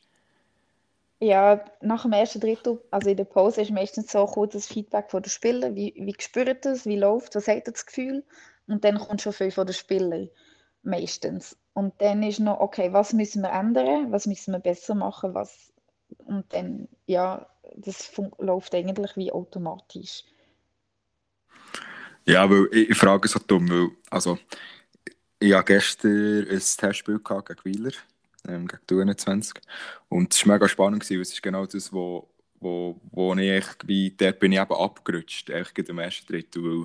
Ja, 1.21 1.65
nach 1.81 2.03
dem 2.03 2.13
ersten 2.13 2.41
Drittel, 2.41 2.83
also 2.91 3.09
in 3.09 3.17
der 3.17 3.25
Pause, 3.25 3.63
ist 3.63 3.71
meistens 3.71 4.11
so 4.11 4.27
kurzes 4.27 4.67
Feedback 4.67 5.11
von 5.11 5.23
den 5.23 5.31
Spielern. 5.31 5.77
Wie, 5.77 5.95
wie 5.97 6.15
spürt 6.19 6.65
das? 6.65 6.85
Wie 6.85 6.97
läuft 6.97 7.37
Was 7.37 7.47
hat 7.47 7.69
das 7.69 7.87
Gefühl? 7.87 8.25
Und 8.67 8.85
dann 8.85 8.99
kommt 8.99 9.23
schon 9.23 9.33
viel 9.33 9.53
von 9.53 9.67
den 9.67 9.75
Spielern. 9.75 10.29
Meistens. 10.83 11.57
Und 11.75 11.95
dann 12.01 12.23
ist 12.23 12.41
noch, 12.41 12.61
okay, 12.61 12.93
was 12.93 13.13
müssen 13.13 13.43
wir 13.43 13.51
ändern? 13.51 14.13
Was 14.13 14.27
müssen 14.27 14.53
wir 14.53 14.59
besser 14.59 14.95
machen? 14.95 15.35
Was... 15.35 15.73
Und 16.25 16.53
dann, 16.53 16.89
ja, 17.07 17.47
das 17.77 18.13
läuft 18.39 18.75
eigentlich 18.75 19.17
wie 19.17 19.33
automatisch. 19.33 20.25
Ja, 22.27 22.49
weil 22.49 22.69
ich, 22.73 22.97
frage 22.97 23.29
so 23.29 23.39
dumm, 23.39 23.69
weil, 23.71 23.91
also, 24.11 24.39
ich 25.39 25.55
hatte 25.55 25.75
gestern 25.75 26.47
ein 26.49 26.59
Testspiel 26.59 27.19
gegen 27.19 27.65
Wieler 27.65 27.93
ähm, 28.49 28.69
gegen 28.69 28.83
die 28.89 29.01
21. 29.01 29.55
Und 30.09 30.33
es 30.33 30.47
war 30.47 30.55
mega 30.55 30.69
spannend, 30.69 31.09
weil 31.11 31.21
es 31.21 31.33
ist 31.33 31.43
genau 31.43 31.67
das, 31.67 31.93
wo, 31.93 32.29
wo, 32.61 33.01
wo 33.11 33.35
ich 33.35 33.65
wie, 33.85 34.11
dort 34.11 34.39
bin 34.39 34.53
ich 34.53 34.61
eben 34.61 34.73
abgerutscht, 34.73 35.51
echt 35.51 35.79
im 35.79 35.99
ersten 35.99 36.27
Drittel, 36.27 36.63
weil 36.63 36.85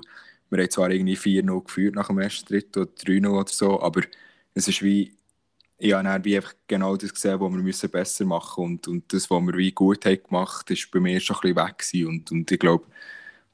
wir 0.50 0.62
haben 0.62 0.70
zwar 0.70 0.90
irgendwie 0.90 1.16
4-0 1.16 1.64
geführt 1.64 1.94
nach 1.94 2.08
dem 2.08 2.18
ersten 2.18 2.46
Drittel 2.46 2.82
oder 2.82 2.92
3-0 2.92 3.28
oder 3.28 3.50
so, 3.50 3.80
aber 3.80 4.02
es 4.54 4.68
ist 4.68 4.82
wie, 4.82 5.14
ich 5.78 5.92
habe 5.92 6.04
dann 6.04 6.24
wie 6.24 6.36
einfach 6.36 6.54
genau 6.66 6.96
das 6.96 7.12
gesehen, 7.12 7.40
was 7.40 7.52
wir 7.52 7.58
müssen 7.58 7.90
besser 7.90 8.24
machen 8.24 8.64
und, 8.64 8.88
und 8.88 9.12
das, 9.12 9.30
was 9.30 9.42
wir 9.42 9.56
wie 9.56 9.72
gut 9.72 10.04
haben 10.06 10.22
gemacht, 10.22 10.70
ist 10.70 10.90
bei 10.90 11.00
mir 11.00 11.20
schon 11.20 11.36
ein 11.36 11.54
bisschen 11.54 11.56
weg 11.56 11.78
gewesen. 11.78 12.08
und, 12.08 12.32
und 12.32 12.50
ich 12.50 12.58
glaube, 12.58 12.86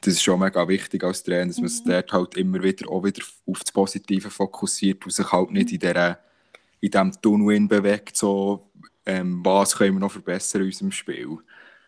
das 0.00 0.14
ist 0.14 0.22
schon 0.22 0.40
mega 0.40 0.66
wichtig 0.68 1.02
als 1.02 1.22
Trainer, 1.22 1.46
dass 1.46 1.58
man 1.58 1.68
sich 1.68 1.84
mhm. 1.84 1.90
dort 1.90 2.12
halt 2.12 2.36
immer 2.36 2.62
wieder 2.62 2.88
auch 2.90 3.04
wieder 3.04 3.22
auf 3.46 3.60
das 3.60 3.72
Positive 3.72 4.30
fokussiert 4.30 5.04
und 5.04 5.12
sich 5.12 5.32
halt 5.32 5.50
nicht 5.50 5.72
in 5.72 5.78
dieser 5.78 6.18
in 6.80 6.90
diesem 6.90 7.12
Tunnel 7.22 7.66
bewegt, 7.66 8.14
so, 8.14 8.70
ähm, 9.06 9.40
was 9.42 9.76
können 9.76 9.94
wir 9.94 10.00
noch 10.00 10.12
verbessern 10.12 10.60
in 10.60 10.66
unserem 10.66 10.92
Spiel. 10.92 11.38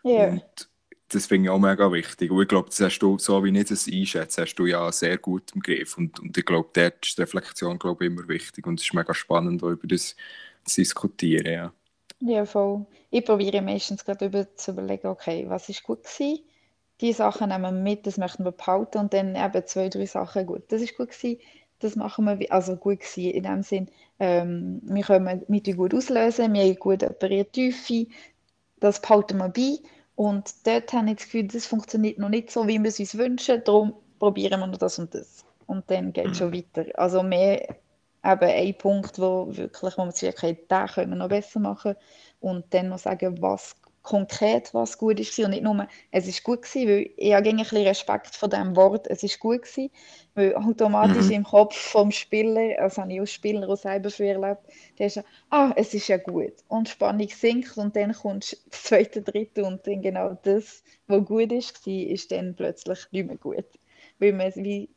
Yeah. 0.03 0.29
Und 0.29 0.66
das 1.09 1.25
finde 1.25 1.45
ich 1.45 1.49
auch 1.49 1.59
mega 1.59 1.91
wichtig. 1.91 2.31
Und 2.31 2.41
ich 2.41 2.47
glaube, 2.47 2.69
das 2.69 2.79
hast 2.79 2.99
du, 2.99 3.17
so 3.17 3.43
wie 3.43 3.57
ich 3.57 3.69
das 3.69 3.87
einschätze, 3.87 4.41
hast 4.41 4.55
du 4.55 4.65
ja 4.65 4.91
sehr 4.91 5.17
gut 5.17 5.51
im 5.55 5.61
Griff. 5.61 5.97
Und, 5.97 6.19
und 6.19 6.37
ich 6.37 6.45
glaube, 6.45 6.69
dort 6.73 7.05
ist 7.05 7.17
die 7.17 7.21
Reflexion 7.21 7.79
glaube 7.79 8.05
immer 8.05 8.27
wichtig. 8.27 8.65
Und 8.67 8.79
es 8.79 8.85
ist 8.85 8.93
mega 8.93 9.13
spannend, 9.13 9.61
über 9.61 9.87
das 9.87 10.15
zu 10.65 10.81
diskutieren. 10.81 11.45
Ja, 11.45 11.73
ja 12.19 12.45
voll. 12.45 12.85
Ich 13.09 13.25
probiere 13.25 13.61
meistens 13.61 14.03
gerade 14.03 14.25
über 14.25 14.55
zu 14.55 14.71
überlegen, 14.71 15.07
okay, 15.07 15.45
was 15.47 15.69
ist 15.69 15.83
gut 15.83 16.03
gewesen? 16.03 16.43
Die 16.99 17.13
Sachen 17.13 17.49
nehmen 17.49 17.61
wir 17.61 17.71
mit, 17.71 18.07
das 18.07 18.17
möchten 18.17 18.43
wir 18.43 18.51
behalten. 18.51 18.97
Und 18.97 19.13
dann 19.13 19.35
eben 19.35 19.67
zwei, 19.67 19.89
drei 19.89 20.05
Sachen, 20.05 20.45
gut, 20.45 20.63
das 20.69 20.81
ist 20.81 20.97
gut 20.97 21.11
gewesen 21.11 21.39
das 21.79 21.95
machen 21.95 22.25
wir, 22.25 22.51
also 22.51 22.75
gut 22.75 22.99
gewesen, 22.99 23.31
in 23.31 23.43
dem 23.43 23.63
Sinn, 23.63 23.87
ähm, 24.19 24.81
wir 24.83 25.03
können 25.03 25.43
mit 25.47 25.75
gut 25.75 25.93
auslösen, 25.93 26.53
wir 26.53 26.63
haben 26.63 26.79
gut 26.79 27.03
operiert 27.03 27.53
Tiefe, 27.53 28.07
das 28.79 29.01
behalten 29.01 29.37
wir 29.37 29.49
bei 29.49 29.77
und 30.17 30.65
dort 30.65 30.91
habe 30.93 31.11
ich 31.11 31.17
das 31.17 31.25
Gefühl, 31.25 31.47
das 31.47 31.67
funktioniert 31.67 32.17
noch 32.17 32.29
nicht 32.29 32.49
so, 32.49 32.67
wie 32.67 32.79
wir 32.79 32.89
es 32.89 32.99
uns 32.99 33.19
wünschen, 33.19 33.63
darum 33.63 33.93
probieren 34.17 34.59
wir 34.59 34.65
noch 34.65 34.79
das 34.79 34.97
und 34.97 35.13
das. 35.13 35.45
Und 35.67 35.91
dann 35.91 36.11
geht 36.11 36.31
es 36.31 36.39
schon 36.39 36.51
weiter. 36.51 36.85
Also 36.95 37.21
mehr 37.21 37.69
eben 38.25 38.41
ein 38.41 38.77
Punkt, 38.79 39.19
wo 39.19 39.45
wirklich, 39.55 39.95
wo 39.95 40.01
man 40.01 40.11
sagt, 40.11 40.39
okay, 40.39 40.57
den 40.71 40.87
können 40.87 41.11
wir 41.11 41.17
noch 41.17 41.29
besser 41.29 41.59
machen. 41.59 41.93
Und 42.39 42.65
dann 42.73 42.89
noch 42.89 42.97
sagen, 42.97 43.39
was 43.43 43.75
konkret, 44.07 44.73
was 44.73 44.97
gut 44.97 45.19
ist 45.19 45.37
und 45.39 45.49
nicht 45.49 45.63
nur, 45.63 45.85
es 46.11 46.27
ist 46.27 46.43
gut 46.43 46.61
gewesen, 46.61 46.87
weil 46.87 47.09
ich 47.17 47.33
habe 47.33 47.49
ein 47.49 47.57
bisschen 47.57 47.85
Respekt 47.85 48.33
vor 48.35 48.47
dem 48.47 48.73
Wort, 48.77 49.05
es 49.07 49.21
ist 49.21 49.37
gut 49.37 49.63
gewesen, 49.63 49.91
weil 50.33 50.55
automatisch 50.55 51.25
mhm. 51.25 51.31
im 51.31 51.43
Kopf 51.43 51.75
vom 51.75 52.09
Spieler, 52.09 52.79
also 52.79 53.01
habe 53.01 53.11
ich 53.11 53.19
als 53.19 53.33
Spieler 53.33 53.67
auch 53.67 53.75
selber 53.75 54.09
für 54.09 54.27
erlebt, 54.27 54.61
der 54.97 55.07
ist 55.07 55.21
ah, 55.49 55.73
es 55.75 55.93
ist 55.93 56.07
ja 56.07 56.15
gut 56.15 56.53
und 56.69 56.87
die 56.87 56.91
Spannung 56.91 57.27
sinkt 57.27 57.77
und 57.77 57.97
dann 57.97 58.13
kommt 58.13 58.57
das 58.71 58.81
zweite, 58.83 59.21
dritte 59.21 59.65
und 59.65 59.85
dann 59.85 60.01
genau 60.01 60.37
das, 60.41 60.83
was 61.07 61.25
gut 61.25 61.51
ist, 61.51 61.85
war, 61.85 61.93
ist 61.93 62.31
dann 62.31 62.55
plötzlich 62.55 62.99
nicht 63.11 63.27
mehr 63.27 63.37
gut, 63.37 63.65
weil 64.19 64.31
man 64.31 64.53
wie 64.55 64.89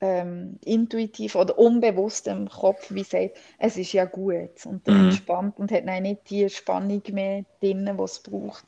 ähm, 0.00 0.58
intuitiv 0.64 1.34
oder 1.34 1.58
unbewusst 1.58 2.26
im 2.26 2.48
Kopf 2.48 2.90
wie 2.90 3.04
sagt, 3.04 3.36
es 3.58 3.76
ist 3.76 3.92
ja 3.92 4.06
gut 4.06 4.64
und 4.64 4.86
dann 4.88 4.98
mhm. 4.98 5.04
entspannt 5.10 5.58
und 5.58 5.70
hat 5.70 5.86
dann 5.86 6.02
nicht 6.02 6.30
die 6.30 6.48
Spannung 6.48 7.02
mehr 7.12 7.44
drin, 7.60 7.84
die 7.84 8.02
es 8.02 8.18
braucht, 8.18 8.64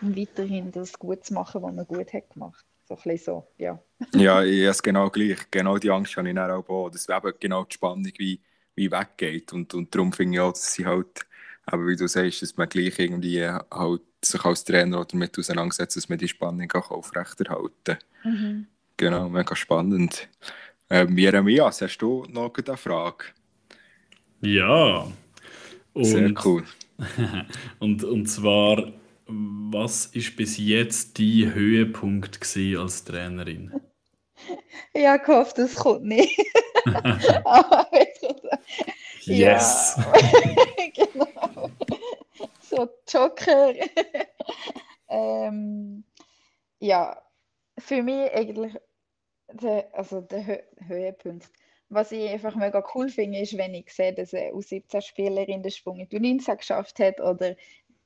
um 0.00 0.16
weiterhin 0.16 0.72
das 0.72 0.98
gut 0.98 1.24
zu 1.24 1.34
machen, 1.34 1.62
was 1.62 1.74
man 1.74 1.86
gut 1.86 2.12
hat 2.12 2.30
gemacht. 2.30 2.64
So 2.88 2.94
ein 2.96 3.02
bisschen 3.02 3.24
so, 3.24 3.46
ja. 3.58 3.78
ja, 4.14 4.42
ich 4.42 4.62
habe 4.62 4.70
es 4.70 4.82
genau 4.82 5.10
gleich. 5.10 5.50
Genau 5.50 5.78
die 5.78 5.90
Angst 5.90 6.16
habe 6.16 6.28
ich 6.28 6.34
dann 6.34 6.50
auch, 6.50 6.90
dass 6.90 7.08
eben 7.08 7.32
genau 7.38 7.64
die 7.64 7.74
Spannung 7.74 8.12
wie, 8.16 8.40
wie 8.74 8.90
weggeht 8.90 9.52
und, 9.52 9.74
und 9.74 9.94
darum 9.94 10.12
finde 10.12 10.34
ich 10.34 10.40
auch, 10.40 10.52
dass 10.52 10.72
sie 10.72 10.86
halt, 10.86 11.26
aber 11.66 11.86
wie 11.86 11.96
du 11.96 12.08
sagst, 12.08 12.42
dass 12.42 12.56
man 12.56 12.68
gleich 12.68 12.98
irgendwie 12.98 13.46
halt 13.46 14.02
sich 14.24 14.44
als 14.44 14.64
Trainer 14.64 15.04
damit 15.04 15.38
auseinandersetzt, 15.38 15.96
dass 15.96 16.08
man 16.08 16.18
die 16.18 16.28
Spannung 16.28 16.70
auch 16.72 16.90
aufrechterhalten 16.90 17.72
kann. 17.84 17.98
Mhm. 18.24 18.66
Genau, 18.96 19.30
mega 19.30 19.56
spannend. 19.56 20.28
Ähm, 20.92 21.16
Jeremias, 21.16 21.82
hast 21.82 21.98
du 21.98 22.26
noch 22.30 22.52
eine 22.52 22.76
Frage? 22.76 23.26
Ja. 24.40 25.06
Und, 25.92 26.04
Sehr 26.04 26.34
cool. 26.44 26.64
und, 27.78 28.02
und 28.02 28.26
zwar, 28.26 28.92
was 29.26 30.06
ist 30.06 30.36
bis 30.36 30.58
jetzt 30.58 31.16
dein 31.16 31.54
Höhepunkt 31.54 32.40
als 32.76 33.04
Trainerin? 33.04 33.72
Ich 34.92 35.06
habe 35.06 35.24
gehofft, 35.24 35.58
das 35.58 35.76
kommt 35.76 36.06
nicht. 36.06 36.36
yes! 39.20 39.96
genau. 40.94 41.70
So 42.62 42.88
Joker. 43.08 43.74
ähm, 45.08 46.02
ja, 46.80 47.16
für 47.78 48.02
mich 48.02 48.32
eigentlich 48.32 48.74
der, 49.52 49.88
also 49.92 50.20
der 50.20 50.46
Hö 50.46 50.58
Höhepunkt. 50.86 51.50
Was 51.88 52.12
ich 52.12 52.28
einfach 52.30 52.54
mega 52.54 52.84
cool 52.94 53.08
finde, 53.08 53.40
ist, 53.40 53.56
wenn 53.58 53.74
ich 53.74 53.92
sehe, 53.92 54.12
dass 54.12 54.32
eine 54.32 54.52
U17-Spielerin 54.52 55.62
den 55.62 55.72
Sprung 55.72 55.98
in 55.98 56.08
die 56.08 56.20
19 56.20 56.56
geschafft 56.56 57.00
hat 57.00 57.20
oder 57.20 57.56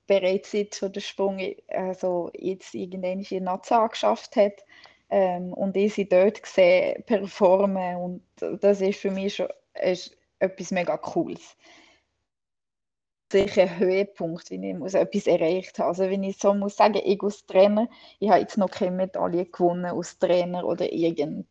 bereits 0.07 0.53
jetzt 0.53 0.79
schon 0.79 0.93
den 0.93 1.03
Sprung 1.03 1.41
also 1.69 2.31
jetzt 2.35 2.75
irgendwann 2.75 3.19
in 3.19 3.25
die 3.25 3.41
Nazi 3.41 3.75
geschafft 3.91 4.37
hat 4.37 4.65
ähm, 5.11 5.53
und 5.53 5.77
ich 5.77 5.95
sie 5.95 6.09
dort 6.09 6.45
sehe 6.47 7.03
performen 7.07 7.97
und 7.97 8.23
das 8.63 8.81
ist 8.81 9.01
für 9.01 9.11
mich 9.11 9.37
schon 9.37 9.49
ist 9.83 10.17
etwas 10.39 10.71
mega 10.71 10.97
Cooles 10.97 11.57
sicher 13.31 13.79
Höhepunkt, 13.79 14.51
wenn 14.51 14.63
ich 14.63 14.77
muss 14.77 14.95
etwas 14.95 15.27
erreicht 15.27 15.79
habe. 15.79 15.89
Also 15.89 16.05
wenn 16.05 16.23
ich 16.23 16.39
so 16.39 16.55
muss 16.55 16.77
sagen, 16.77 17.01
ich 17.05 17.23
als 17.23 17.47
Trainer, 17.47 17.89
ich 18.21 18.29
habe 18.31 18.41
jetzt 18.41 18.59
noch 18.59 18.71
keine 18.71 18.93
Medaille 18.93 19.47
gewonnen 19.47 19.87
als 19.87 20.19
Trainer 20.19 20.65
oder 20.65 20.93
irgend, 20.93 21.49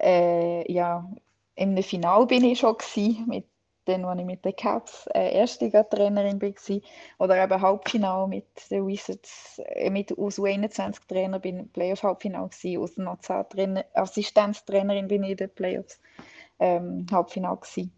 äh, 0.00 0.70
ja, 0.70 1.08
im 1.54 1.82
Final 1.82 2.26
bin 2.26 2.44
ich 2.44 2.58
schon 2.58 2.76
gewesen, 2.76 3.24
mit 3.28 3.46
dann, 3.86 4.04
als 4.04 4.20
ich 4.20 4.26
mit 4.26 4.44
den 4.44 4.56
Caps 4.56 5.06
äh, 5.14 5.32
erste 5.32 5.70
Trainerin 5.70 6.42
war, 6.42 6.80
oder 7.18 7.42
eben 7.42 7.62
Halbfinal 7.62 8.26
mit 8.26 8.46
den 8.70 8.86
Wizards, 8.86 9.60
äh, 9.64 9.90
mit 9.90 10.16
aus 10.18 10.38
U21-Trainer 10.38 11.38
bin 11.38 11.60
ich 11.60 11.72
Playoff-Halbfinal 11.72 12.48
gewesen, 12.48 12.82
aus 12.82 12.96
National 12.96 13.84
Assistenztrainerin 13.94 15.08
bin 15.08 15.22
ich 15.22 15.30
in 15.30 15.36
den 15.36 15.50
Playoffs 15.50 16.00
ähm, 16.58 17.06
Halbfinal 17.10 17.56
gewesen. 17.56 17.92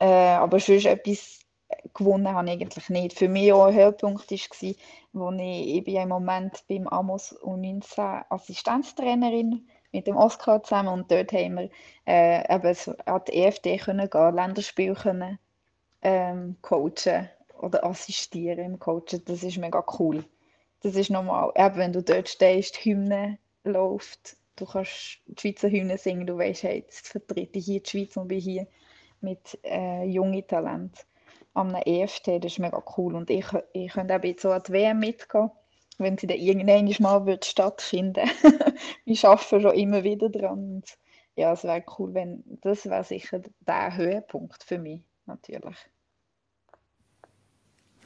Äh, 0.00 0.06
aber 0.06 0.58
sonst 0.58 0.86
etwas 0.86 1.40
gewonnen 1.94 2.32
habe 2.32 2.46
ich 2.48 2.52
eigentlich 2.54 2.88
nicht. 2.88 3.18
Für 3.18 3.28
mich 3.28 3.52
auch 3.52 3.66
ein 3.66 3.74
Höhepunkt 3.74 4.30
war, 4.30 4.74
wo 5.12 5.30
ich, 5.32 5.76
ich 5.76 5.84
bin 5.84 5.96
im 5.96 6.08
Moment 6.08 6.64
beim 6.68 6.86
Amos 6.88 7.36
U19 7.42 8.24
Assistenztrainerin 8.30 9.68
mit 9.92 10.06
dem 10.06 10.16
Oscar 10.16 10.62
zusammen 10.62 10.88
und 10.88 11.10
dort 11.10 11.32
haben 11.32 11.56
wir 11.56 11.70
äh, 12.06 12.54
eben 12.54 12.76
an 13.06 13.22
die 13.26 13.32
EFD 13.32 13.78
können 13.78 14.08
gehen, 14.10 14.34
Länderspiel 14.34 14.94
können 14.94 15.38
ähm, 16.02 16.56
coachen 16.62 17.28
oder 17.58 17.84
assistieren 17.84 18.58
im 18.64 18.78
Coachen. 18.78 19.24
Das 19.24 19.42
ist 19.42 19.58
mega 19.58 19.84
cool. 19.98 20.24
Das 20.82 20.94
ist 20.94 21.10
normal. 21.10 21.52
Eben, 21.56 21.76
wenn 21.76 21.92
du 21.92 22.02
dort 22.02 22.28
stehst, 22.28 22.84
die 22.84 22.90
Hymne 22.90 23.38
läuft, 23.64 24.36
du 24.56 24.64
kannst 24.64 25.20
die 25.26 25.40
Schweizer 25.40 25.68
Hymne 25.68 25.98
singen, 25.98 26.26
du 26.26 26.38
weißt, 26.38 26.62
hey, 26.62 26.80
jetzt 26.80 27.08
vertrete 27.08 27.58
ich 27.58 27.64
hier 27.64 27.80
die 27.80 27.90
Schweiz 27.90 28.16
und 28.16 28.28
bin 28.28 28.40
hier 28.40 28.66
mit 29.20 29.58
äh, 29.64 30.04
jungen 30.04 30.46
Talenten 30.46 31.07
an 31.58 31.74
einem 31.74 31.82
EFT, 31.84 32.44
das 32.44 32.52
ist 32.52 32.58
mega 32.58 32.82
cool. 32.96 33.14
Und 33.14 33.30
ich, 33.30 33.46
ich 33.72 33.92
könnte 33.92 34.16
auch 34.16 34.22
jetzt 34.22 34.42
so 34.42 34.50
an 34.50 34.62
die 34.66 34.72
WM 34.72 35.00
mitgehen, 35.00 35.50
wenn 35.98 36.16
sie 36.16 36.26
dann 36.26 36.38
irgendwann 36.38 36.94
mal 37.00 37.26
wird 37.26 37.44
stattfinden 37.44 38.28
Wir 39.04 39.24
arbeiten 39.24 39.60
schon 39.60 39.74
immer 39.74 40.04
wieder 40.04 40.28
dran. 40.28 40.76
Und 40.76 40.98
ja, 41.34 41.52
es 41.52 41.64
wäre 41.64 41.84
cool, 41.98 42.14
wenn 42.14 42.44
das 42.62 42.86
wäre 42.86 43.04
sicher 43.04 43.42
der 43.60 43.96
Höhepunkt 43.96 44.62
für 44.62 44.78
mich, 44.78 45.02
natürlich. 45.26 45.76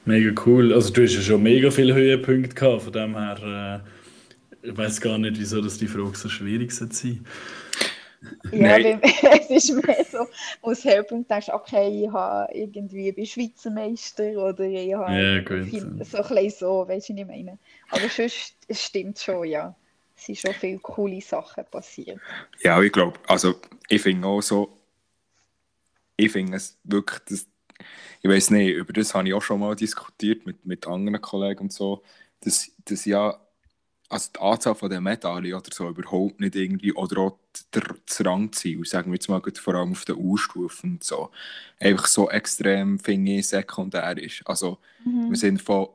Mega 0.04 0.42
cool. 0.46 0.72
Also 0.72 0.92
du 0.92 1.04
hast 1.04 1.14
ja 1.14 1.20
schon 1.20 1.42
mega 1.42 1.70
viele 1.70 1.94
Höhepunkte 1.94 2.54
gehabt, 2.54 2.82
von 2.82 2.92
dem 2.92 3.16
her, 3.16 3.82
äh, 4.62 4.66
ich 4.68 4.76
weiß 4.76 5.00
gar 5.00 5.18
nicht, 5.18 5.38
wieso 5.38 5.60
das 5.60 5.78
die 5.78 5.86
Frage 5.86 6.16
so 6.16 6.28
schwierig 6.28 6.72
sein 6.72 7.24
ja, 8.52 8.78
es 8.78 9.50
ist 9.50 9.86
mehr 9.86 10.04
so, 10.10 10.26
aus 10.60 10.84
Höhepunkt 10.84 11.30
denkst 11.30 11.46
du, 11.46 11.54
okay, 11.54 12.04
ich 12.04 12.10
habe 12.10 12.52
irgendwie 12.52 13.12
bin 13.12 13.26
Schweizer 13.26 13.70
Meister 13.70 14.24
oder 14.32 14.64
ich 14.64 14.94
habe 14.94 15.12
ja, 15.12 15.40
gut, 15.40 15.64
viel, 15.64 16.04
so 16.04 16.18
ein 16.22 16.50
so, 16.50 16.88
weißt 16.88 17.08
du, 17.08 17.14
was 17.14 17.20
ich 17.20 17.26
meine. 17.26 17.58
Aber 17.90 18.08
sonst, 18.08 18.56
es 18.68 18.82
stimmt 18.82 19.18
schon, 19.18 19.46
ja. 19.46 19.74
Es 20.16 20.26
sind 20.26 20.38
schon 20.38 20.54
viele 20.54 20.78
coole 20.78 21.20
Sachen 21.20 21.64
passiert. 21.70 22.20
Ja, 22.62 22.80
ich 22.80 22.92
glaube, 22.92 23.18
also 23.26 23.54
ich 23.88 24.02
finde 24.02 24.28
auch 24.28 24.40
so, 24.40 24.76
ich 26.16 26.30
finde 26.30 26.56
es 26.56 26.78
wirklich, 26.84 27.20
das, 27.28 27.46
ich 28.20 28.30
weiß 28.30 28.50
nicht, 28.50 28.74
über 28.74 28.92
das 28.92 29.14
habe 29.14 29.26
ich 29.26 29.34
auch 29.34 29.42
schon 29.42 29.60
mal 29.60 29.74
diskutiert 29.74 30.46
mit, 30.46 30.64
mit 30.64 30.86
anderen 30.86 31.20
Kollegen 31.20 31.62
und 31.62 31.72
so, 31.72 32.02
dass, 32.40 32.70
dass 32.84 33.04
ja 33.04 33.40
also 34.12 34.30
die 34.34 34.40
Anzahl 34.40 34.88
der 34.88 35.00
Medaillen 35.00 35.54
oder 35.54 35.70
so 35.72 35.88
überhaupt 35.88 36.40
nicht 36.40 36.54
irgendwie, 36.54 36.92
oder 36.92 37.20
auch 37.20 37.38
das 37.70 38.24
Rangziel, 38.24 38.84
sagen 38.84 39.10
wir 39.10 39.14
jetzt 39.14 39.28
mal 39.28 39.40
vor 39.40 39.74
allem 39.74 39.92
auf 39.92 40.04
der 40.04 40.18
U-Stufe 40.18 40.86
und 40.86 41.02
so, 41.02 41.30
einfach 41.80 42.06
so 42.06 42.30
extrem, 42.30 42.98
finde 42.98 43.32
ich, 43.32 43.48
sekundär 43.48 44.18
ist. 44.18 44.42
Also 44.44 44.78
mhm. 45.04 45.30
wir 45.30 45.36
sind 45.36 45.62
von, 45.62 45.88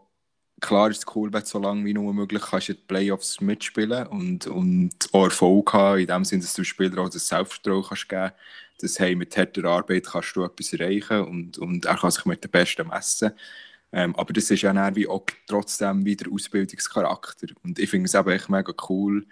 klar 0.59 0.89
ist 0.89 0.99
es 1.07 1.15
cool, 1.15 1.32
wenn 1.32 1.41
du 1.41 1.45
so 1.45 1.59
lange 1.59 1.86
wie 1.86 1.93
nur 1.93 2.13
möglich 2.13 2.41
kannst 2.41 2.70
du 2.70 2.74
die 2.74 2.82
Playoffs 2.82 3.39
mitspielen 3.39 4.07
und, 4.07 4.47
und 4.47 4.95
auch 5.11 5.26
Erfolg 5.26 5.74
haben, 5.74 5.99
in 5.99 6.07
dem 6.07 6.26
Sinne, 6.26 6.41
dass 6.41 6.53
du 6.53 6.63
Spieler 6.63 7.03
auch 7.03 7.09
das 7.09 7.28
Selbstvertrauen 7.28 7.84
kannst 7.88 8.09
geben 8.09 8.32
dass 8.80 8.99
hey, 8.99 9.15
mit 9.15 9.36
harter 9.36 9.65
Arbeit 9.65 10.05
kannst 10.05 10.36
du 10.36 10.43
etwas 10.43 10.74
erreichen 10.74 11.22
und, 11.22 11.57
und 11.57 11.86
er 11.86 11.97
kann 11.97 12.11
sich 12.11 12.26
mit 12.26 12.43
den 12.43 12.51
Besten 12.51 12.88
messen. 12.88 13.32
Ähm, 13.97 14.15
aber 14.15 14.31
das 14.31 14.51
ist 14.51 14.61
ja 14.61 14.71
dann 14.73 14.95
wie 14.95 15.07
auch 15.07 15.25
trotzdem 15.47 16.05
wieder 16.05 16.31
Ausbildungscharakter. 16.31 17.47
Und 17.63 17.79
ich 17.79 17.89
finde 17.89 18.05
es 18.05 18.13
eben 18.13 18.29
echt 18.29 18.47
mega 18.47 18.71
cool, 18.89 19.25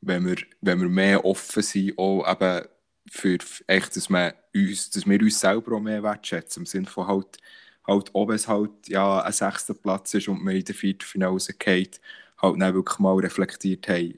wenn 0.00 0.26
wir, 0.26 0.36
wenn 0.60 0.80
wir 0.80 0.88
mehr 0.88 1.24
offen 1.24 1.62
sind, 1.62 1.96
auch 1.96 2.28
eben 2.28 2.66
für 3.08 3.38
echt, 3.68 3.94
dass, 3.94 4.08
man 4.10 4.32
uns, 4.52 4.90
dass 4.90 5.06
wir 5.06 5.20
uns 5.20 5.38
selber 5.38 5.76
auch 5.76 5.80
mehr 5.80 6.02
wertschätzen. 6.02 6.62
Im 6.62 6.66
Sinne 6.66 6.88
von 6.88 7.06
halt, 7.06 7.38
halt 7.86 8.10
ob 8.12 8.30
es 8.30 8.48
halt 8.48 8.72
ja, 8.88 9.22
ein 9.22 9.32
sechster 9.32 9.74
Platz 9.74 10.12
ist 10.14 10.26
und 10.26 10.44
wir 10.44 10.54
in 10.56 10.64
der 10.64 10.74
Viertelfinale 10.74 11.30
rausgeht, 11.30 12.00
halt 12.42 12.60
dann 12.60 12.74
wirklich 12.74 12.98
mal 12.98 13.16
reflektiert 13.16 13.88
haben, 13.88 14.14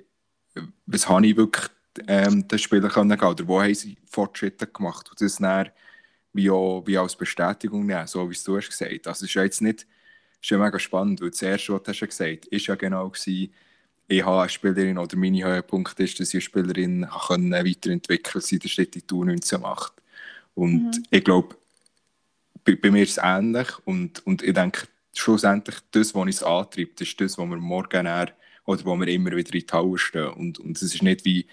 was 0.87 1.07
habe 1.07 1.27
ich 1.27 1.37
wirklich 1.37 1.71
ähm, 2.09 2.49
den 2.49 2.59
Spieler 2.59 2.89
können 2.89 3.21
oder 3.21 3.47
wo 3.47 3.61
haben 3.61 3.75
sie 3.75 3.99
Fortschritte 4.07 4.67
gemacht 4.69 5.11
und 5.11 5.21
das 5.21 5.37
dann 5.37 5.69
wie, 6.33 6.51
auch, 6.51 6.83
wie 6.87 6.99
als 6.99 7.17
Bestätigung 7.17 7.87
nehmen, 7.87 8.07
so 8.07 8.29
wie 8.31 8.37
du 8.45 8.57
hast 8.57 8.69
gesagt. 8.69 9.07
Also 9.07 9.25
es 9.25 9.31
ist 9.31 9.35
ja 9.35 9.45
jetzt 9.45 9.61
nicht, 9.61 9.87
ist 10.41 10.51
ja 10.51 10.59
mega 10.59 10.79
spannend, 10.79 11.21
weil 11.21 11.31
das 11.31 11.43
erste, 11.43 11.73
was 11.73 11.83
du 11.83 11.91
hast 11.91 12.01
gesagt 12.01 12.47
ist 12.47 12.67
ja 12.67 12.75
genau 12.75 13.09
gewesen, 13.09 13.53
ich 14.09 14.25
habe 14.25 14.41
eine 14.41 14.49
Spielerin 14.49 14.99
oder 14.99 15.17
mein 15.17 15.43
Höhepunkt 15.43 15.99
ist, 16.01 16.21
dass 16.21 16.29
ich 16.29 16.35
eine 16.35 16.41
Spielerin 16.43 17.07
können 17.27 17.53
weiterentwickeln 17.53 18.43
kann, 18.43 18.59
den 18.59 18.69
Schritt 18.69 18.97
in 18.97 19.03
die 19.03 19.15
U19 19.15 19.59
macht. 19.59 19.95
Und 20.55 20.85
mhm. 20.85 21.05
ich 21.11 21.25
glaube, 21.25 21.57
bei, 22.65 22.77
bei, 22.77 22.91
mir 22.91 23.05
ist 23.05 23.17
es 23.17 23.21
ähnlich 23.23 23.69
und, 23.85 24.25
und 24.27 24.43
ich 24.43 24.53
denke, 24.53 24.87
schlussendlich 25.15 25.77
das, 25.91 26.15
was 26.15 26.23
uns 26.23 26.43
antreibt, 26.43 27.01
ist 27.01 27.21
das, 27.21 27.39
was 27.39 27.49
wir 27.49 27.57
morgen 27.57 28.07
eher, 28.07 28.33
oder 28.65 28.85
wo 28.85 28.97
wir 28.97 29.09
immer 29.09 29.33
wieder 29.33 29.55
in 29.55 29.67
die 29.67 29.73
Halle 29.73 29.99
stehen. 29.99 30.29
Und, 30.29 30.59
und 30.59 30.77
es 30.77 30.95
ist 30.95 31.03
nicht 31.03 31.25
wie, 31.25 31.47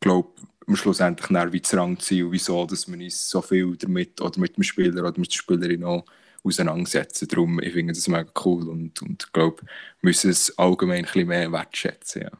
glaube, 0.00 0.30
schlussendlich 0.74 1.30
wie 1.52 1.60
das 1.60 1.74
Rangziel, 1.74 2.30
wieso 2.30 2.66
dass 2.66 2.88
man 2.88 3.00
uns 3.00 3.30
so 3.30 3.40
viel 3.40 3.76
damit 3.76 4.20
oder 4.20 4.40
mit 4.40 4.56
dem 4.56 4.64
Spieler 4.64 5.02
oder 5.04 5.18
mit 5.18 5.30
der 5.30 5.36
Spielerin 5.36 5.84
auch 5.84 6.04
auseinandersetzen. 6.42 7.28
Darum, 7.28 7.60
ich 7.60 7.72
finde 7.72 7.92
das 7.92 8.08
mega 8.08 8.30
cool 8.44 8.68
und, 8.68 9.00
und 9.02 9.32
glaube, 9.32 9.62
wir 9.62 9.68
müssen 10.08 10.30
es 10.30 10.56
allgemein 10.58 10.98
ein 10.98 11.04
bisschen 11.04 11.28
mehr 11.28 11.52
wertschätzen. 11.52 12.22
Ja. 12.22 12.30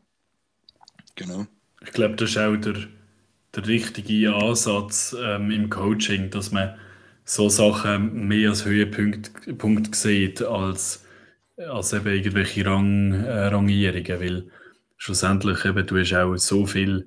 Genau. 1.14 1.46
Ich 1.82 1.92
glaube, 1.92 2.16
das 2.16 2.30
ist 2.30 2.38
auch 2.38 2.56
der, 2.56 2.76
der 3.54 3.66
richtige 3.66 4.34
Ansatz 4.34 5.14
ähm, 5.18 5.50
im 5.50 5.70
Coaching, 5.70 6.30
dass 6.30 6.52
man 6.52 6.76
so 7.24 7.48
Sachen 7.48 8.28
mehr 8.28 8.50
als 8.50 8.64
Höhepunkt 8.64 9.58
Punkt 9.58 9.94
sieht, 9.94 10.42
als, 10.42 11.04
als 11.56 11.92
eben 11.92 12.06
irgendwelche 12.06 12.66
Rang, 12.66 13.12
äh, 13.12 13.46
Rangierungen, 13.46 14.20
weil 14.20 14.50
schlussendlich 14.96 15.64
eben, 15.64 15.86
du 15.86 15.98
hast 15.98 16.14
auch 16.14 16.36
so 16.36 16.66
viele 16.66 17.06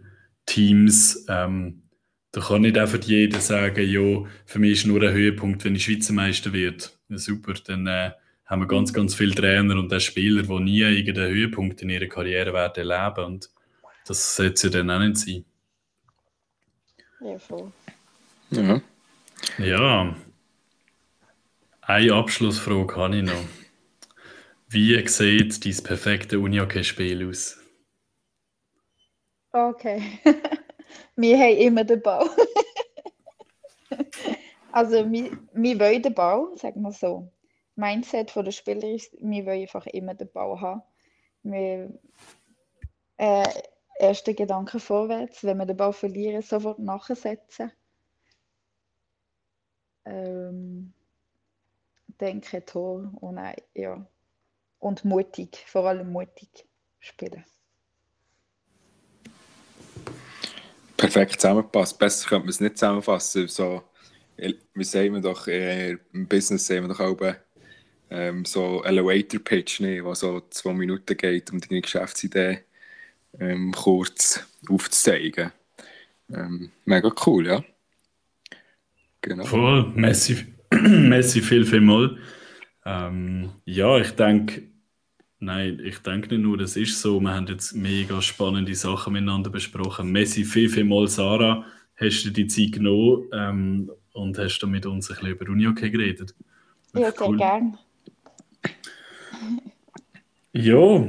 Teams, 0.49 1.25
ähm, 1.29 1.83
da 2.31 2.41
kann 2.41 2.61
nicht 2.61 2.77
einfach 2.77 2.99
jeder 3.03 3.39
sagen, 3.39 3.87
ja, 3.87 4.23
für 4.45 4.59
mich 4.59 4.71
ist 4.71 4.87
nur 4.87 5.01
ein 5.01 5.13
Höhepunkt, 5.13 5.63
wenn 5.63 5.75
ich 5.75 5.83
Schweizer 5.83 6.13
Meister 6.13 6.53
wird. 6.53 6.97
Ja, 7.07 7.17
super, 7.17 7.53
dann 7.65 7.85
äh, 7.85 8.11
haben 8.45 8.61
wir 8.61 8.67
ganz, 8.67 8.91
ganz 8.91 9.13
viele 9.13 9.35
Trainer 9.35 9.75
und 9.75 9.93
auch 9.93 9.99
Spieler, 9.99 10.41
die 10.41 10.59
nie 10.59 10.81
irgendeinen 10.81 11.33
Höhepunkt 11.33 11.81
in 11.83 11.89
ihrer 11.89 12.07
Karriere 12.07 12.53
werden 12.53 12.89
erleben 12.89 13.25
und 13.25 13.49
das 14.05 14.35
sollte 14.35 14.67
ja 14.67 14.73
dann 14.73 14.89
auch 14.89 14.99
nicht 14.99 15.17
sein. 15.17 15.45
Ja, 17.21 17.37
voll. 17.37 17.71
Ja. 18.49 18.81
Ja, 19.59 20.15
eine 21.81 22.13
Abschlussfrage 22.13 22.95
habe 22.95 23.17
ich 23.17 23.23
noch. 23.23 23.45
Wie 24.67 25.07
sieht 25.07 25.65
dein 25.65 25.83
perfekte 25.83 26.39
Unihockey-Spiel 26.39 27.27
aus? 27.27 27.59
Okay. 29.51 30.19
wir 31.15 31.37
haben 31.37 31.57
immer 31.57 31.83
den 31.83 32.01
Ball. 32.01 32.29
also, 34.71 35.11
wir, 35.11 35.37
wir 35.53 35.79
wollen 35.79 36.01
den 36.01 36.13
Ball, 36.13 36.55
sagen 36.55 36.81
wir 36.81 36.91
so. 36.91 37.31
Mindset 37.75 38.35
der 38.35 38.51
Spieler 38.51 38.89
ist, 38.89 39.13
wir 39.19 39.45
wollen 39.45 39.61
einfach 39.61 39.85
immer 39.87 40.13
den 40.13 40.31
Ball 40.31 40.59
haben. 40.59 40.81
Wir, 41.43 41.97
äh, 43.17 43.47
erster 43.99 44.33
Gedanke 44.33 44.79
vorwärts, 44.79 45.43
wenn 45.43 45.57
wir 45.57 45.65
den 45.65 45.77
Ball 45.77 45.93
verlieren, 45.93 46.41
sofort 46.41 46.79
nachsetzen. 46.79 47.71
Ähm, 50.05 50.93
denke 52.19 52.65
Tor 52.65 53.11
und, 53.21 53.37
äh, 53.37 53.55
ja. 53.73 54.05
und 54.79 55.05
mutig, 55.05 55.63
vor 55.67 55.85
allem 55.85 56.11
mutig 56.11 56.67
spielen. 56.99 57.45
Perfekt 60.99 61.39
zusammengepasst. 61.39 61.97
Besser 61.97 62.27
könnte 62.27 62.45
man 62.45 62.49
es 62.49 62.59
nicht 62.59 62.77
zusammenfassen. 62.77 63.47
So, 63.47 63.83
wir 65.13 65.21
doch, 65.21 65.47
äh, 65.47 65.97
im 66.13 66.27
Business 66.27 66.67
sehen 66.67 66.83
wir 66.83 66.89
doch 66.89 66.99
auch 66.99 67.35
ähm, 68.09 68.43
so 68.45 68.83
Elevator 68.83 69.39
Pitch, 69.39 69.79
ne, 69.79 70.03
was 70.03 70.19
so 70.19 70.41
zwei 70.49 70.73
Minuten 70.73 71.15
geht, 71.15 71.51
um 71.51 71.59
deine 71.61 71.81
Geschäftsidee 71.81 72.59
ähm, 73.39 73.71
kurz 73.71 74.45
aufzuzeigen. 74.67 75.51
Ähm, 76.33 76.71
mega 76.85 77.11
cool, 77.25 77.47
ja. 77.47 77.63
Genau. 79.21 79.45
Voll, 79.45 79.91
Messi, 79.95 80.45
Messi 80.71 81.41
viel, 81.41 81.65
viel 81.65 81.81
mal. 81.81 82.17
Ähm, 82.85 83.51
ja, 83.65 83.97
ich 83.99 84.11
denke, 84.11 84.68
Nein, 85.41 85.79
ich 85.81 85.99
denke 85.99 86.29
nicht 86.29 86.41
nur, 86.41 86.57
das 86.57 86.75
ist 86.75 86.99
so. 86.99 87.21
Wir 87.21 87.33
haben 87.33 87.47
jetzt 87.47 87.73
mega 87.73 88.21
spannende 88.21 88.75
Sachen 88.75 89.13
miteinander 89.13 89.49
besprochen. 89.49 90.11
Messi, 90.11 90.43
viel, 90.43 90.69
viel 90.69 90.83
mal, 90.83 91.07
Sarah, 91.07 91.65
hast 91.95 92.23
du 92.23 92.29
die 92.29 92.47
Zeit 92.47 92.73
genommen 92.73 93.29
ähm, 93.31 93.91
und 94.11 94.37
hast 94.37 94.59
du 94.59 94.67
mit 94.67 94.85
uns 94.85 95.09
ein 95.09 95.15
bisschen 95.15 95.31
über 95.31 95.49
Unihockey 95.49 95.91
geredet? 95.91 96.35
Ja, 96.93 97.11
sehr 97.11 97.13
cool. 97.21 97.37
gern. 97.37 97.77
ja, 100.51 101.07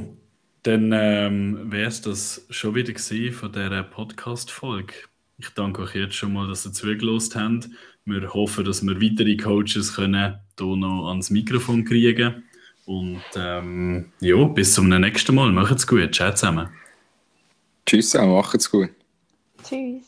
dann 0.63 0.91
ähm, 0.93 1.71
wäre 1.71 1.89
es 1.89 2.01
das 2.01 2.45
schon 2.49 2.75
wieder 2.75 2.93
gewesen 2.93 3.33
von 3.33 3.51
dieser 3.51 3.83
Podcast-Folge. 3.83 4.93
Ich 5.39 5.49
danke 5.49 5.81
euch 5.81 5.95
jetzt 5.95 6.15
schon 6.15 6.31
mal, 6.31 6.47
dass 6.47 6.65
ihr 6.65 6.71
zugelost 6.71 7.35
habt. 7.35 7.67
Wir 8.05 8.33
hoffen, 8.33 8.63
dass 8.63 8.81
wir 8.81 9.01
weitere 9.01 9.35
Coaches 9.35 9.95
können 9.95 10.39
hier 10.57 10.75
noch 10.77 11.09
ans 11.09 11.31
Mikrofon 11.31 11.83
kriegen 11.83 12.15
können. 12.15 12.43
Und 12.91 13.23
ähm, 13.37 14.11
ja, 14.19 14.43
bis 14.43 14.73
zum 14.73 14.89
nächsten 14.89 15.33
Mal. 15.33 15.49
Macht's 15.53 15.87
gut. 15.87 16.13
Ciao 16.13 16.33
zusammen. 16.33 16.67
Tschüss, 17.85 18.13
macht's 18.15 18.69
gut. 18.69 18.89
Tschüss. 19.63 20.03